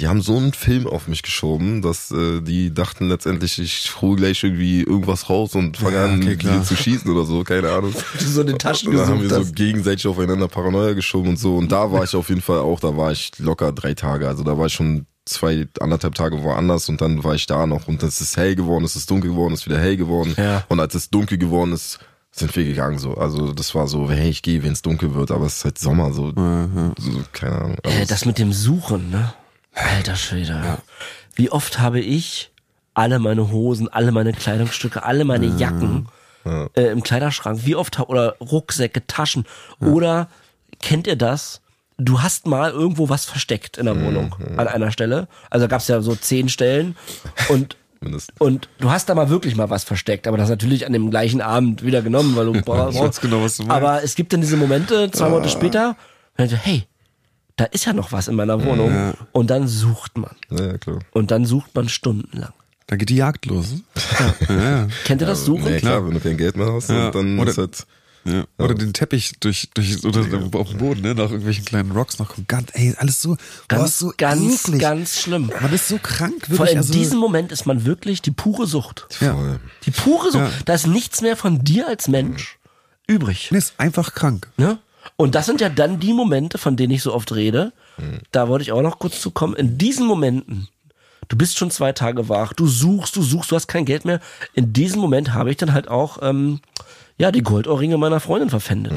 [0.00, 4.16] die haben so einen Film auf mich geschoben, dass äh, die dachten letztendlich, ich hole
[4.16, 6.64] gleich irgendwie irgendwas raus und fange Ja, an, okay, klar.
[6.64, 7.94] zu schießen oder so, keine Ahnung.
[8.18, 9.54] du so in den Taschen Und dann haben wir so hast.
[9.54, 11.56] gegenseitig aufeinander Paranoia geschoben und so.
[11.56, 14.26] Und da war ich auf jeden Fall auch, da war ich locker drei Tage.
[14.26, 17.86] Also da war ich schon zwei, anderthalb Tage woanders und dann war ich da noch.
[17.86, 20.34] Und es ist hell geworden, es ist dunkel geworden, es ist wieder hell geworden.
[20.36, 20.64] Ja.
[20.68, 22.00] Und als es dunkel geworden ist,
[22.36, 23.14] sind wir gegangen so.
[23.14, 25.78] Also das war so, hey, ich gehe, wenn es dunkel wird, aber es ist halt
[25.78, 27.76] Sommer, so, so keine Ahnung.
[27.84, 29.32] Also Äh, es- das mit dem Suchen, ne?
[29.74, 30.78] Alter Schwede.
[31.34, 32.50] Wie oft habe ich
[32.94, 36.08] alle meine Hosen, alle meine Kleidungsstücke, alle meine Jacken
[36.76, 39.44] äh, im Kleiderschrank, wie oft ha- oder Rucksäcke, Taschen
[39.80, 40.28] oder
[40.80, 41.60] kennt ihr das?
[41.96, 45.26] Du hast mal irgendwo was versteckt in der Wohnung an einer Stelle.
[45.50, 46.96] Also gab es ja so zehn Stellen
[47.48, 48.40] und mindestens.
[48.40, 51.40] und du hast da mal wirklich mal was versteckt, aber das natürlich an dem gleichen
[51.40, 52.98] Abend wieder genommen, weil du brauchst.
[52.98, 53.76] weiß genau, was du meinst.
[53.76, 55.96] Aber es gibt dann diese Momente, zwei Monate später,
[56.36, 56.84] wenn du, hey,
[57.56, 59.14] da ist ja noch was in meiner Wohnung.
[59.32, 60.34] Und dann sucht man.
[60.50, 60.98] Ja, ja, klar.
[61.12, 62.52] Und dann sucht man stundenlang.
[62.86, 63.66] Da geht die Jagd los.
[64.48, 64.88] Ja, ja.
[65.04, 65.64] Kennt ihr das Suchen?
[65.64, 67.06] Nee, klar, wenn du kein Geld mehr hast, Ja.
[67.06, 67.86] und dann Oder- ist halt,
[68.24, 68.44] Ja.
[68.58, 70.20] Oder den Teppich durch, durch oder
[70.58, 71.14] auf dem Boden, ne?
[71.14, 72.34] Nach irgendwelchen kleinen Rocks noch.
[72.48, 73.36] Ganz, ey, alles so,
[73.68, 74.80] Ganz, so ganz, eklig.
[74.80, 75.52] ganz schlimm.
[75.60, 76.68] Man ist so krank, Vor wirklich.
[76.70, 79.06] allem Also, in diesem Moment ist man wirklich die pure Sucht.
[79.20, 79.58] ja.
[79.84, 80.44] Die pure Sucht.
[80.44, 80.50] Ja.
[80.64, 82.58] Da ist nichts mehr von dir als Mensch
[83.06, 83.48] übrig.
[83.50, 84.48] Nee, ist einfach krank.
[84.56, 84.78] Ne?
[85.16, 87.72] Und das sind ja dann die Momente, von denen ich so oft rede.
[88.32, 89.54] Da wollte ich auch noch kurz zu kommen.
[89.54, 90.66] In diesen Momenten,
[91.28, 94.20] du bist schon zwei Tage wach, du suchst, du suchst, du hast kein Geld mehr.
[94.54, 96.60] In diesem Moment habe ich dann halt auch ähm,
[97.18, 98.92] ja die Goldohrringe meiner Freundin verpfändet.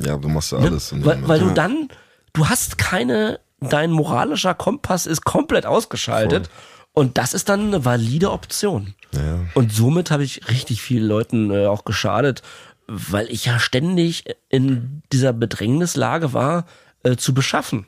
[0.00, 0.66] Ja, du machst ja Ne?
[0.68, 0.92] alles.
[0.92, 1.88] in dem Weil, weil du dann,
[2.32, 6.50] du hast keine, dein moralischer Kompass ist komplett ausgeschaltet.
[6.94, 8.94] Und das ist dann eine valide Option.
[9.14, 9.38] Ja.
[9.54, 12.42] Und somit habe ich richtig vielen Leuten äh, auch geschadet,
[12.86, 16.66] weil ich ja ständig in dieser Bedrängnislage war,
[17.02, 17.86] äh, zu beschaffen.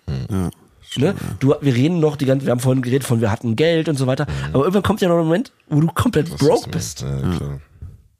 [0.96, 1.14] Ne?
[1.40, 3.96] Du, wir reden noch die ganze, wir haben vorhin geredet von, wir hatten Geld und
[3.96, 6.70] so weiter, aber irgendwann kommt ja noch ein Moment, wo du komplett Was broke ist
[6.70, 7.02] bist.
[7.02, 7.60] Ja, klar.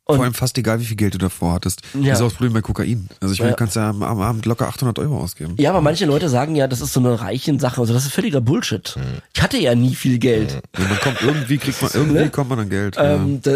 [0.06, 1.80] Und- Vor allem fast egal, wie viel Geld du davor hattest.
[1.94, 2.10] Ja.
[2.10, 3.08] Das ist auch das Problem bei Kokain.
[3.22, 3.56] Also ich meine, Ja.
[3.56, 5.54] du kannst ja am, am Abend locker 800 Euro ausgeben.
[5.56, 7.80] Ja, aber manche Leute sagen ja, das ist so eine reichen Sache.
[7.80, 8.94] Also das ist völliger Bullshit.
[9.34, 10.60] Ich hatte ja nie viel Geld.
[10.78, 12.96] Ja, man kommt irgendwie, kriegt man, irgendwie kommt man an Geld.
[12.98, 13.52] Ähm, da,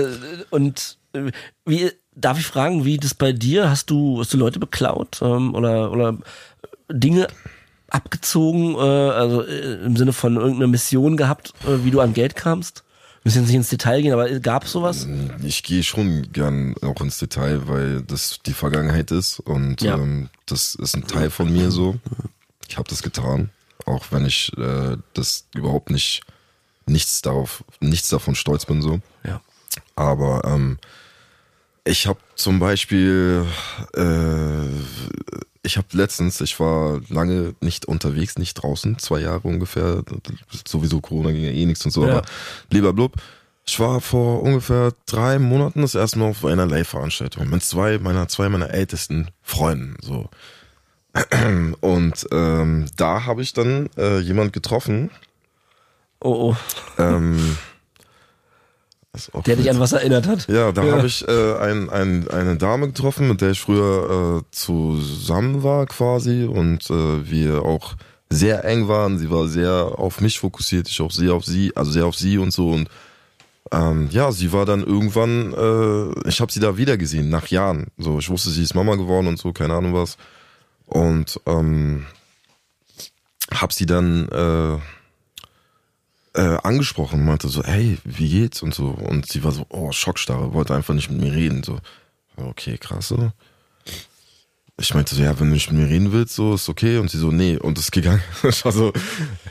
[0.48, 1.30] und äh,
[1.66, 3.68] wie darf ich fragen, wie das bei dir?
[3.68, 6.16] Hast du, hast du Leute beklaut ähm, oder oder
[6.90, 7.26] Dinge
[7.88, 12.36] abgezogen, äh, also äh, im Sinne von irgendeiner Mission gehabt, äh, wie du an Geld
[12.36, 12.84] kamst?
[13.22, 15.06] Wir müssen jetzt nicht ins Detail gehen, aber gab es sowas?
[15.42, 19.94] Ich gehe schon gern auch ins Detail, weil das die Vergangenheit ist und Ja.
[19.96, 21.96] ähm, das ist ein Teil von mir so.
[22.68, 23.50] Ich habe das getan,
[23.86, 26.22] auch wenn ich äh, das überhaupt nicht
[26.86, 29.00] nichts darauf, nichts davon stolz bin so.
[29.24, 29.40] Ja.
[29.94, 30.78] Aber ähm,
[31.84, 33.44] ich habe zum Beispiel,
[33.94, 34.68] äh,
[35.62, 40.02] ich habe letztens, ich war lange nicht unterwegs, nicht draußen, zwei Jahre ungefähr,
[40.66, 42.18] sowieso Corona ging ja eh nichts und so, Ja.
[42.18, 42.22] aber
[42.70, 43.14] lieber blub.
[43.66, 48.26] Ich war vor ungefähr drei Monaten das erste Mal auf einer Live-Veranstaltung mit zwei meiner,
[48.28, 50.30] zwei meiner ältesten Freunden, so.
[51.80, 55.10] Und ähm, da habe ich dann äh, jemand getroffen,
[56.20, 56.56] Oh, oh.
[57.00, 57.56] ähm,
[59.46, 60.48] Der dich an was erinnert hat.
[60.48, 64.44] Ja, da habe ich äh, ein, ein, eine Dame getroffen, mit der ich früher äh,
[64.50, 67.94] zusammen war quasi und äh, wir auch
[68.30, 69.18] sehr eng waren.
[69.18, 72.38] Sie war sehr auf mich fokussiert, ich auch sehr auf sie, also sehr auf sie
[72.38, 72.88] und so und
[73.72, 77.88] ähm, ja, sie war dann irgendwann, äh, ich habe sie da wieder gesehen nach Jahren.
[77.98, 80.16] So, ich wusste, sie ist Mama geworden und so, keine Ahnung was.
[80.86, 82.06] Und ähm,
[83.52, 84.28] hab sie dann
[86.38, 88.86] äh, angesprochen, meinte so, hey, wie geht's und so.
[88.86, 91.64] Und sie war so, oh, Schockstarre, wollte einfach nicht mit mir reden.
[91.64, 91.78] So,
[92.36, 93.32] okay, krass so.
[94.80, 96.98] Ich meinte so, ja, wenn du nicht mit mir reden willst, so ist okay.
[96.98, 98.22] Und sie so, nee, und ist gegangen.
[98.44, 98.92] Ich war so,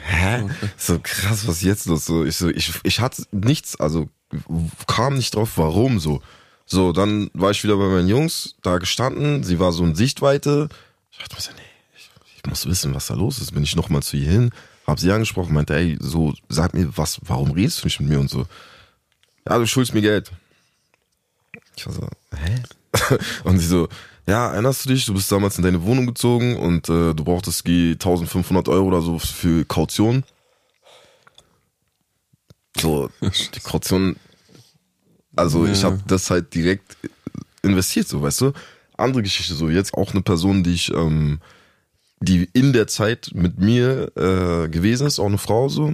[0.06, 0.50] hä?
[0.78, 2.06] So krass, was ist jetzt los?
[2.06, 4.08] So, ich so, ich, ich hatte nichts, also
[4.88, 6.22] kam nicht drauf, warum so.
[6.66, 10.70] So, dann war ich wieder bei meinen Jungs, da gestanden, sie war so in Sichtweite.
[11.12, 13.54] Ich dachte mir so, nee, ich, ich muss wissen, was da los ist.
[13.54, 14.52] Bin ich nochmal zu ihr hin,
[14.88, 18.20] hab sie angesprochen, meinte, ey, so, sag mir, was, warum redest du nicht mit mir
[18.20, 18.46] und so.
[19.48, 20.32] Ja, du schuldest mir Geld.
[21.76, 22.64] Ich war so, hä?
[23.44, 23.88] Und sie so,
[24.26, 27.66] ja, erinnerst du dich, du bist damals in deine Wohnung gezogen und äh, du brauchtest
[27.66, 30.24] die 1500 Euro oder so für Kaution.
[32.78, 34.18] So, die Kaution,
[35.36, 36.98] also ich habe das halt direkt
[37.62, 38.54] investiert, so, weißt du?
[38.98, 41.40] Andere Geschichte, so jetzt auch eine Person, die ich, ähm,
[42.20, 45.94] die in der Zeit mit mir äh, gewesen ist, auch eine Frau so.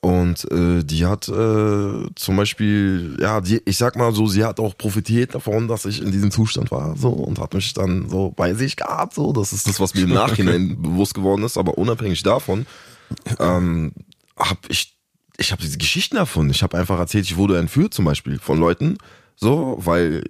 [0.00, 4.60] Und äh, die hat äh, zum Beispiel, ja, die, ich sag mal so, sie hat
[4.60, 8.30] auch profitiert davon, dass ich in diesem Zustand war, so und hat mich dann so
[8.36, 9.32] bei sich gehabt, so.
[9.32, 11.56] Das ist das, was mir im Nachhinein bewusst geworden ist.
[11.56, 12.66] Aber unabhängig davon,
[13.40, 13.92] ähm,
[14.38, 14.94] habe ich,
[15.38, 16.50] ich habe diese Geschichten erfunden.
[16.50, 18.98] Ich habe einfach erzählt, ich wurde entführt zum Beispiel von Leuten,
[19.36, 20.24] so, weil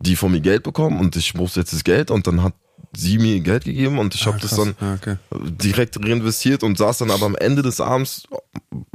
[0.00, 2.54] die von mir Geld bekommen und ich brauchte jetzt das Geld und dann hat
[2.96, 5.16] sie mir Geld gegeben und ich habe das dann Ja, okay.
[5.30, 8.26] direkt reinvestiert und saß dann aber am Ende des Abends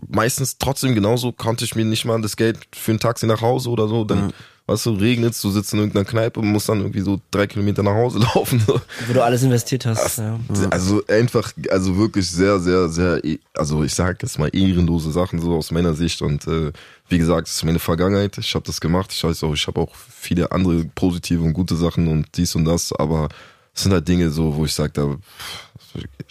[0.09, 3.69] meistens trotzdem genauso, konnte ich mir nicht mal das Geld für ein Taxi nach Hause
[3.69, 4.33] oder so, dann,
[4.67, 7.81] weißt du, regnet's, du sitzt in irgendeiner Kneipe und musst dann irgendwie so drei Kilometer
[7.83, 8.61] nach Hause laufen.
[8.67, 10.17] Wo du alles investiert hast.
[10.17, 10.37] Ja.
[10.69, 15.39] Also einfach, also wirklich sehr, sehr, sehr, eh- also ich sag jetzt mal ehrenlose Sachen
[15.39, 16.71] so aus meiner Sicht und äh,
[17.07, 19.79] wie gesagt, es ist meine Vergangenheit, ich habe das gemacht, ich weiß auch, ich habe
[19.81, 23.29] auch viele andere positive und gute Sachen und dies und das, aber
[23.73, 25.15] es sind halt Dinge so, wo ich sage, da,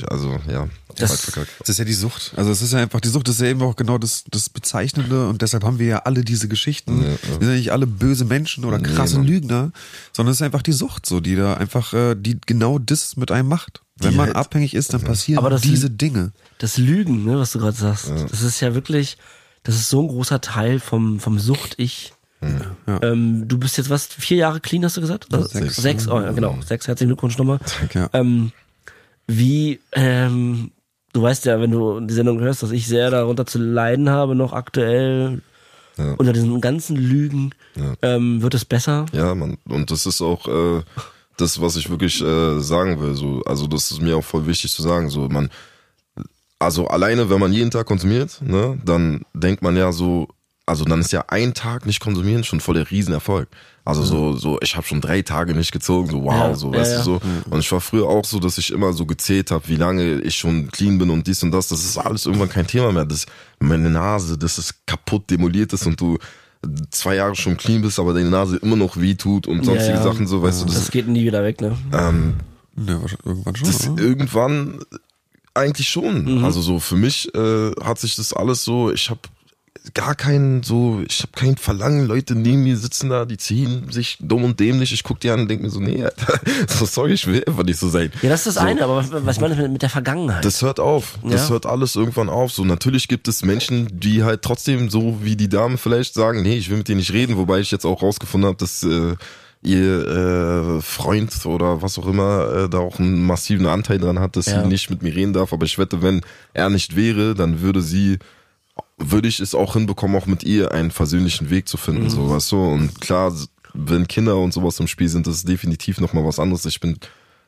[0.08, 1.50] also ja, Das- weit verkackt.
[1.60, 2.32] Das ist ja die Sucht.
[2.36, 5.28] Also es ist ja einfach, die Sucht ist ja eben auch genau das, das Bezeichnende
[5.28, 7.02] und deshalb haben wir ja alle diese Geschichten.
[7.02, 7.16] Ja, ja.
[7.22, 9.26] Wir sind ja nicht alle böse Menschen oder krasse Mann.
[9.26, 9.72] Lügner,
[10.12, 13.30] sondern es ist einfach die Sucht so, die da einfach, äh, die genau das mit
[13.30, 13.82] einem macht.
[13.96, 16.32] Wenn Die man halt- abhängig ist, dann passieren Aber das- diese Dinge.
[16.58, 19.18] Das Lügen, ne, was du gerade sagst, das ist ja wirklich,
[19.62, 22.14] das ist so ein großer Teil vom, vom Sucht-Ich.
[22.86, 22.98] Ja.
[23.02, 25.26] Ähm, du bist jetzt was, vier Jahre clean, hast du gesagt?
[25.32, 25.44] Oder?
[25.46, 25.76] Sechs.
[25.76, 26.58] Sechs, oh, ja, genau.
[26.64, 27.58] Sechs, herzlichen Glückwunsch nochmal.
[27.92, 28.08] Ja.
[28.14, 28.52] Ähm,
[29.26, 30.70] wie, ähm,
[31.12, 34.34] du weißt ja, wenn du die Sendung hörst, dass ich sehr darunter zu leiden habe,
[34.34, 35.42] noch aktuell
[35.98, 36.14] Ja.
[36.14, 37.50] unter diesen ganzen Lügen.
[38.02, 39.06] Ähm, wird es besser?
[39.12, 39.58] Ja, man.
[39.68, 40.82] Und das ist auch äh,
[41.36, 43.14] das, was ich wirklich äh, sagen will.
[43.14, 45.10] So, also das ist mir auch voll wichtig zu sagen.
[45.10, 45.50] So, man,
[46.58, 50.28] also alleine, wenn man jeden Tag konsumiert, ne, dann denkt man ja so,
[50.66, 53.48] also dann ist ja ein Tag nicht konsumieren schon voll der Riesenerfolg.
[53.84, 56.92] Also so, so, ich habe schon drei Tage nicht gezogen, so wow, Ja, so, weißt
[56.92, 56.98] ja.
[56.98, 57.20] du so.
[57.50, 60.36] Und ich war früher auch so, dass ich immer so gezählt habe, wie lange ich
[60.36, 61.68] schon clean bin und dies und das.
[61.68, 63.04] Das ist alles irgendwann kein Thema mehr.
[63.06, 63.26] Das
[63.58, 66.18] meine Nase, das ist kaputt demoliert ist und du
[66.90, 70.02] zwei Jahre schon clean bist, aber deine Nase immer noch weh tut und sonstige ja.
[70.02, 71.76] Sachen so, weißt du, das, Das geht nie wieder weg, ne?
[71.92, 72.34] ähm,
[72.76, 73.66] Ja, wahrscheinlich irgendwann schon.
[73.66, 74.02] das oder?
[74.02, 74.78] irgendwann
[75.54, 76.44] eigentlich schon.
[76.44, 79.20] Also so für mich äh, hat sich das alles so, ich habe
[79.94, 84.18] gar keinen so, ich habe kein Verlangen, Leute neben mir sitzen da, die ziehen sich
[84.20, 87.12] dumm und dämlich, ich guck die an und denk mir so, nee, Alter, so sorry,
[87.14, 88.12] ich will einfach nicht so sein.
[88.22, 88.60] Ja, das ist das so.
[88.68, 90.44] eine, aber was, was meine mit, der Vergangenheit?
[90.44, 91.18] Das hört auf.
[91.22, 91.48] Das Ja.
[91.50, 92.52] hört alles irgendwann auf.
[92.52, 96.56] So, natürlich gibt es Menschen, die halt trotzdem so wie die Dame vielleicht sagen, nee,
[96.58, 99.14] ich will mit dir nicht reden, wobei ich jetzt auch rausgefunden habe, dass äh,
[99.62, 100.06] ihr
[100.78, 104.46] äh, Freund oder was auch immer äh, da auch einen massiven Anteil dran hat, dass
[104.46, 104.62] Ja.
[104.62, 105.52] sie nicht mit mir reden darf.
[105.52, 106.20] Aber ich wette, wenn
[106.54, 108.18] er nicht wäre, dann würde sie
[109.00, 112.10] würde ich es auch hinbekommen, auch mit ihr einen versöhnlichen Weg zu finden, Mhm.
[112.10, 112.62] so weißt du.
[112.62, 113.32] Und klar,
[113.74, 116.64] wenn Kinder und sowas im Spiel sind, das ist definitiv nochmal was anderes.
[116.66, 116.98] Ich bin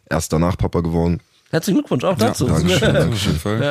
[0.08, 1.20] erst danach Papa geworden.
[1.50, 2.46] Herzlichen Glückwunsch auch dazu.
[2.46, 3.36] Dankeschön, Auf Dankeschön.
[3.36, 3.62] Fall.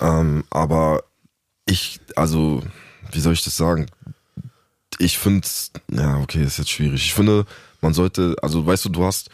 [0.00, 0.20] ja.
[0.20, 1.02] Ähm, aber
[1.66, 2.62] ich, also,
[3.12, 3.86] wie soll ich das sagen?
[4.98, 5.48] Ich finde,
[5.90, 7.04] ja, okay, ist jetzt schwierig.
[7.06, 7.46] Ich finde,
[7.80, 9.28] man sollte, also, weißt du, du hast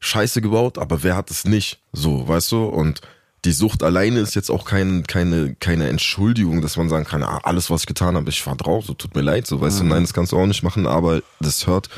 [0.00, 1.80] Scheiße gebaut, aber wer hat es nicht?
[1.92, 2.64] So, weißt du?
[2.64, 3.02] Und
[3.44, 7.40] die Sucht alleine ist jetzt auch kein, keine, keine Entschuldigung, dass man sagen kann, ah,
[7.42, 9.84] alles, was ich getan habe, ich war drauf, so tut mir leid, so, weißt du,
[9.84, 11.88] nein, das kannst du auch nicht machen, aber das hört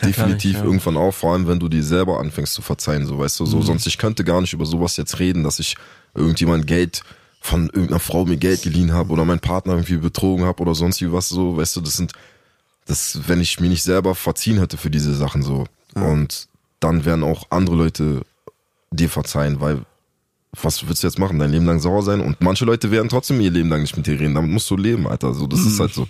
[0.00, 0.64] Ja, definitiv nicht, ja.
[0.64, 3.60] irgendwann auf, vor allem wenn du dir selber anfängst zu verzeihen, so, weißt du, so,
[3.60, 5.76] sonst ich könnte gar nicht über sowas jetzt reden, dass ich
[6.14, 7.02] irgendjemand Geld
[7.40, 11.00] von irgendeiner Frau mir Geld geliehen habe oder meinen Partner irgendwie betrogen habe oder sonst
[11.00, 12.12] wie was so, weißt du, das sind,
[12.86, 15.66] das, wenn ich mir nicht selber verziehen hätte für diese Sachen so.
[15.94, 16.48] Und
[16.80, 18.22] dann werden auch andere Leute
[18.90, 19.84] dir verzeihen, weil
[20.62, 21.38] was willst du jetzt machen?
[21.38, 22.20] Dein Leben lang sauer sein?
[22.20, 24.34] Und manche Leute werden trotzdem ihr Leben lang nicht mit dir reden.
[24.34, 25.34] Damit musst du leben, Alter.
[25.34, 26.06] So, das ist halt so.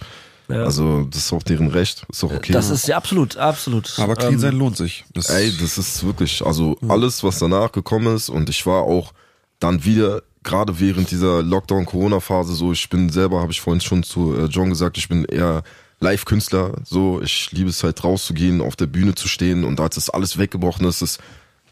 [0.48, 0.64] Ja.
[0.64, 2.04] Also, das ist auch deren Recht.
[2.10, 2.52] Ist auch okay.
[2.52, 3.98] Das ist ja absolut, absolut.
[3.98, 5.04] Aber clean Ähm, sein lohnt sich.
[5.14, 9.12] Das Ey, das ist wirklich, also alles, was danach gekommen ist und ich war auch
[9.58, 14.36] dann wieder, gerade während dieser Lockdown-Corona-Phase so, ich bin selber, habe ich vorhin schon zu
[14.36, 15.62] äh, John gesagt, ich bin eher
[16.00, 20.10] Live-Künstler, so, ich liebe es halt rauszugehen, auf der Bühne zu stehen und als das
[20.10, 21.20] alles weggebrochen ist, ist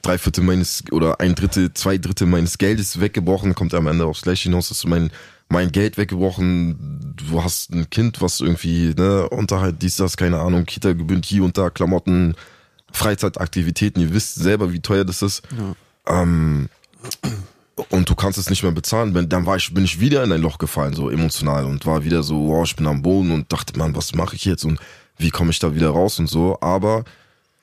[0.03, 4.23] drei Viertel meines, oder ein Drittel, zwei Drittel meines Geldes weggebrochen, kommt am Ende aufs
[4.23, 5.11] Gleiche hinaus, ist mein,
[5.49, 10.65] mein Geld weggebrochen, du hast ein Kind, was irgendwie, ne, Unterhalt, dies, das, keine Ahnung,
[10.65, 12.35] Kita gebührt, hier und da, Klamotten,
[12.93, 15.43] Freizeitaktivitäten, ihr wisst selber, wie teuer das ist.
[16.07, 16.69] Ähm,
[17.89, 19.29] und du kannst es nicht mehr bezahlen.
[19.29, 22.23] Dann war ich, bin ich wieder in ein Loch gefallen, so emotional und war wieder
[22.23, 24.79] so, wow, ich bin am Boden und dachte, man, was mache ich jetzt und
[25.17, 26.59] wie komme ich da wieder raus und so.
[26.61, 27.05] Aber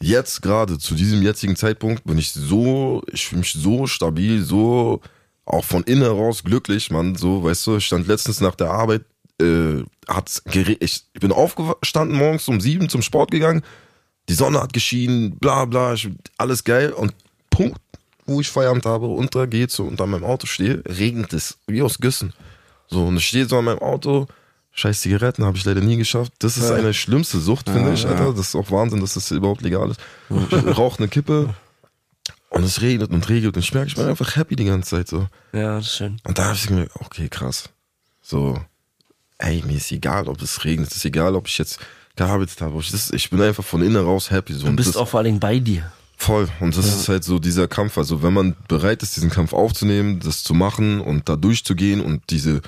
[0.01, 5.01] jetzt gerade zu diesem jetzigen Zeitpunkt bin ich so, ich fühle mich so stabil, so
[5.45, 7.15] auch von innen heraus glücklich, man.
[7.15, 9.03] So, weißt du, ich stand letztens nach der Arbeit,
[9.41, 13.63] äh, hat's ich, ich bin aufgestanden morgens um sieben zum Sport gegangen.
[14.29, 16.91] Die Sonne hat geschienen, bla bla, ich, alles geil.
[16.91, 17.13] Und
[17.49, 17.81] Punkt,
[18.25, 21.81] wo ich Feierabend habe, unter geht's so und an meinem Auto stehe, regnet es, wie
[21.81, 22.33] aus Güssen.
[22.87, 24.27] So, und ich stehe so an meinem Auto,
[24.79, 26.33] scheiß Zigaretten habe ich leider nie geschafft.
[26.39, 28.33] Das ist eine schlimmste Sucht, finde ich, Alter.
[28.33, 29.99] Das ist auch Wahnsinn, dass das überhaupt legal ist.
[30.29, 31.53] Ich rauche eine Kippe
[32.49, 35.07] und es regnet und regnet und ich merke, ich bin einfach happy die ganze Zeit
[35.07, 35.27] so.
[35.53, 36.19] Ja, das ist schön.
[36.23, 37.69] Und da habe ich gemerkt, okay, krass.
[38.21, 38.59] So,
[39.37, 41.79] ey, mir ist egal, ob es regnet, es ist egal, ob ich jetzt
[42.15, 42.79] gearbeitet habe.
[42.79, 44.53] Ich, das, ich bin einfach von innen raus happy.
[44.53, 44.67] So.
[44.67, 45.91] Du bist das, auch vor allen Dingen bei dir.
[46.15, 46.49] Voll.
[46.59, 47.97] Und das ist halt so dieser Kampf.
[47.97, 52.23] Also wenn man bereit ist, diesen Kampf aufzunehmen, das zu machen und da durchzugehen und
[52.29, 52.61] diese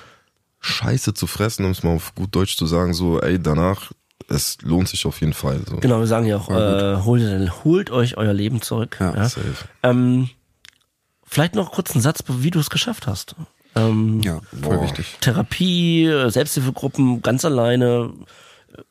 [0.61, 3.91] Scheiße zu fressen, um es mal auf gut Deutsch zu sagen, so, ey, danach,
[4.29, 5.59] es lohnt sich auf jeden Fall.
[5.67, 5.77] So.
[5.77, 8.97] Genau, wir sagen ja auch, äh, holt, holt euch euer Leben zurück.
[8.99, 9.47] Ja, Ja, Safe.
[9.83, 10.29] Ähm,
[11.25, 13.35] vielleicht noch kurz einen Satz, wie du es geschafft hast.
[13.75, 14.83] Ähm, ja, voll Boah.
[14.83, 15.17] wichtig.
[15.21, 18.11] Therapie, Selbsthilfegruppen, ganz alleine.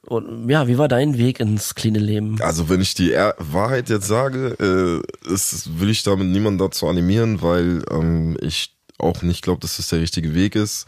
[0.07, 2.41] Und, ja, wie war dein Weg ins cleane Leben?
[2.43, 6.87] Also wenn ich die Er- Wahrheit jetzt sage, äh, ist, will ich damit niemanden dazu
[6.89, 10.87] animieren, weil ähm, ich auch nicht glaube, dass das der richtige Weg ist.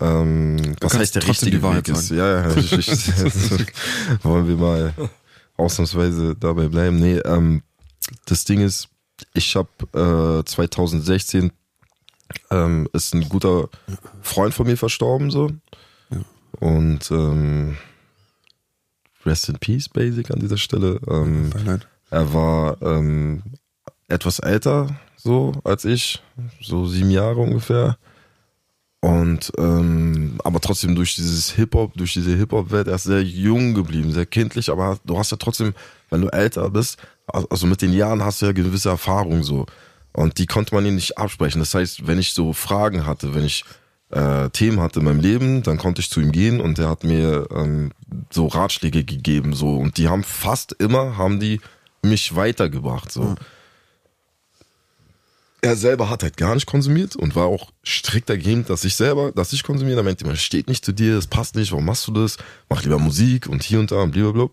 [0.00, 2.10] Ähm, was kannst heißt der richtige Wahrheit Weg ist?
[2.10, 2.88] Ja, ja, ich, ich,
[4.22, 4.94] wollen wir mal
[5.56, 6.98] ausnahmsweise dabei bleiben.
[6.98, 7.62] Nee, ähm,
[8.26, 8.88] das Ding ist,
[9.32, 11.52] ich habe äh, 2016
[12.50, 13.68] ähm, ist ein guter
[14.22, 15.50] Freund von mir verstorben so
[16.60, 17.76] und ähm,
[19.24, 21.00] Rest in Peace, Basic an dieser Stelle.
[21.08, 21.50] Ähm,
[22.10, 23.42] er war ähm,
[24.08, 26.22] etwas älter so als ich,
[26.60, 27.96] so sieben Jahre ungefähr.
[29.04, 34.12] Und ähm, aber trotzdem durch dieses Hip-Hop, durch diese Hip-Hop-Welt, er ist sehr jung geblieben,
[34.12, 35.74] sehr kindlich, aber du hast ja trotzdem,
[36.08, 39.66] wenn du älter bist, also mit den Jahren hast du ja gewisse Erfahrungen so.
[40.14, 41.58] Und die konnte man ihm nicht absprechen.
[41.58, 43.66] Das heißt, wenn ich so Fragen hatte, wenn ich
[44.08, 47.04] äh, Themen hatte in meinem Leben, dann konnte ich zu ihm gehen und er hat
[47.04, 47.92] mir ähm,
[48.30, 49.52] so Ratschläge gegeben.
[49.52, 51.60] so Und die haben fast immer, haben die
[52.00, 53.12] mich weitergebracht.
[53.12, 53.34] so
[55.64, 59.32] er selber hat halt gar nicht konsumiert und war auch strikt dagegen, dass ich selber,
[59.32, 59.96] dass ich konsumiere.
[59.96, 62.36] Da meinte man, steht nicht zu dir, das passt nicht, warum machst du das?
[62.68, 64.50] Mach lieber Musik und hier und da und blablabla.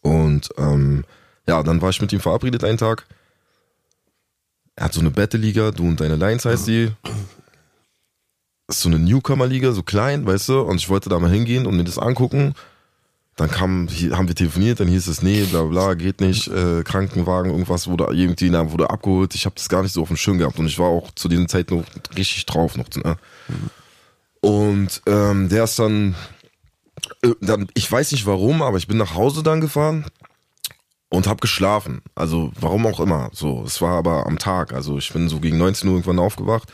[0.00, 1.04] Und ähm,
[1.46, 3.06] ja, dann war ich mit ihm verabredet einen Tag.
[4.74, 6.90] Er hat so eine Battle-Liga, du und deine Lines heißt die.
[8.66, 10.60] Das ist so eine Newcomer-Liga, so klein, weißt du?
[10.62, 12.54] Und ich wollte da mal hingehen und mir das angucken.
[13.36, 17.50] Dann kam, haben wir telefoniert, dann hieß es, nee, bla bla, geht nicht, äh, Krankenwagen,
[17.50, 19.34] irgendwas wurde irgendwie wurde abgeholt.
[19.34, 21.28] Ich habe das gar nicht so auf dem Schirm gehabt und ich war auch zu
[21.28, 21.82] diesem Zeit noch
[22.14, 22.88] richtig drauf noch.
[23.02, 23.16] Ne?
[24.42, 26.14] Und ähm, der ist dann,
[27.22, 30.04] äh, dann, ich weiß nicht warum, aber ich bin nach Hause dann gefahren
[31.08, 32.02] und habe geschlafen.
[32.14, 33.30] Also warum auch immer.
[33.32, 34.74] So, es war aber am Tag.
[34.74, 36.70] Also ich bin so gegen 19 Uhr irgendwann aufgewacht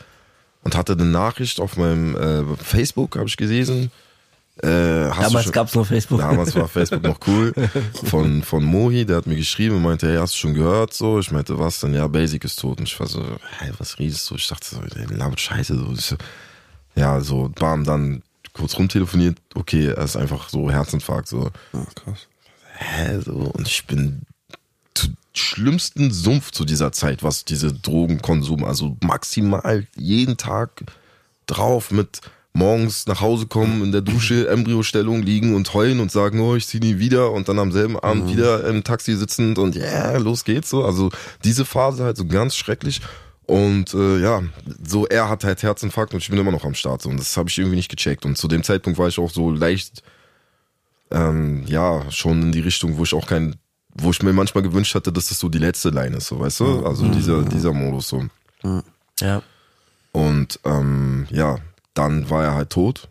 [0.63, 3.91] und hatte eine Nachricht auf meinem äh, Facebook, habe ich gelesen
[4.61, 6.19] äh, damals gab es noch Facebook.
[6.19, 7.53] Damals war Facebook noch cool.
[8.03, 10.93] Von, von Mohi, der hat mir geschrieben und meinte, hey, hast du schon gehört?
[10.93, 11.93] So, ich meinte, was denn?
[11.93, 12.79] Ja, Basic ist tot.
[12.79, 13.23] Und ich war so,
[13.59, 14.35] hey, was redest du?
[14.35, 15.75] Ich dachte so, ey, laut Scheiße.
[15.75, 15.95] So.
[15.95, 16.15] so.
[16.95, 18.21] Ja, so, bam, dann
[18.53, 19.37] kurz rumtelefoniert.
[19.55, 21.29] Okay, er ist einfach so Herzinfarkt.
[21.29, 21.51] So.
[21.73, 22.27] Ah, krass.
[22.77, 23.33] Hä, so.
[23.33, 24.23] Und ich bin
[24.93, 30.83] zu schlimmsten Sumpf zu dieser Zeit, was diese Drogenkonsum, also maximal jeden Tag
[31.45, 32.21] drauf mit
[32.53, 36.67] morgens nach Hause kommen, in der Dusche, Embryostellung liegen und heulen und sagen, oh, ich
[36.67, 38.31] zieh nie wieder und dann am selben Abend mhm.
[38.31, 40.83] wieder im Taxi sitzend und ja, yeah, los geht's so.
[40.83, 41.11] Also
[41.43, 43.01] diese Phase halt so ganz schrecklich.
[43.45, 44.43] Und äh, ja,
[44.85, 47.01] so er hat halt Herzinfarkt und ich bin immer noch am Start.
[47.01, 47.09] So.
[47.09, 48.23] Und das habe ich irgendwie nicht gecheckt.
[48.23, 50.03] Und zu dem Zeitpunkt war ich auch so leicht,
[51.09, 53.55] ähm, ja, schon in die Richtung, wo ich auch kein,
[53.95, 56.59] wo ich mir manchmal gewünscht hatte, dass das so die letzte Line ist, so weißt
[56.59, 56.85] du?
[56.85, 58.23] Also dieser, dieser Modus so.
[59.19, 59.41] Ja.
[60.11, 61.57] Und ähm, ja,
[61.99, 63.09] dann war er halt tot.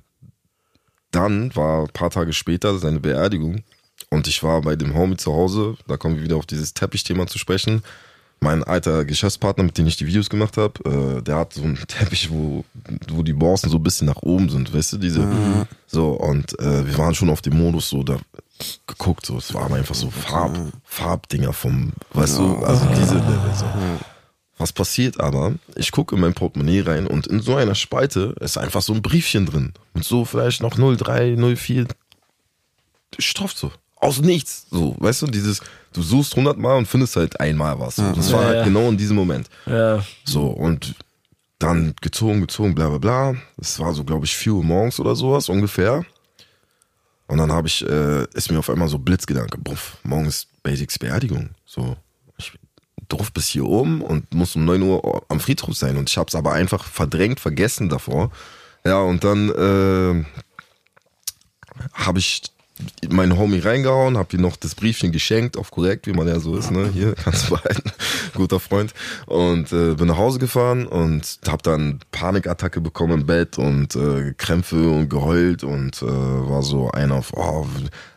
[1.10, 3.62] Dann war ein paar Tage später seine Beerdigung
[4.08, 5.76] und ich war bei dem Homie zu Hause.
[5.86, 7.82] Da kommen wir wieder auf dieses Teppichthema zu sprechen.
[8.40, 11.76] Mein alter Geschäftspartner, mit dem ich die Videos gemacht habe, äh, der hat so einen
[11.86, 12.64] Teppich, wo,
[13.10, 15.20] wo die Borsten so ein bisschen nach oben sind, weißt du, diese.
[15.20, 15.66] Mhm.
[15.86, 18.16] So, und äh, wir waren schon auf dem Modus so, da
[18.86, 23.66] geguckt, so, es waren einfach so Farb, Farbdinger vom, weißt du, also diese Level so.
[24.58, 25.54] Was passiert aber?
[25.76, 29.02] Ich gucke in mein Portemonnaie rein und in so einer Spalte ist einfach so ein
[29.02, 29.72] Briefchen drin.
[29.94, 31.86] Und so vielleicht noch 03, 04
[33.18, 33.72] Stoff so.
[33.96, 34.66] Aus nichts.
[34.70, 35.60] So, weißt du, dieses,
[35.92, 37.96] du suchst 100 Mal und findest halt einmal was.
[37.96, 38.12] So.
[38.12, 38.64] Das war halt ja.
[38.64, 39.48] genau in diesem Moment.
[39.66, 40.04] Ja.
[40.24, 40.94] So, und
[41.58, 43.34] dann gezogen, gezogen, bla bla bla.
[43.56, 46.04] Das war so, glaube ich, 4 Uhr morgens oder sowas ungefähr.
[47.26, 50.98] Und dann habe ich, äh, ist mir auf einmal so Blitzgedanke, buff, morgen ist Basics
[50.98, 51.50] Beerdigung.
[51.66, 51.96] So,
[53.08, 55.96] drauf bis hier oben und muss um 9 Uhr am Friedhof sein.
[55.96, 58.30] Und ich habe es aber einfach verdrängt, vergessen davor.
[58.84, 60.24] Ja, und dann äh,
[61.94, 62.42] habe ich
[63.08, 66.56] meinen Homie reingehauen, hab ihm noch das Briefchen geschenkt, auf korrekt, wie man ja so
[66.56, 66.88] ist, ne?
[66.92, 67.90] Hier, kannst du behalten,
[68.34, 68.94] guter Freund.
[69.26, 74.32] Und äh, bin nach Hause gefahren und hab dann Panikattacke bekommen im Bett und äh,
[74.36, 77.66] Krämpfe und geheult und äh, war so einer auf, oh,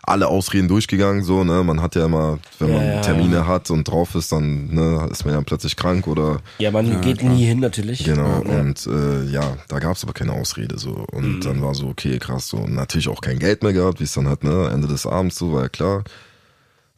[0.03, 1.63] alle Ausreden durchgegangen, so, ne?
[1.63, 3.47] Man hat ja immer, wenn ja, man ja, Termine ja.
[3.47, 6.39] hat und drauf ist, dann ne, ist man ja plötzlich krank oder.
[6.57, 7.31] Ja, man geht klar.
[7.31, 8.03] nie hin natürlich.
[8.03, 11.05] Genau, und äh, ja, da gab's aber keine Ausrede so.
[11.11, 11.41] Und mhm.
[11.41, 12.57] dann war so, okay, krass, so.
[12.57, 15.37] Und natürlich auch kein Geld mehr gehabt, wie es dann halt, ne, Ende des Abends
[15.37, 16.03] so, war ja klar.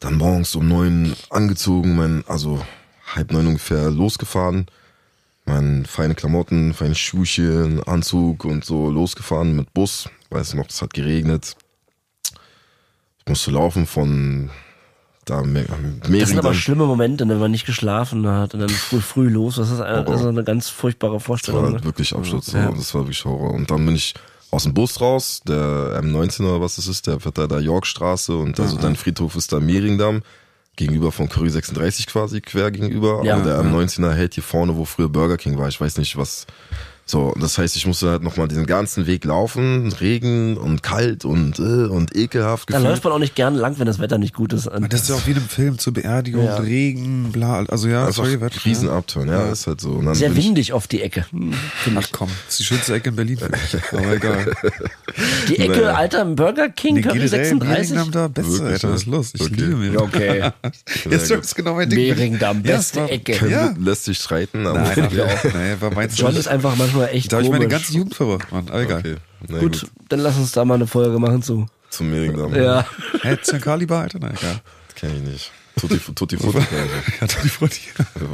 [0.00, 2.60] Dann morgens um neun angezogen, mein, also
[3.14, 4.66] halb neun ungefähr losgefahren.
[5.46, 10.08] Mein feine Klamotten, feine Schuhchen, Anzug und so losgefahren mit Bus.
[10.30, 11.54] Weiß noch, es hat geregnet
[13.26, 14.50] musste laufen von
[15.24, 15.64] da mehr,
[16.08, 19.28] mehr Das sind aber schlimme Momente, wenn man nicht geschlafen hat und dann früh, früh
[19.28, 19.56] los.
[19.56, 21.62] Das ist eine, also eine ganz furchtbare Vorstellung.
[21.62, 21.84] Das war ne?
[21.84, 22.52] wirklich Absturz.
[22.52, 22.70] Ja.
[22.70, 23.54] Das war wirklich Horror.
[23.54, 24.14] Und dann bin ich
[24.50, 28.36] aus dem Bus raus, der M19 oder was das ist, der fährt da der Yorkstraße
[28.36, 28.82] und also mhm.
[28.82, 30.22] dein Friedhof ist da Mehringdamm,
[30.76, 33.22] gegenüber von Curry 36 quasi, quer gegenüber.
[33.24, 33.36] Ja.
[33.36, 35.68] Aber der M19er hält hier vorne, wo früher Burger King war.
[35.68, 36.46] Ich weiß nicht, was
[37.06, 41.26] So, und das heißt, ich musste halt nochmal diesen ganzen Weg laufen, Regen und kalt
[41.26, 42.90] und, äh, und ekelhaft Da gefühlt.
[42.92, 44.66] läuft man auch nicht gerne lang, wenn das Wetter nicht gut ist.
[44.88, 46.56] Das ist ja auch wie einem Film zur Beerdigung, Ja.
[46.56, 49.90] Regen, bla, also ja, Einfach sorry, was- Riesenabturn, ja, ist halt so.
[49.90, 51.26] Und dann Sehr windig auf die Ecke.
[51.30, 51.52] Hm,
[51.96, 53.38] Ach komm, das ist die schönste Ecke in Berlin.
[53.92, 54.52] Aber egal.
[55.48, 55.84] Die Ecke, Nee.
[55.84, 57.90] Alter, Burger King, Nee, Curry generell 36.
[57.96, 59.12] Mehringdamm da, beste, Wirklich, Alter, was ist ja?
[59.12, 59.30] los?
[59.34, 59.54] Ich Okay.
[59.56, 59.86] liebe.
[59.92, 60.50] Ja, okay.
[61.10, 61.98] Jetzt ist genau mein Ding.
[61.98, 63.48] Mehringdamm, Ja, beste es war- Ecke.
[63.48, 63.74] Ja.
[63.78, 65.26] lässt sich streiten, aber Nein, ja.
[65.26, 68.50] nee, war meins John ist einfach manchmal echt Da habe ich meine ganze Jugend verbracht,
[68.52, 68.68] Mann.
[68.68, 68.98] Aber egal.
[69.00, 69.16] okay.
[69.48, 69.90] Na gut, gut.
[70.08, 71.66] dann lass uns da mal eine Folge machen zu.
[71.90, 72.54] Zum Mehringdamm.
[72.54, 72.86] Ja.
[73.22, 74.18] Hä, Kaliber, Alter?
[74.20, 74.60] Na egal.
[74.88, 75.52] Das kenn ich nicht.
[75.76, 76.58] Tutti, tutti Frutti.
[77.20, 77.80] Ja, die Frutti.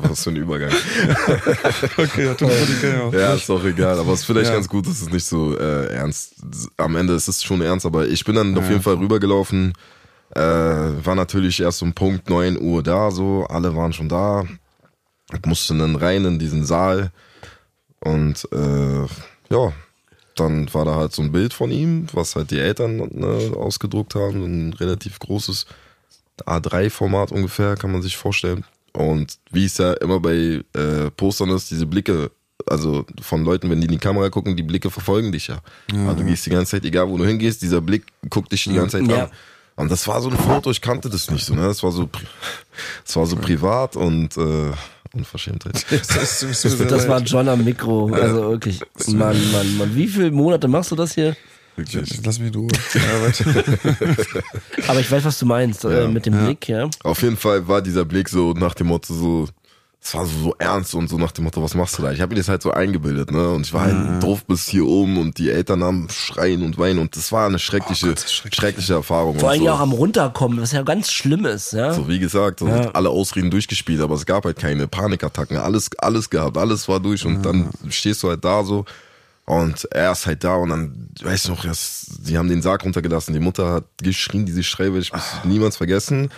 [0.03, 0.71] Was für ein Übergang.
[1.97, 3.13] Okay, ja, Tutti Frutti kenn ich auch.
[3.15, 4.55] Ja, ist doch egal, aber es ist vielleicht Ja.
[4.55, 6.35] ganz gut, dass es nicht so äh, ernst.
[6.77, 9.73] Am Ende ist es schon ernst, aber ich bin dann auf jeden Fall rübergelaufen.
[10.35, 14.45] Äh, war natürlich erst um Punkt 9 Uhr da, so, alle waren schon da.
[15.33, 17.11] Ich musste dann rein in diesen Saal
[18.01, 19.07] und äh,
[19.55, 19.73] ja,
[20.37, 24.15] dann war da halt so ein Bild von ihm, was halt die Eltern ne, ausgedruckt
[24.15, 25.67] haben, ein relativ großes
[26.47, 28.65] A3-Format ungefähr, kann man sich vorstellen.
[28.93, 32.31] Und wie es ja immer bei äh, Postern ist, diese Blicke,
[32.67, 35.59] also von Leuten, wenn die in die Kamera gucken, die Blicke verfolgen dich ja.
[35.93, 38.75] Also du gehst die ganze Zeit, egal wo du hingehst, dieser Blick guckt dich die
[38.75, 39.25] ganze Zeit Ja.
[39.25, 39.31] an.
[39.77, 41.63] Und das war so ein Foto, ich kannte das nicht so, ne?
[41.63, 42.09] Das war so,
[43.05, 44.73] das war so privat und äh,
[45.15, 45.85] Unverschämtheit.
[45.91, 47.21] Das, ist- Das sehr war.
[47.23, 48.13] John am Mikro.
[48.13, 48.81] Also wirklich.
[49.09, 49.95] Mann, Mann, Mann.
[49.97, 51.37] Wie viele Monate machst du das hier?
[51.77, 52.21] Wirklich.
[52.25, 52.69] Lass mich in Ruhe.
[52.95, 53.01] Ja.
[54.89, 55.85] Aber ich weiß, was du meinst.
[55.85, 56.09] Äh, Ja.
[56.09, 56.89] mit dem Blick, ja.
[57.05, 59.49] Auf jeden Fall war dieser Blick so nach dem Motto so,
[60.03, 62.11] es war so, so ernst und so nach dem Motto, was machst du da?
[62.11, 63.51] Ich habe mir das halt so eingebildet, ne?
[63.51, 67.01] Und ich war halt doof bis hier oben und die Eltern haben schreien und weinen
[67.01, 68.55] und das war eine schreckliche, Gott, das ist schrecklich.
[68.61, 69.39] schreckliche Erfahrung.
[69.39, 69.67] Vor allem so.
[69.67, 71.93] ja auch am Runterkommen, was ja ganz schlimm ist, ja.
[71.93, 72.91] So wie gesagt, so Ja.
[72.93, 77.27] alle Ausreden durchgespielt, aber es gab halt keine Panikattacken, alles, alles gehabt, alles war durch
[77.27, 78.87] und dann stehst du halt da so
[79.45, 82.85] und er ist halt da und dann, weiß ich noch, das, die haben den Sarg
[82.85, 86.31] runtergelassen, die Mutter hat geschrien, diese Schreie werde ich bis niemals vergessen.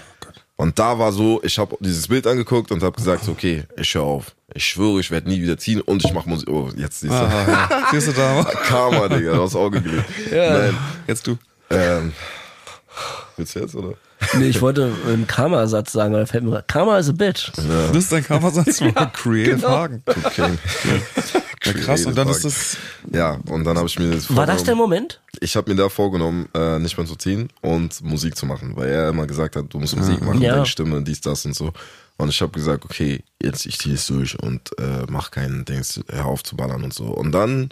[0.56, 4.02] Und da war so, ich habe dieses Bild angeguckt und habe gesagt, okay, ich höre
[4.04, 4.34] auf.
[4.54, 6.48] Ich schwöre, ich werde nie wieder ziehen und ich mache Musik.
[6.48, 7.16] Oh, jetzt siehst du.
[7.16, 7.86] Aha, ja.
[7.90, 8.44] Siehst du da?
[8.66, 10.04] Karma, Digga, aufs Auge gelegt.
[10.30, 10.76] Nein,
[11.06, 11.38] Jetzt du.
[11.70, 12.12] ähm,
[13.36, 13.94] willst du jetzt, oder?
[14.34, 17.50] Nee, ich wollte einen Karma-Satz sagen, aber da fällt mir Karma is a bitch.
[17.56, 18.78] Das ist dein Kammersatz.
[19.12, 19.68] Creative genau.
[19.68, 20.02] Hagen.
[20.06, 20.58] Okay.
[21.64, 22.06] Ja, krass.
[22.06, 22.76] Und dann ist das.
[23.12, 24.74] Ja, und dann habe ich mir das War das der.
[24.74, 25.20] Moment?
[25.40, 28.88] Ich habe mir da vorgenommen, äh, nicht mehr zu ziehen und Musik zu machen, weil
[28.88, 30.54] er immer gesagt hat, du musst Musik machen, Ja.
[30.54, 31.72] deine Stimme, dies, das und so.
[32.16, 36.00] Und ich habe gesagt, okay, jetzt ich ziehe es durch und äh, mach keinen Dings,
[36.08, 37.04] hör auf zu ballern und so.
[37.04, 37.70] Und dann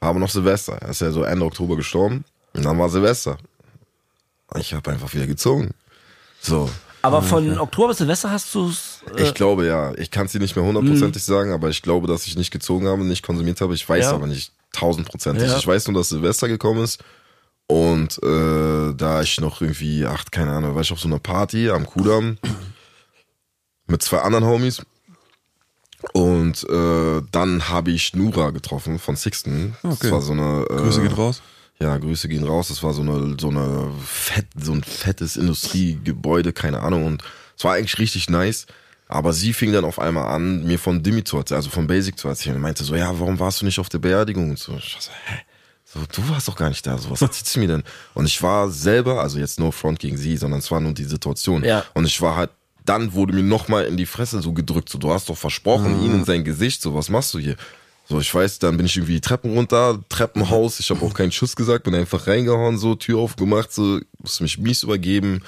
[0.00, 0.74] haben wir noch Silvester.
[0.80, 2.24] Er ist ja so Ende Oktober gestorben.
[2.54, 3.38] Und dann war Silvester.
[4.56, 5.70] Ich habe einfach wieder gezogen.
[6.42, 6.68] So.
[7.04, 9.00] Aber von Oktober bis Silvester hast du es.
[9.16, 9.92] Äh, Ich glaube ja.
[9.94, 12.86] Ich kann es dir nicht mehr hundertprozentig sagen, aber ich glaube, dass ich nicht gezogen
[12.86, 13.74] habe, nicht konsumiert habe.
[13.74, 14.12] Ich weiß Ja.
[14.12, 15.48] aber nicht tausendprozentig.
[15.48, 15.56] Ja.
[15.58, 17.02] Ich weiß nur, dass Silvester gekommen ist.
[17.66, 21.70] Und äh, da ich noch irgendwie, ach, keine Ahnung, war ich auf so einer Party
[21.70, 22.38] am Kudamm
[23.86, 24.82] mit zwei anderen Homies.
[26.12, 29.76] Und äh, dann habe ich Nura getroffen von Sixten.
[29.82, 29.96] Okay.
[30.02, 30.66] Das war so eine.
[30.68, 31.40] Äh, Grüße gehen raus.
[31.82, 32.68] Ja, Grüße gehen raus.
[32.68, 37.04] Das war so eine, so eine fett, so ein fettes Industriegebäude, keine Ahnung.
[37.04, 37.22] Und
[37.56, 38.66] es war eigentlich richtig nice.
[39.08, 42.18] Aber sie fing dann auf einmal an, mir von Dimi zu erzählen, also von Basic
[42.18, 42.56] zu erzählen.
[42.56, 44.50] Und meinte so, ja, warum warst du nicht auf der Beerdigung?
[44.50, 45.36] Und so, ich war so, hä?
[45.84, 46.96] So, du warst doch gar nicht da.
[46.96, 47.82] So, was erzählt sie mir denn?
[48.14, 51.04] Und ich war selber, also jetzt no front gegen sie, sondern es war nur die
[51.04, 51.62] Situation.
[51.62, 51.84] Ja.
[51.92, 52.50] Und ich war halt,
[52.86, 54.88] dann wurde mir nochmal in die Fresse so gedrückt.
[54.88, 56.80] So, du hast doch versprochen, ihn in sein Gesicht.
[56.80, 57.56] So, was machst du hier?
[58.12, 60.78] So, ich weiß, dann bin ich irgendwie die Treppen runter, Treppenhaus.
[60.80, 64.58] Ich habe auch keinen Schuss gesagt, bin einfach reingehauen, so, Tür aufgemacht, so, musste mich
[64.58, 65.42] mies übergeben.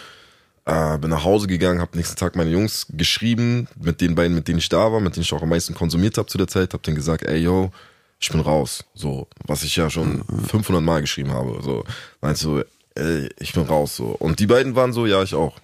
[0.64, 4.48] Äh, bin nach Hause gegangen, habe nächsten Tag meine Jungs geschrieben, mit den beiden, mit
[4.48, 6.72] denen ich da war, mit denen ich auch am meisten konsumiert habe zu der Zeit,
[6.72, 7.70] habe denen gesagt, ey yo,
[8.18, 11.84] ich bin raus, so, was ich ja schon 500 Mal geschrieben habe, so,
[12.22, 12.62] meinst du,
[12.94, 14.06] ey, ich bin raus, so.
[14.06, 15.60] Und die beiden waren so, ja, ich auch.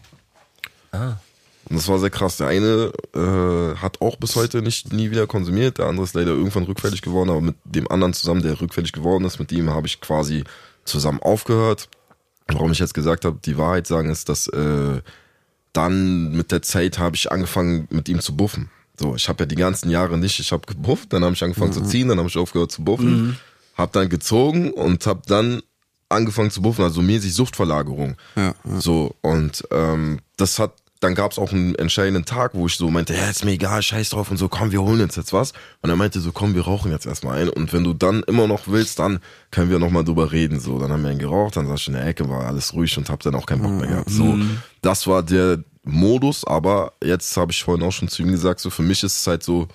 [1.68, 2.36] Und das war sehr krass.
[2.38, 6.32] Der eine äh, hat auch bis heute nicht nie wieder konsumiert, der andere ist leider
[6.32, 9.86] irgendwann rückfällig geworden, aber mit dem anderen zusammen, der rückfällig geworden ist, mit ihm habe
[9.86, 10.44] ich quasi
[10.84, 11.88] zusammen aufgehört.
[12.48, 15.00] Warum ich jetzt gesagt habe, die Wahrheit sagen, ist, dass äh,
[15.72, 18.70] dann mit der Zeit habe ich angefangen, mit ihm zu buffen.
[18.98, 21.72] So, ich habe ja die ganzen Jahre nicht, ich habe gebufft, dann habe ich angefangen
[21.72, 23.38] zu ziehen, dann habe ich aufgehört zu buffen,
[23.76, 25.62] habe dann gezogen und habe dann
[26.08, 28.16] angefangen zu buffen, also mäßig Suchtverlagerung.
[28.36, 32.76] Ja, So, und ähm, das hat, dann gab es auch einen entscheidenden Tag, wo ich
[32.76, 35.32] so meinte, ja, ist mir egal, scheiß drauf und so, komm, wir holen uns jetzt
[35.32, 35.52] was.
[35.80, 37.48] Und er meinte so, komm, wir rauchen jetzt erstmal ein.
[37.48, 39.20] Und wenn du dann immer noch willst, dann
[39.50, 40.60] können wir nochmal drüber reden.
[40.60, 42.96] So, dann haben wir einen geraucht, dann saß ich in der Ecke, war alles ruhig
[42.98, 44.10] und hab dann auch keinen Bock mehr gehabt.
[44.10, 44.38] So,
[44.82, 48.68] das war der Modus, aber jetzt habe ich vorhin auch schon zu ihm gesagt, so
[48.68, 49.68] für mich ist es halt so,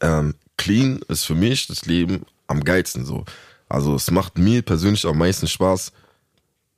[0.00, 3.24] ähm, clean ist für mich das Leben am geilsten so.
[3.68, 5.92] Also es macht mir persönlich am meisten Spaß,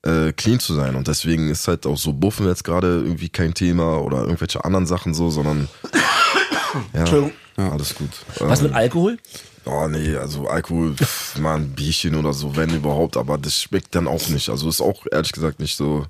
[0.02, 0.94] äh, clean zu sein.
[0.96, 4.86] Und deswegen ist halt auch so Buffen jetzt gerade irgendwie kein Thema oder irgendwelche anderen
[4.86, 5.68] Sachen so, sondern
[6.92, 7.32] ja, Entschuldigung.
[7.56, 8.10] alles gut.
[8.38, 9.18] Was Ähm, mit Alkohol?
[9.64, 13.94] Oh nee, also Alkohol, pff, mal ein Bierchen oder so, wenn überhaupt, aber das schmeckt
[13.94, 14.48] dann auch nicht.
[14.48, 16.06] Also ist auch ehrlich gesagt nicht so.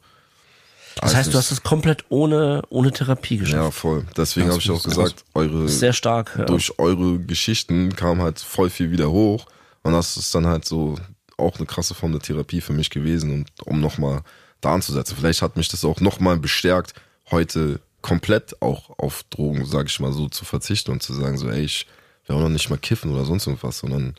[1.01, 3.63] Das heißt, du hast es komplett ohne, ohne Therapie geschafft.
[3.63, 4.07] Ja, voll.
[4.17, 6.35] Deswegen habe ich auch gesagt, eure Sehr stark.
[6.39, 6.45] Ja.
[6.45, 9.47] durch eure Geschichten kam halt voll viel wieder hoch.
[9.83, 10.97] Und das ist dann halt so
[11.39, 14.23] auch eine krasse Form der Therapie für mich gewesen und um nochmal
[14.61, 15.17] da anzusetzen.
[15.19, 16.95] Vielleicht hat mich das auch nochmal bestärkt,
[17.31, 21.49] heute komplett auch auf Drogen, sage ich mal so, zu verzichten und zu sagen, so,
[21.49, 21.87] ey, ich
[22.27, 24.15] will auch noch nicht mal kiffen oder sonst irgendwas, sondern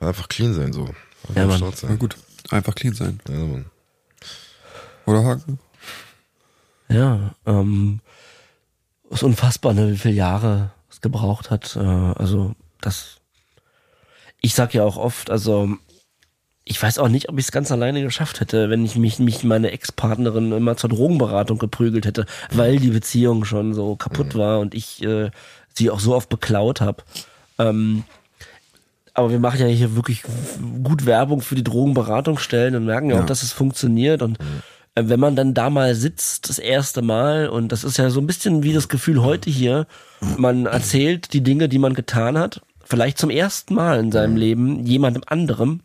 [0.00, 0.82] einfach clean sein, so.
[1.28, 1.56] Einfach Ja, Mann.
[1.58, 1.98] stolz Na sein.
[1.98, 2.16] gut,
[2.50, 3.20] einfach clean sein.
[3.28, 3.66] Ja, Mann.
[5.06, 5.58] Oder Haken?
[6.88, 8.00] Ja, ähm,
[9.10, 11.76] ist unfassbar, ne, wie viele Jahre es gebraucht hat.
[11.76, 13.16] Äh, also das,
[14.40, 15.76] ich sag ja auch oft, also
[16.64, 19.44] ich weiß auch nicht, ob ich es ganz alleine geschafft hätte, wenn ich mich, mich
[19.44, 24.74] meine Ex-Partnerin immer zur Drogenberatung geprügelt hätte, weil die Beziehung schon so kaputt war und
[24.74, 25.30] ich äh,
[25.74, 27.02] sie auch so oft beklaut habe.
[27.58, 28.04] Ähm,
[29.12, 30.22] aber wir machen ja hier wirklich
[30.82, 33.26] gut Werbung für die Drogenberatungsstellen und merken ja, auch, Ja.
[33.26, 34.22] dass es funktioniert.
[34.22, 34.38] Und
[34.94, 38.20] äh, wenn man dann da mal sitzt, das erste Mal, und das ist ja so
[38.20, 39.86] ein bisschen wie das Gefühl heute hier,
[40.38, 44.84] man erzählt die Dinge, die man getan hat, vielleicht zum ersten Mal in seinem Leben
[44.86, 45.80] jemandem anderem.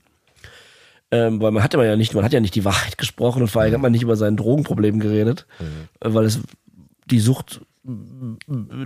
[1.12, 3.64] Ähm, weil man hat ja nicht, man hat ja nicht die Wahrheit gesprochen und vor
[3.64, 6.40] allem hat man nicht über sein Drogenproblem geredet, äh, weil es
[7.06, 7.92] die Sucht äh,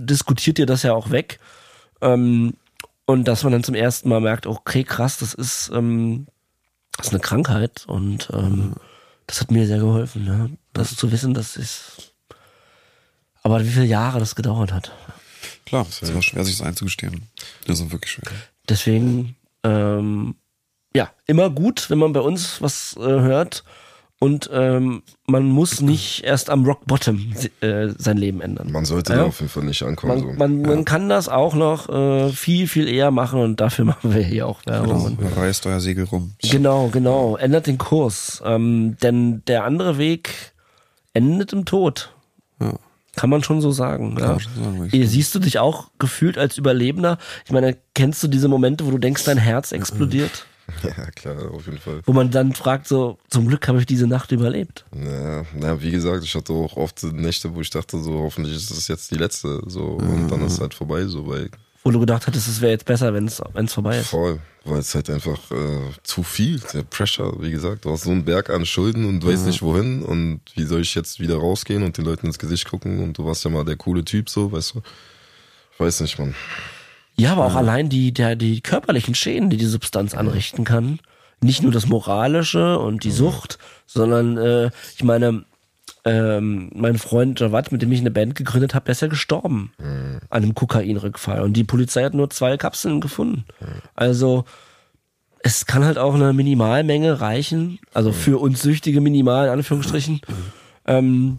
[0.00, 1.38] diskutiert dir das ja auch weg.
[2.00, 2.54] Ähm,
[3.06, 6.26] und dass man dann zum ersten Mal merkt, okay, krass, das ist, ähm,
[6.96, 8.74] das ist eine Krankheit und ähm,
[9.26, 10.48] das hat mir sehr geholfen, ja.
[10.72, 12.14] das zu wissen, das ist.
[13.42, 14.92] Aber wie viele Jahre das gedauert hat.
[15.66, 17.28] Klar, es war schwer, sich das einzugestehen.
[17.66, 18.32] Das ist wirklich schwer.
[18.68, 20.36] Deswegen, ähm,
[20.96, 23.64] ja, immer gut, wenn man bei uns was äh, hört.
[24.20, 28.72] Und ähm, man muss nicht erst am Rock Bottom äh, sein Leben ändern.
[28.72, 29.18] Man sollte Ja.
[29.18, 30.12] da auf jeden Fall nicht ankommen.
[30.14, 30.38] Man, so.
[30.38, 34.22] man, man kann das auch noch äh, viel, viel eher machen und dafür machen wir
[34.22, 35.16] hier auch Werbung.
[35.18, 35.30] Genau.
[35.36, 36.32] Reißt euer Segel rum.
[36.42, 37.36] Genau, genau.
[37.36, 38.40] Ändert den Kurs.
[38.46, 40.30] Ähm, denn der andere Weg
[41.12, 42.14] endet im Tod.
[42.60, 42.74] Ja.
[43.16, 44.16] Kann man schon so sagen.
[44.18, 44.38] ja.
[44.38, 47.18] sagen, Siehst du dich auch gefühlt als Überlebender?
[47.44, 50.46] Ich meine, kennst du diese Momente, wo du denkst, dein Herz explodiert?
[50.82, 52.00] Ja, klar, auf jeden Fall.
[52.04, 54.84] Wo man dann fragt, so, zum Glück habe ich diese Nacht überlebt.
[54.94, 58.70] Ja, na, wie gesagt, ich hatte auch oft Nächte, wo ich dachte, so hoffentlich ist
[58.70, 61.50] es jetzt die letzte, so und dann ist es halt vorbei, so weil
[61.82, 64.08] Wo du gedacht hattest, es wäre jetzt besser, wenn es vorbei ist.
[64.08, 68.10] voll, weil es halt einfach äh, zu viel, der Pressure, wie gesagt, du hast so
[68.10, 71.82] einen Berg an Schulden und weißt nicht wohin und wie soll ich jetzt wieder rausgehen
[71.82, 74.50] und den Leuten ins Gesicht gucken und du warst ja mal der coole Typ, so,
[74.50, 74.82] weißt du?
[75.74, 76.34] Ich weiß nicht, Mann.
[77.16, 80.98] Ja, aber auch allein die, der, die körperlichen Schäden, die die Substanz anrichten kann.
[81.40, 85.44] Nicht nur das Moralische und die Sucht, sondern äh, ich meine,
[86.04, 89.72] ähm, mein Freund Jawad, mit dem ich eine Band gegründet habe, der ist ja gestorben
[89.78, 91.42] an einem Kokainrückfall.
[91.42, 93.44] Und die Polizei hat nur zwei Kapseln gefunden.
[93.94, 94.44] Also
[95.40, 100.20] es kann halt auch eine Minimalmenge reichen, also für uns Süchtige minimal in Anführungsstrichen.
[100.86, 101.38] Ähm,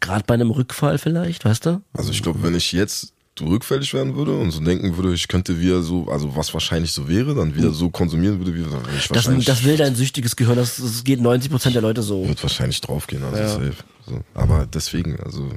[0.00, 1.82] Gerade bei einem Rückfall vielleicht, weißt du?
[1.92, 3.12] Also ich glaube, wenn ich jetzt
[3.42, 7.08] rückfällig werden würde und so denken würde, ich könnte wieder so, also was wahrscheinlich so
[7.08, 10.56] wäre, dann wieder so konsumieren würde, wie ich Das, wahrscheinlich das will dein süchtiges Gehirn,
[10.56, 12.26] das, das geht 90 Prozent der Leute so.
[12.28, 13.48] wird wahrscheinlich draufgehen, also Ja.
[13.48, 13.74] safe.
[14.06, 14.20] So.
[14.34, 15.48] Aber deswegen, also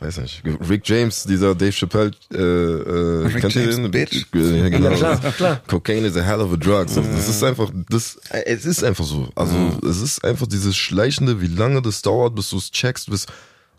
[0.00, 0.42] weiß nicht.
[0.68, 3.90] Rick James, dieser Dave Chappelle, äh, äh, Rick kennt ihr James, den?
[3.92, 4.26] bitch.
[4.34, 4.90] Ja, genau.
[4.90, 5.62] Ja, klar, klar.
[5.68, 6.88] Cocaine is a hell of a drug.
[6.88, 9.28] So, das ist einfach, das, äh, es ist einfach so.
[9.36, 9.54] Also
[9.88, 13.26] es ist einfach dieses Schleichende, wie lange das dauert, bis du es checkst, bis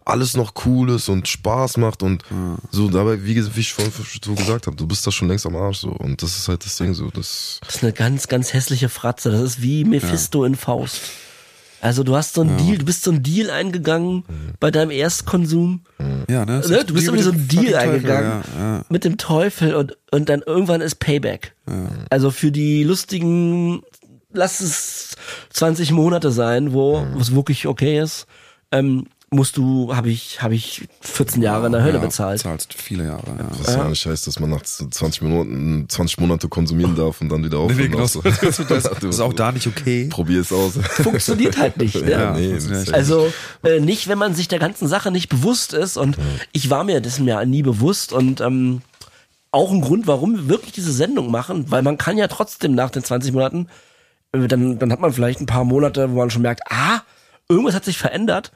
[0.06, 2.24] alles noch cool ist und Spaß macht und
[2.72, 3.92] so dabei, wie, wie ich vorhin
[4.24, 6.66] so gesagt habe, du bist da schon längst am Arsch so und das ist halt
[6.66, 9.32] das Ding so, das Das ist eine ganz, ganz hässliche Fratze.
[9.32, 11.02] Das ist wie Mephisto in Faust.
[11.84, 14.24] Also du hast so einen Deal, du bist so einen Deal eingegangen
[14.62, 15.82] bei deinem Erstkonsum.
[16.30, 16.54] Ja, ne?
[16.54, 16.60] Ne?
[16.60, 18.86] ist Du bist irgendwie so einen Deal Teufel, eingegangen Ja, ja.
[18.88, 21.56] mit dem Teufel und, und dann irgendwann ist Payback.
[22.10, 23.82] Also für die lustigen,
[24.32, 25.18] lass es
[25.50, 28.28] 20 Monate sein, wo es wirklich okay ist,
[28.72, 32.40] ähm, musst du, habe ich, habe ich 14 Jahre in der Hölle ja, bezahlt.
[32.40, 33.48] Zahlst viele Jahre, ja.
[33.60, 37.44] was ja nicht heißt, dass man nach 20 Minuten, 20 Monate konsumieren darf und dann
[37.44, 38.04] wieder aufhören Nee, genau.
[38.24, 40.08] Das das ist auch da nicht okay.
[40.10, 40.74] Probier es aus.
[40.78, 41.96] Funktioniert halt nicht.
[42.04, 42.12] Ne?
[42.12, 43.32] Ja, nee, das- Also
[43.64, 45.98] äh, nicht, wenn man sich der ganzen Sache nicht bewusst ist.
[45.98, 46.18] Und
[46.52, 48.14] ich war mir dessen ja nie bewusst.
[48.14, 48.82] Und ähm,
[49.52, 52.90] auch ein Grund, warum wir wirklich diese Sendung machen, weil man kann ja trotzdem nach
[52.90, 53.68] den 20 Monaten,
[54.32, 57.02] äh, dann, dann hat man vielleicht ein paar Monate, wo man schon merkt, ah,
[57.50, 58.52] irgendwas hat sich verändert.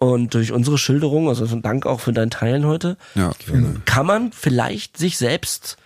[0.00, 3.32] Und durch unsere Schilderung, also Dank auch für dein Teilen heute, Ja,
[3.84, 5.76] kann man vielleicht sich selbst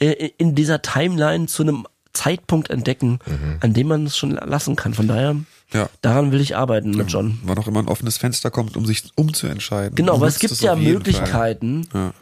[0.00, 3.20] äh, in dieser Timeline zu einem Zeitpunkt entdecken,
[3.60, 4.94] an dem man es schon lassen kann.
[4.94, 5.36] Von daher,
[5.72, 5.88] Ja.
[6.00, 7.38] daran will ich arbeiten mit John.
[7.44, 9.94] Wann auch immer ein offenes Fenster kommt, um sich umzuentscheiden.
[9.94, 11.86] Genau, weil es gibt ja Möglichkeiten.
[11.92, 12.14] Ja.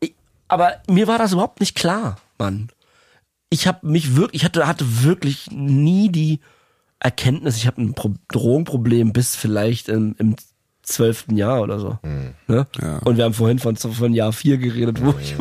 [0.00, 0.14] Ich,
[0.48, 2.70] aber mir war das überhaupt nicht klar, Mann.
[3.50, 6.40] Ich habe mich wirklich, ich hatte, hatte wirklich nie die
[6.98, 10.34] Erkenntnis, ich habe ein Pro Drogenproblem bis vielleicht im, im
[10.86, 11.98] zwölften Jahr oder so.
[12.46, 12.66] Ne?
[12.80, 12.98] Ja.
[12.98, 15.34] Und wir haben vorhin von, von Jahr vier geredet, wo ich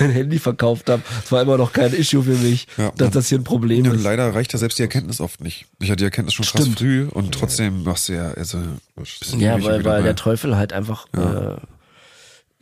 [0.00, 1.02] mein Handy verkauft habe.
[1.24, 3.92] Es war immer noch kein Issue für mich, Ja, dass das hier ein Problem Ja,
[3.92, 4.02] ist.
[4.04, 5.66] leider reicht ja selbst die Erkenntnis oft nicht.
[5.80, 6.78] Ich hatte die Erkenntnis schon krass Stimmt.
[6.78, 8.58] früh und trotzdem machst du ja, also,
[8.94, 11.54] bisschen Ja, weil, weil der Teufel halt einfach, ja.
[11.54, 11.56] Äh,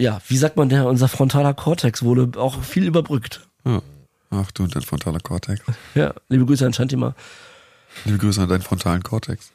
[0.01, 3.47] ja, wie sagt man, der, unser frontaler Kortex wurde auch viel überbrückt.
[3.65, 3.83] ja.
[4.31, 5.61] Ach du und dein frontaler Kortex.
[5.95, 7.15] Ja, liebe Grüße an Shantima.
[8.05, 9.53] Liebe Grüße an deinen frontalen Kortex.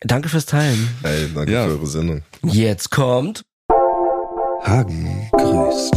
[0.00, 0.88] Danke fürs Teilen.
[1.02, 1.64] Ey, danke Ja.
[1.66, 2.22] für eure Sendung.
[2.42, 3.42] Jetzt kommt.
[4.62, 5.94] Hagen grüßt.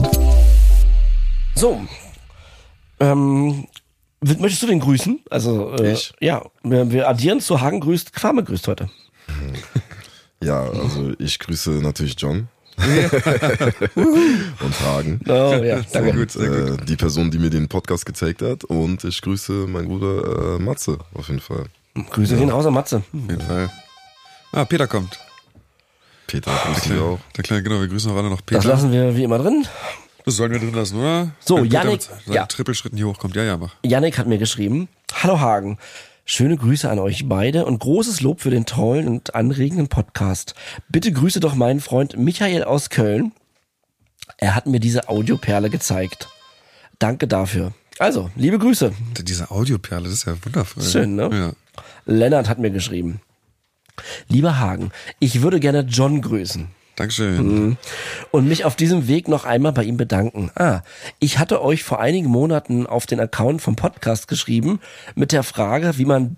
[1.55, 1.81] So.
[2.99, 3.67] Ähm,
[4.21, 5.19] möchtest du den grüßen?
[5.29, 6.13] Also, äh, Ich?
[6.19, 8.89] Ja, wir, wir addieren zu Hagen grüßt, Kwame grüßt heute.
[10.43, 12.49] Ja, also ich grüße natürlich John.
[12.75, 15.21] und Hagen.
[15.25, 15.31] Oh
[15.63, 16.11] ja, danke.
[16.11, 16.81] gut, sehr gut.
[16.81, 18.65] Äh, die Person, die mir den Podcast gezeigt hat.
[18.65, 21.67] Und ich grüße meinen Bruder äh, Matze auf jeden Fall.
[22.09, 22.97] Grüße gehen raus an Matze.
[22.97, 23.69] Auf jeden Fall.
[24.53, 25.19] Ah, Peter kommt.
[26.27, 27.19] Peter Der grüße dich kleine, auch.
[27.35, 28.67] der kleine, genau, wir grüßen auch alle noch Das Peter.
[28.69, 29.65] lassen wir wie immer drin.
[30.25, 31.31] Das sollen wir drin lassen, oder?
[31.39, 32.45] So, Wenn seinen ja.
[32.45, 33.35] Trippelschritten hier hochkommt.
[33.35, 33.73] Ja, ja, mach.
[33.83, 34.87] Yannick hat mir geschrieben.
[35.21, 35.79] Hallo Hagen.
[36.25, 40.53] Schöne Grüße an euch beide und großes Lob für den tollen und anregenden Podcast.
[40.87, 43.33] Bitte grüße doch meinen Freund Michael aus Köln.
[44.37, 46.29] Er hat mir diese Audioperle gezeigt.
[46.99, 47.73] Danke dafür.
[47.99, 48.93] Also, liebe Grüße.
[49.23, 50.83] Diese Audioperle, das ist ja wundervoll.
[50.83, 51.29] Schön, ne?
[51.33, 51.83] Ja.
[52.05, 53.19] Lennart hat mir geschrieben.
[54.27, 57.77] Lieber Hagen, ich würde gerne John grüßen Dankeschön.
[58.31, 60.51] und mich auf diesem Weg noch einmal bei ihm bedanken.
[60.55, 60.81] Ah,
[61.19, 64.79] ich hatte euch vor einigen Monaten auf den Account vom Podcast geschrieben
[65.15, 66.35] mit der Frage, wie man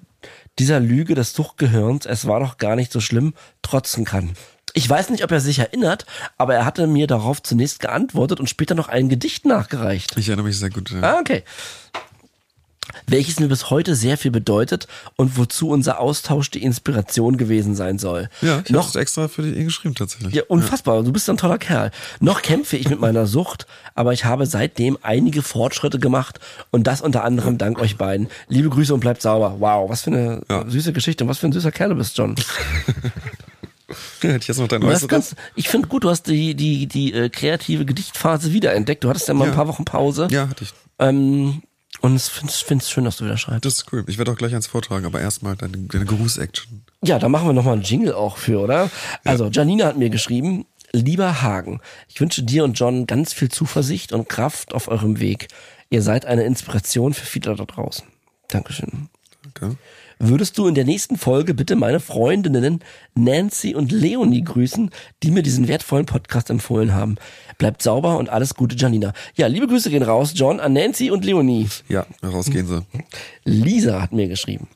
[0.57, 4.33] dieser Lüge des Suchtgehirns, es war doch gar nicht so schlimm, trotzen kann.
[4.73, 6.05] Ich weiß nicht, ob er sich erinnert,
[6.37, 10.17] aber er hatte mir darauf zunächst geantwortet und später noch ein Gedicht nachgereicht.
[10.17, 10.91] Ich erinnere mich sehr gut.
[10.91, 11.01] Ja.
[11.01, 11.43] Ah, okay.
[13.07, 17.99] Welches mir bis heute sehr viel bedeutet und wozu unser Austausch die Inspiration gewesen sein
[17.99, 18.29] soll.
[18.41, 20.33] Ja, ich noch habe extra für dich geschrieben tatsächlich.
[20.33, 21.03] ja, unfassbar.
[21.03, 21.91] Du bist ein toller Kerl.
[22.19, 26.39] Noch kämpfe ich mit meiner Sucht, aber ich habe seitdem einige Fortschritte gemacht
[26.71, 28.27] und das unter anderem dank euch beiden.
[28.47, 29.55] Liebe Grüße und bleibt sauber.
[29.59, 30.65] Wow, was für eine Ja.
[30.67, 32.35] süße Geschichte und was für ein süßer Kerl du bist, John.
[34.21, 35.35] Hätte ich jetzt noch dein äußeres?
[35.55, 39.03] ich finde gut, du hast die, die, die äh, kreative Gedichtphase wiederentdeckt.
[39.03, 39.51] Du hattest ja mal Ja.
[39.51, 40.27] ein paar Wochen Pause.
[40.31, 40.73] Ja, hatte ich.
[40.97, 41.61] Ähm,
[42.05, 43.65] und ich finde es schön, dass du wieder schreibst.
[43.65, 44.03] Das ist cool.
[44.07, 46.83] Ich werde auch gleich eins vortragen, aber erstmal deine, deine Gruß-Action.
[47.03, 48.91] Ja, da machen wir nochmal einen Jingle auch für, oder?
[49.23, 54.13] Also, Janina hat mir geschrieben, lieber Hagen, ich wünsche dir und John ganz viel Zuversicht
[54.13, 55.47] und Kraft auf eurem Weg.
[55.89, 58.05] Ihr seid eine Inspiration für viele da draußen.
[58.49, 59.09] Dankeschön.
[59.43, 59.77] Danke.
[60.19, 62.79] Würdest du in der nächsten Folge bitte meine Freundinnen
[63.15, 64.89] Nancy und Leonie grüßen,
[65.23, 67.15] die mir diesen wertvollen Podcast empfohlen haben?
[67.57, 69.13] Bleibt sauber und alles Gute, Janina.
[69.35, 71.67] Ja, liebe Grüße gehen raus, John, an Nancy und Leonie.
[71.89, 72.81] Ja, rausgehen sie.
[73.43, 74.67] Lisa hat mir geschrieben.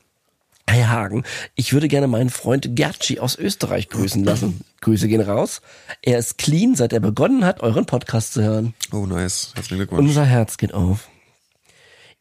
[0.68, 1.24] Hey Hagen,
[1.56, 4.60] ich würde gerne meinen Freund Gertschi aus Österreich grüßen lassen.
[4.82, 5.62] Grüße gehen raus.
[6.00, 8.74] Er ist clean, seit er begonnen hat, euren Podcast zu hören.
[8.92, 9.50] Oh, nice.
[9.56, 10.08] Herzlichen Glückwunsch.
[10.08, 11.08] Unser Herz geht auf.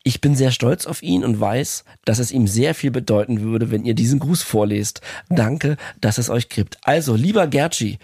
[0.03, 3.69] Ich bin sehr stolz auf ihn und weiß, dass es ihm sehr viel bedeuten würde,
[3.69, 5.01] wenn ihr diesen Gruß vorlest.
[5.29, 6.77] Danke, dass es euch gibt.
[6.83, 7.99] Also, lieber Gertschi,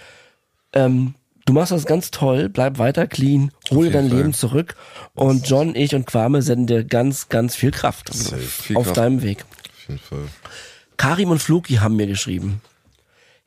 [0.74, 1.16] ähm,
[1.46, 4.18] du machst das ganz toll, bleib weiter clean, hol dir dein Fall.
[4.18, 4.76] Leben zurück
[5.14, 8.98] und John, ich und Kwame senden dir ganz, ganz viel Kraft Viel auf Kraft.
[8.98, 9.46] deinem Weg.
[9.46, 10.28] Auf jeden Fall.
[10.98, 12.62] Karim und Fluki haben mir geschrieben.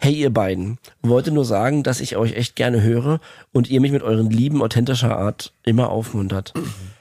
[0.00, 3.20] Hey ihr beiden, wollte nur sagen, dass ich euch echt gerne höre
[3.52, 6.54] und ihr mich mit euren lieben, authentischer Art immer aufmuntert.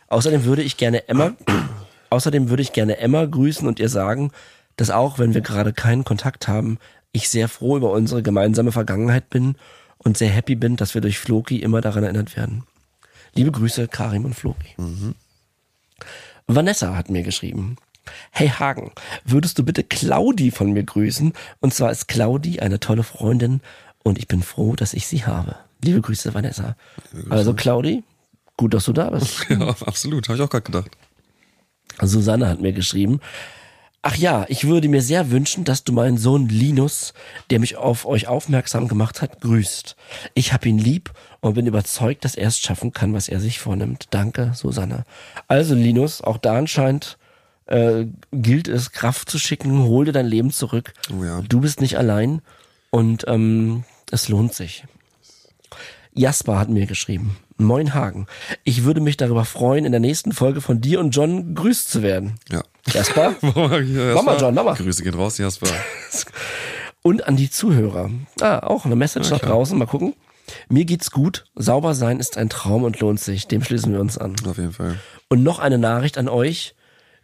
[0.07, 1.33] Außerdem würde ich gerne Emma,
[2.09, 4.31] außerdem würde ich gerne Emma grüßen und ihr sagen,
[4.75, 6.77] dass auch wenn wir gerade keinen Kontakt haben,
[7.11, 9.55] ich sehr froh über unsere gemeinsame Vergangenheit bin
[9.97, 12.63] und sehr happy bin, dass wir durch Floki immer daran erinnert werden.
[13.33, 14.75] Liebe Grüße, Karim und Floki.
[16.47, 17.77] Vanessa hat mir geschrieben.
[18.31, 18.91] Hey Hagen,
[19.25, 21.33] würdest du bitte Claudi von mir grüßen?
[21.59, 23.61] Und zwar ist Claudi eine tolle Freundin
[24.03, 25.55] und ich bin froh, dass ich sie habe.
[25.83, 26.75] Liebe Grüße, Vanessa.
[27.29, 28.03] Also Claudi,
[28.57, 29.45] gut, dass du da bist.
[29.49, 30.27] Ja, absolut.
[30.27, 30.91] Habe ich auch gerade gedacht.
[32.01, 33.19] Susanne hat mir geschrieben.
[34.03, 37.13] Ach ja, ich würde mir sehr wünschen, dass du meinen Sohn Linus,
[37.49, 39.95] der mich auf euch aufmerksam gemacht hat, grüßt.
[40.33, 41.11] Ich hab ihn lieb
[41.41, 44.05] und bin überzeugt, dass er es schaffen kann, was er sich vornimmt.
[44.11, 45.03] Danke, Susanne.
[45.47, 47.17] Also Linus, auch da anscheinend
[47.65, 49.83] äh, gilt es, Kraft zu schicken.
[49.83, 50.93] Hol dir dein Leben zurück.
[51.11, 51.41] Oh ja.
[51.41, 52.41] Du bist nicht allein
[52.91, 54.85] und ähm, Es lohnt sich.
[56.13, 57.35] Jasper hat mir geschrieben.
[57.57, 58.27] Moin Hagen.
[58.63, 62.03] Ich würde mich darüber freuen, in der nächsten Folge von dir und John grüßt zu
[62.03, 62.35] werden.
[62.49, 62.61] Ja.
[62.85, 63.35] Jasper?
[63.41, 64.75] Mach Mach mal, John, mach mal.
[64.75, 65.67] Grüße gehen raus, Jasper.
[67.01, 68.09] Und an die Zuhörer.
[68.41, 69.77] Ah, auch eine Message nach draußen.
[69.77, 70.13] Mal gucken.
[70.67, 71.45] Mir geht's gut.
[71.55, 73.47] Sauber sein ist ein Traum und lohnt sich.
[73.47, 74.35] Dem schließen wir uns an.
[74.45, 74.99] Auf jeden Fall.
[75.29, 76.75] Und noch eine Nachricht an euch.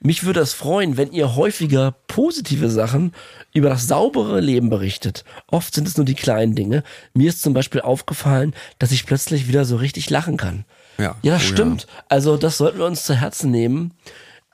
[0.03, 3.13] Mich würde es freuen, wenn ihr häufiger positive Sachen
[3.53, 5.23] über das saubere Leben berichtet.
[5.47, 6.83] Oft sind es nur die kleinen Dinge.
[7.13, 10.65] Mir ist zum Beispiel aufgefallen, dass ich plötzlich wieder so richtig lachen kann.
[10.97, 11.15] Ja.
[11.23, 11.87] Ja, Oh, stimmt.
[12.09, 13.93] Also das sollten wir uns zu Herzen nehmen.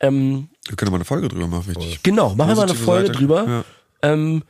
[0.02, 2.04] Ähm, Wir können mal eine Folge drüber machen, richtig.
[2.04, 3.18] genau, machen wir mal eine Folge Seite.
[3.20, 3.46] drüber.
[3.48, 3.64] Ja.
[4.04, 4.44] Ähm,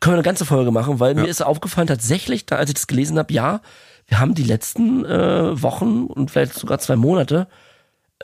[0.00, 1.22] können wir eine ganze Folge machen, weil Ja.
[1.22, 3.60] mir ist aufgefallen tatsächlich, da, als ich das gelesen habe, ja,
[4.08, 7.46] wir haben die letzten äh, Wochen und vielleicht sogar zwei Monate,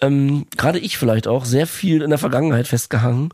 [0.03, 3.31] ähm, gerade ich vielleicht auch, sehr viel in der Vergangenheit festgehangen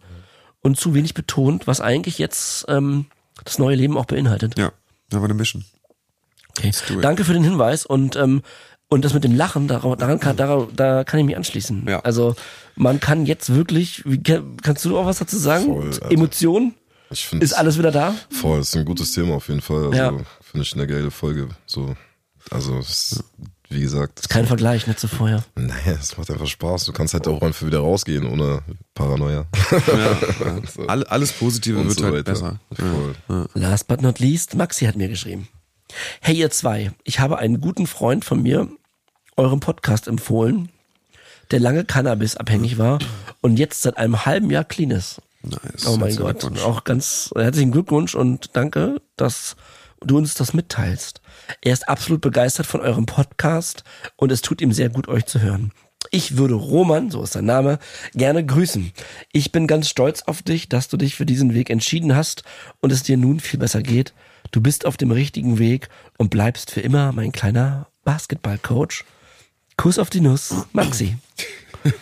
[0.60, 3.06] und zu wenig betont, was eigentlich jetzt ähm,
[3.44, 4.56] das neue Leben auch beinhaltet.
[4.58, 4.72] Ja,
[5.10, 5.64] war eine Mission.
[6.50, 6.70] Okay.
[7.00, 8.42] Danke für den Hinweis und ähm,
[8.88, 11.86] und das mit dem Lachen, daran, kann, daran, da kann ich mich anschließen.
[11.88, 12.00] Ja.
[12.00, 12.36] Also
[12.76, 15.64] man kann jetzt wirklich, wie, kann- kannst du auch was dazu sagen?
[15.64, 15.90] Voll.
[16.10, 16.74] Emotionen,
[17.08, 18.14] Ich finde ist alles wieder da?
[18.28, 19.84] voll, ist ein gutes Thema auf jeden Fall.
[19.86, 20.12] Also Ja.
[20.42, 21.48] finde ich eine geile Folge.
[21.64, 21.96] So,
[22.50, 23.24] also es,
[23.74, 25.44] wie gesagt, Kein Vergleich, nicht zu vorher.
[25.54, 26.84] naja, es macht einfach Spaß.
[26.84, 28.62] Du kannst halt auch einfach wieder rausgehen ohne
[28.94, 29.46] Paranoia.
[30.74, 30.86] so.
[30.86, 32.32] All, alles Positive Und wird so halt weiter.
[32.32, 32.60] besser.
[33.28, 33.48] Voll.
[33.54, 35.48] Last but not least, Maxi hat mir geschrieben.
[36.20, 38.68] Hey ihr zwei, ich habe einen guten Freund von mir
[39.36, 40.70] eurem Podcast empfohlen,
[41.50, 42.98] der lange Cannabis abhängig war
[43.40, 45.20] und jetzt seit einem halben Jahr clean ist.
[45.42, 45.86] Nice.
[45.86, 46.44] Oh mein Gott.
[46.62, 49.56] Auch ganz herzlichen Glückwunsch und danke, dass
[50.04, 51.20] du uns das mitteilst.
[51.60, 53.84] Er ist absolut begeistert von eurem Podcast
[54.16, 55.72] und es tut ihm sehr gut, euch zu hören.
[56.10, 57.78] Ich würde Roman, so ist sein Name,
[58.14, 58.92] gerne grüßen.
[59.32, 62.42] Ich bin ganz stolz auf dich, dass du dich für diesen Weg entschieden hast
[62.80, 64.12] und es dir nun viel besser geht.
[64.50, 65.88] Du bist auf dem richtigen Weg
[66.18, 69.04] und bleibst für immer mein kleiner Basketballcoach.
[69.76, 71.16] Kuss auf die Nuss, Maxi.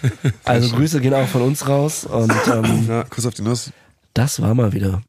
[0.45, 3.71] Also Grüße gehen auch von uns raus und ähm, Ja, Kuss auf die Nuss.
[4.13, 5.01] das war mal wieder.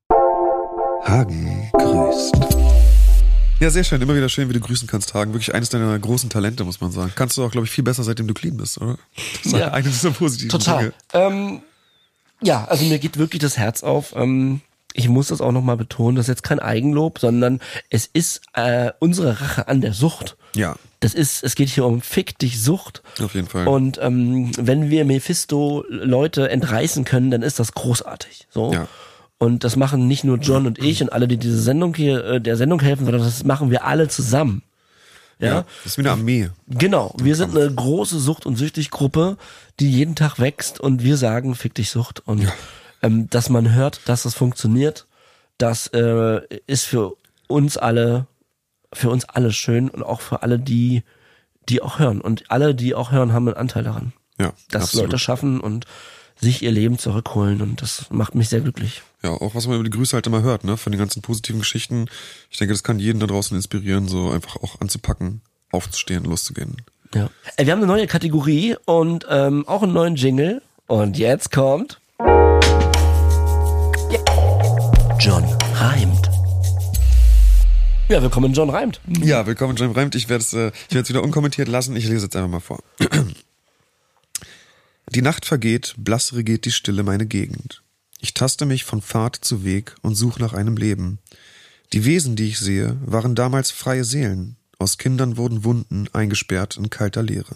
[1.03, 2.61] Hagen grüßt.
[3.62, 4.02] Ja, sehr schön.
[4.02, 5.34] Immer wieder schön, wie du grüßen kannst, Hagen.
[5.34, 7.12] Wirklich eines deiner großen Talente, muss man sagen.
[7.16, 8.98] Kannst du auch, glaube ich, viel besser, seitdem du clean bist, oder?
[9.44, 9.72] Das ist Ja.
[9.72, 10.80] eine dieser positiven Total.
[10.80, 10.94] Dinge.
[11.28, 11.62] Ähm,
[12.42, 14.16] ja, also mir geht wirklich das Herz auf.
[14.16, 14.62] Ähm,
[14.94, 17.60] ich muss das auch nochmal betonen, das ist jetzt kein Eigenlob, sondern
[17.92, 20.38] es ist äh, unsere Rache an der Sucht.
[20.56, 23.04] Ja, Das ist, es geht hier um Fick dich Sucht.
[23.22, 23.68] auf jeden Fall.
[23.68, 28.48] Und ähm, wenn wir Mephisto Leute entreißen können, dann ist das großartig.
[28.50, 28.74] So.
[28.74, 28.88] Ja.
[29.42, 32.40] Und das machen nicht nur John und ich und alle, die diese Sendung hier, äh,
[32.40, 34.62] der Sendung helfen, sondern das machen wir alle zusammen.
[35.40, 35.48] Ja.
[35.48, 35.66] ja.
[35.84, 36.52] Das ist wie eine Armee.
[36.68, 39.38] Genau, wir sind eine große Sucht- und Süchtig-Gruppe,
[39.80, 42.22] die jeden Tag wächst und wir sagen, fick dich Sucht.
[42.28, 42.54] Und
[43.02, 45.08] ähm, dass man hört, dass das funktioniert,
[45.58, 47.16] das äh, ist für
[47.48, 48.28] uns alle,
[48.94, 51.02] für uns alle schön und auch für alle, die,
[51.68, 52.22] die auch hören.
[52.22, 54.14] Und alle, die auch hören, haben einen Anteil daran.
[54.40, 55.08] Ja, Dass absolut.
[55.08, 55.88] Leute schaffen und
[56.40, 59.02] sich ihr Leben zurückholen und das macht mich sehr glücklich.
[59.23, 60.77] Ja, auch was man über die Grüße halt immer hört, ne?
[60.77, 62.07] Von den ganzen positiven Geschichten.
[62.49, 65.41] Ich denke, das kann jeden da draußen inspirieren, so einfach auch anzupacken,
[65.72, 66.77] aufzustehen, loszugehen.
[67.14, 67.30] Ja.
[67.57, 70.61] Äh, Wir haben eine neue Kategorie und ähm, auch einen neuen Jingle.
[70.88, 71.99] Und jetzt kommt.
[75.19, 75.43] John
[75.76, 76.30] reimt.
[78.10, 78.99] Ja, willkommen John reimt.
[79.23, 80.15] Ja, willkommen, John Reimt.
[80.15, 81.95] Ich werde es äh, ich werde es wieder unkommentiert lassen.
[81.95, 82.80] Ich lese jetzt einfach mal vor.
[85.10, 87.84] Die Nacht vergeht, blass regiert die Stille meine Gegend.
[88.23, 91.18] Ich taste mich von Pfad zu Weg und such nach einem Leben.
[91.91, 94.57] Die Wesen, die ich sehe, waren damals freie Seelen.
[94.77, 97.56] Aus Kindern wurden Wunden eingesperrt in kalter Leere.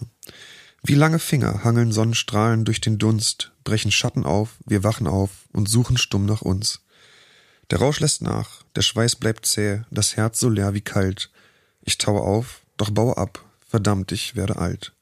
[0.81, 5.69] Wie lange Finger hangeln Sonnenstrahlen durch den Dunst, brechen Schatten auf, wir wachen auf und
[5.69, 6.81] suchen stumm nach uns.
[7.69, 11.29] Der Rausch lässt nach, der Schweiß bleibt zäh, das Herz so leer wie kalt.
[11.81, 14.93] Ich taue auf, doch baue ab, verdammt, ich werde alt.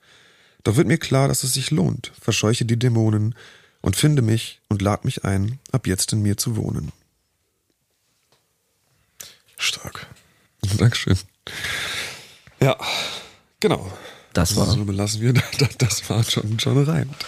[0.63, 3.33] Doch wird mir klar, dass es sich lohnt, verscheuche die Dämonen
[3.83, 6.91] und finde mich und lad mich ein, ab jetzt in mir zu wohnen.
[9.57, 10.07] Stark.
[10.77, 11.17] Dankeschön.
[12.59, 12.77] Ja,
[13.59, 13.91] genau.
[14.33, 14.65] Das war.
[14.65, 15.33] So belassen wir,
[15.77, 17.25] das war schon John Reimt.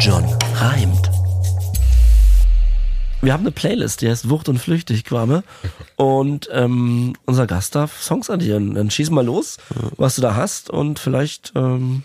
[0.00, 0.24] John
[0.54, 1.10] reimt.
[3.20, 5.44] Wir haben eine Playlist, die heißt Wucht und Flüchtig, Quame.
[5.94, 8.74] Und ähm, unser Gast darf Songs addieren.
[8.74, 9.58] Dann schieß mal los,
[9.96, 11.52] was du da hast und vielleicht.
[11.54, 12.02] Ähm,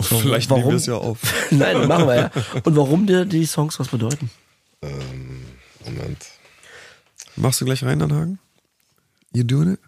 [0.00, 1.18] Vielleicht warum- nehmen wir es ja auf.
[1.50, 2.30] Nein, machen wir ja.
[2.64, 4.30] Und warum dir die Songs was bedeuten?
[4.82, 5.44] Ähm,
[5.84, 6.24] Moment.
[7.36, 8.38] Machst du gleich rein, Anhagen?
[9.32, 9.80] You doing it?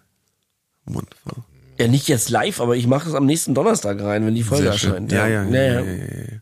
[0.85, 1.45] Wunderbar.
[1.79, 4.67] Ja, nicht jetzt live, aber ich mache es am nächsten Donnerstag rein, wenn die Folge
[4.69, 5.11] erscheint.
[5.11, 5.49] Ja, ja, ja.
[5.49, 6.37] ja, ja, ja, ja, ja.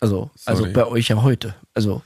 [0.00, 1.54] Also, also bei euch ja heute.
[1.74, 2.02] Also,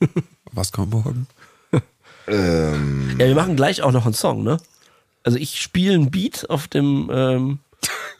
[0.52, 1.26] Was kommt morgen?
[2.26, 4.58] Ähm, Ja, wir machen gleich auch noch einen Song, ne?
[5.24, 7.58] Also ich spiele ein Beat auf dem ähm,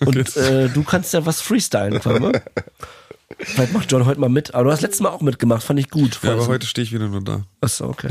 [0.01, 2.43] und äh, du kannst ja was freestylen, quasi, ne?
[3.41, 4.55] Vielleicht macht John heute mal mit.
[4.55, 6.19] Aber du hast letztes Mal auch mitgemacht, fand ich gut.
[6.23, 7.45] Ja, aber heute stehe ich wieder nur da.
[7.61, 8.09] Achso, okay.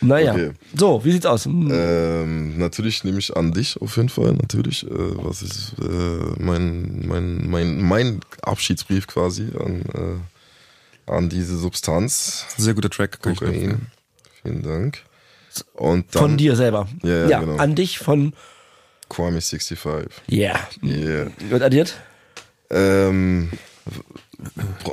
[0.00, 0.32] Naja.
[0.32, 0.50] Okay.
[0.76, 1.44] So, wie sieht's aus?
[1.44, 1.70] Hm.
[1.72, 4.34] ähm, natürlich nehme ich an dich auf jeden Fall.
[4.34, 5.84] Natürlich, äh, was ist äh,
[6.38, 12.46] mein, mein, mein, mein Abschiedsbrief quasi an, äh, an diese Substanz.
[12.56, 13.54] Sehr guter Track, kann ich Kokain.
[13.54, 13.86] empfehlen.
[14.42, 14.98] Vielen Dank.
[15.74, 16.88] Und dann Von dir selber.
[17.02, 17.56] Ja, ja, genau.
[17.56, 18.34] an dich von.
[19.12, 20.08] Kwame 65.
[20.30, 20.58] Yeah.
[20.82, 21.30] Yeah.
[21.38, 22.00] Wird addiert?
[22.70, 23.50] Ähm,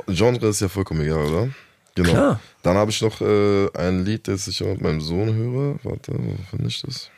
[0.08, 1.48] Genre ist ja vollkommen egal, oder?
[1.94, 2.10] Genau.
[2.10, 2.40] Klar.
[2.62, 5.78] Dann habe ich noch äh, ein Lied, das ich mit meinem Sohn höre.
[5.82, 7.10] Warte, wo finde ich das?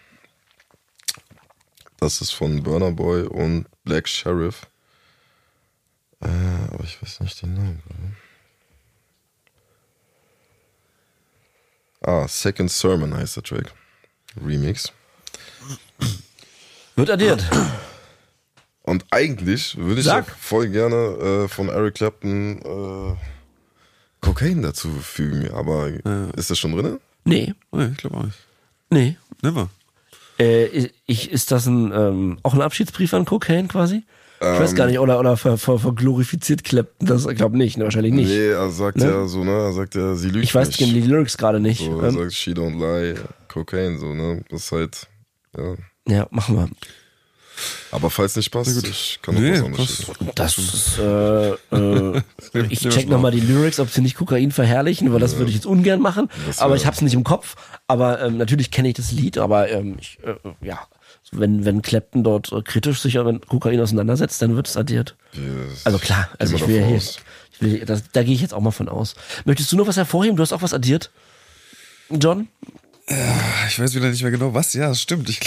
[1.99, 4.66] Das ist von Burner Boy und Black Sheriff.
[6.20, 6.29] Äh,
[6.70, 7.83] aber ich weiß nicht den Namen.
[12.01, 13.73] Ah, Second Sermon heißt der Track.
[14.41, 14.93] Remix.
[16.97, 17.44] Wird addiert.
[18.82, 20.24] Und eigentlich würde ich Sag.
[20.24, 20.97] auch voll gerne
[21.44, 23.16] äh, von Eric Clapton äh,
[24.20, 25.89] Cocaine dazu fügen, aber
[26.36, 26.98] ist das schon drin?
[27.24, 28.39] Nee, Nee, ich glaube auch nicht.
[28.90, 29.16] nee.
[29.43, 29.69] Never.
[30.39, 34.02] Äh, ich, ist das ein, ähm, auch ein Abschiedsbrief an Cocaine quasi?
[34.40, 37.85] Ich weiß gar nicht, oder, oder ver, ver, verglorifiziert Clapton, das ich glaube nicht, ne,
[37.85, 38.27] wahrscheinlich nicht.
[38.28, 39.05] Nee, er sagt Ne?
[39.05, 39.52] ja so, ne?
[39.52, 40.81] Er sagt ja, sie lügt ich weiß nicht.
[40.81, 41.85] die Lyrics gerade nicht.
[41.85, 43.14] So, er ähm, sagt, she don't lie,
[43.47, 44.44] Cocaine, so, ne?
[44.51, 45.06] Das ist halt,
[45.56, 45.77] ja.
[46.09, 46.69] Ja, machen wir.
[47.93, 50.07] Aber falls nicht passt, ich kann noch Nee, was anderes.
[50.35, 52.23] Das ist, äh, äh,
[52.70, 55.66] ich check nochmal die Lyrics, ob sie nicht Kokain verherrlichen, weil das würde ich jetzt
[55.66, 56.29] ungern machen.
[56.47, 57.55] Das Aber ich hab's nicht im Kopf.
[57.87, 60.35] Aber ähm, natürlich kenne ich das Lied, aber ähm, ich, äh,
[60.66, 60.79] ja,
[61.31, 65.15] wenn, wenn Clapton dort äh, kritisch sich mit Kokain auseinandersetzt, dann wird es addiert.
[65.33, 67.20] Wir- Also klar, also ich will ja hier, ich
[67.61, 69.15] will, das, da gehe ich jetzt auch mal von aus.
[69.45, 70.37] Möchtest du noch was hervorheben?
[70.37, 71.11] Du hast auch was addiert?
[72.11, 72.49] John?
[73.69, 74.73] Ich weiß wieder nicht mehr genau was.
[74.73, 75.29] Ja, das stimmt.
[75.29, 75.41] Ich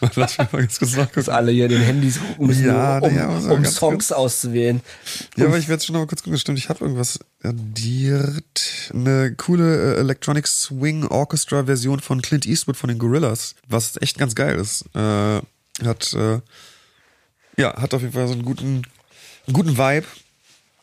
[0.14, 1.14] Lass mich mal ganz kurz nachgucken.
[1.14, 4.80] Dass alle hier den Handys gucken müssen, Ja, um, ja, um Songs auszuwählen.
[5.36, 6.38] Ja, aber ich werde schon noch mal kurz gucken.
[6.38, 8.90] Stimmt, ich habe irgendwas addiert.
[8.92, 14.18] Eine coole äh, Electronic Swing Orchestra Version von Clint Eastwood von den Gorillas, was echt
[14.18, 14.84] ganz geil ist.
[14.94, 15.40] Äh,
[15.84, 16.40] hat äh,
[17.56, 18.82] ja, hat auf jeden Fall so einen guten
[19.46, 20.06] einen guten Vibe.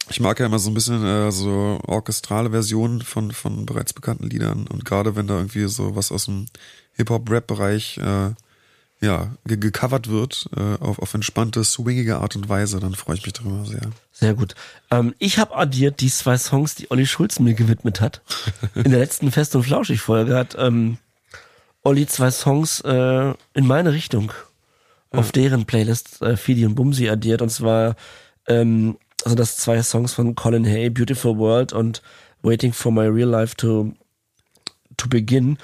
[0.09, 4.29] Ich mag ja immer so ein bisschen äh, so orchestrale Versionen von von bereits bekannten
[4.29, 6.45] Liedern und gerade wenn da irgendwie so was aus dem
[6.93, 8.31] Hip-Hop-Rap-Bereich äh,
[9.05, 13.25] ja, ge gecovert wird äh, auf, auf entspannte, swingige Art und Weise, dann freue ich
[13.25, 13.91] mich darüber sehr.
[14.11, 14.55] Sehr gut.
[14.91, 18.21] Ähm, ich habe addiert die zwei Songs, die Olli Schulz mir gewidmet hat.
[18.75, 20.97] In der letzten Fest- und Flauschig-Folge hat ähm,
[21.83, 24.33] Olli zwei Songs äh, in meine Richtung
[25.11, 27.41] auf deren Playlist äh, Fidi und Bumsi addiert.
[27.41, 27.95] Und zwar
[28.47, 32.01] ähm, also das zwei Songs von Colin Hay, Beautiful World und
[32.43, 33.93] Waiting for My Real Life to,
[34.97, 35.57] to Begin.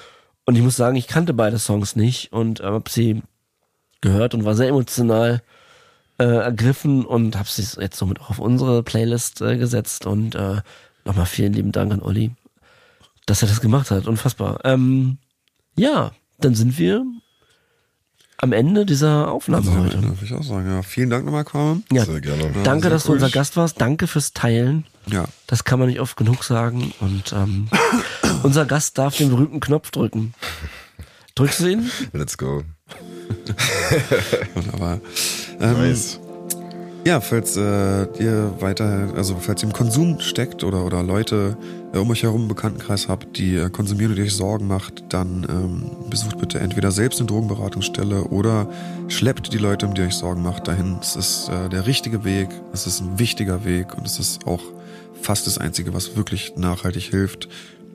[0.45, 3.21] Und ich muss sagen, ich kannte beide Songs nicht und äh, habe sie
[4.01, 5.41] gehört und war sehr emotional
[6.19, 10.61] äh, ergriffen und habe sie jetzt somit auch auf unsere Playlist äh, gesetzt und äh,
[11.05, 12.31] nochmal vielen lieben Dank an Olli,
[13.25, 14.07] dass er das gemacht hat.
[14.07, 14.59] Unfassbar.
[14.63, 15.17] Ähm,
[15.75, 17.03] ja, dann sind wir
[18.37, 20.01] am Ende dieser Aufnahme Also, heute.
[20.03, 20.81] Würde ich auch sagen, ja.
[20.81, 21.83] Vielen Dank nochmal, Quam.
[21.91, 22.51] Ja, Sehr gerne.
[22.63, 23.15] danke, sehr dass du cool.
[23.15, 23.79] unser Gast warst.
[23.79, 24.85] Danke fürs Teilen.
[25.05, 25.25] Ja.
[25.45, 26.91] Das kann man nicht oft genug sagen.
[26.99, 27.67] Und ähm,
[28.43, 30.33] unser Gast darf den berühmten Knopf drücken.
[31.35, 31.91] Drückst du ihn?
[32.13, 32.63] Let's go.
[34.53, 34.99] Wunderbar.
[35.59, 36.19] Ähm, Nice.
[37.03, 41.57] Ja, falls äh, ihr weiter, also falls ihr im Konsum steckt oder oder Leute
[41.93, 45.47] äh, um euch herum einen Bekanntenkreis habt, die äh, konsumieren und euch Sorgen macht, dann
[45.49, 48.69] ähm, besucht bitte entweder selbst eine Drogenberatungsstelle oder
[49.07, 50.97] schleppt die Leute, um die euch Sorgen macht, dahin.
[51.01, 54.61] Es ist äh, der richtige Weg, es ist ein wichtiger Weg und es ist auch
[55.21, 57.49] fast das Einzige, was wirklich nachhaltig hilft.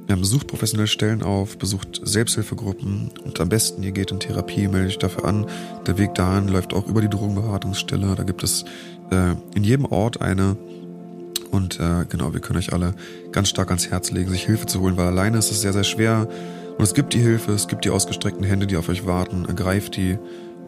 [0.08, 4.92] Ja, besucht professionelle Stellen auf, besucht Selbsthilfegruppen und am besten ihr geht in Therapie, meldet
[4.92, 5.46] euch dafür an.
[5.86, 8.14] Der Weg dahin läuft auch über die Drogenberatungsstelle.
[8.14, 8.64] Da gibt es
[9.10, 10.56] äh, in jedem Ort eine.
[11.50, 12.94] Und äh, genau, wir können euch alle
[13.32, 15.84] ganz stark ans Herz legen, sich Hilfe zu holen, weil alleine ist es sehr, sehr
[15.84, 16.28] schwer.
[16.78, 19.44] Und es gibt die Hilfe, es gibt die ausgestreckten Hände, die auf euch warten.
[19.46, 20.18] Ergreift die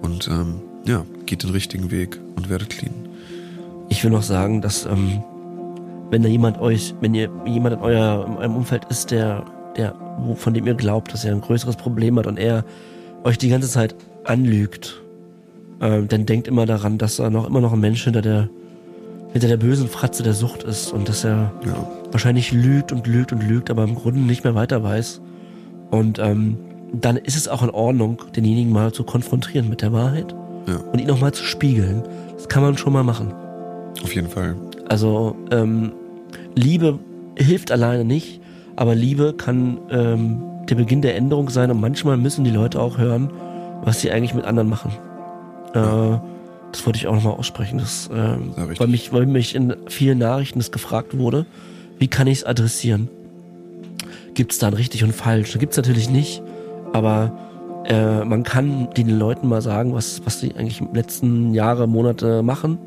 [0.03, 2.95] und ähm, ja, geht den richtigen Weg und werdet clean.
[3.89, 5.23] Ich will noch sagen, dass ähm,
[6.11, 9.45] wenn da jemand euch, wenn ihr jemand in, euer, in eurem Umfeld ist, der,
[9.77, 9.95] der,
[10.37, 12.65] von dem ihr glaubt, dass er ein größeres Problem hat und er
[13.25, 13.95] euch die ganze Zeit
[14.25, 15.03] anlügt,
[15.81, 18.49] ähm, dann denkt immer daran, dass da noch immer noch ein Mensch hinter der
[19.33, 23.31] hinter der bösen Fratze der Sucht ist und dass er Ja, wahrscheinlich lügt und lügt
[23.33, 25.21] und lügt, aber im Grunde nicht mehr weiter weiß.
[25.91, 26.57] Und ähm,
[26.93, 30.35] dann ist es auch in Ordnung, denjenigen mal zu konfrontieren mit der Wahrheit
[30.67, 32.03] ja, und ihn auch mal zu spiegeln.
[32.37, 33.33] Das kann man schon mal machen.
[34.03, 34.57] auf jeden Fall.
[34.89, 35.93] Also ähm,
[36.55, 36.99] Liebe
[37.37, 38.41] hilft alleine nicht,
[38.77, 42.99] aber Liebe kann ähm, der Beginn der Änderung sein und manchmal müssen die Leute auch
[42.99, 43.31] hören,
[43.83, 44.93] was sie eigentlich mit anderen machen.
[45.75, 46.19] Äh,
[46.73, 48.81] das wollte ich auch nochmal aussprechen, das, äh, richtig.
[48.81, 51.47] weil, mich, weil mich in vielen Nachrichten das gefragt wurde,
[51.99, 53.09] wie kann ich es adressieren?
[54.35, 55.59] Gibt es da ein richtig und falsch?
[55.59, 56.43] Gibt es natürlich nicht,
[56.93, 57.33] aber
[57.87, 62.43] äh, man kann den Leuten mal sagen, was, was sie eigentlich im letzten Jahre, Monate
[62.43, 62.79] machen.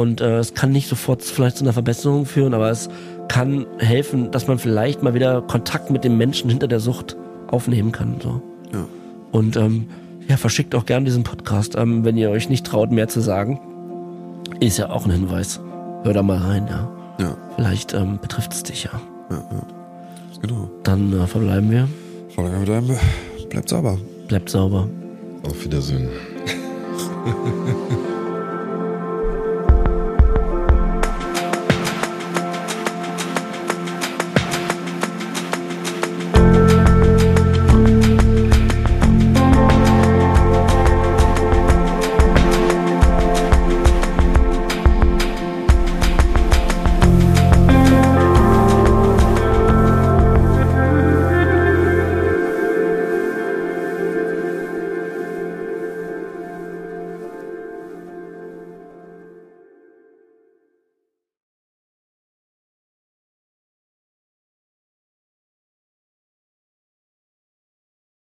[0.00, 2.88] Und äh, es kann nicht sofort vielleicht zu einer Verbesserung führen, aber es
[3.28, 7.18] kann helfen, dass man vielleicht mal wieder Kontakt mit dem Menschen hinter der Sucht
[7.48, 8.16] aufnehmen kann.
[8.22, 8.40] So.
[8.72, 8.86] Ja.
[9.30, 9.88] Und ähm,
[10.26, 13.60] ja, verschickt auch gern diesen Podcast, ähm, wenn ihr euch nicht traut, mehr zu sagen.
[14.58, 15.60] Ist ja auch ein Hinweis.
[16.02, 16.90] Hör da mal rein, ja.
[17.18, 18.92] Ja, Vielleicht ähm, betrifft es dich ja.
[19.30, 19.62] ja, ja.
[20.40, 20.70] Genau.
[20.82, 21.86] Dann äh, verbleiben wir.
[22.38, 22.96] Mit einem,
[23.50, 23.98] bleibt sauber.
[24.28, 24.88] Bleibt sauber.
[25.42, 26.08] Auf Wiedersehen.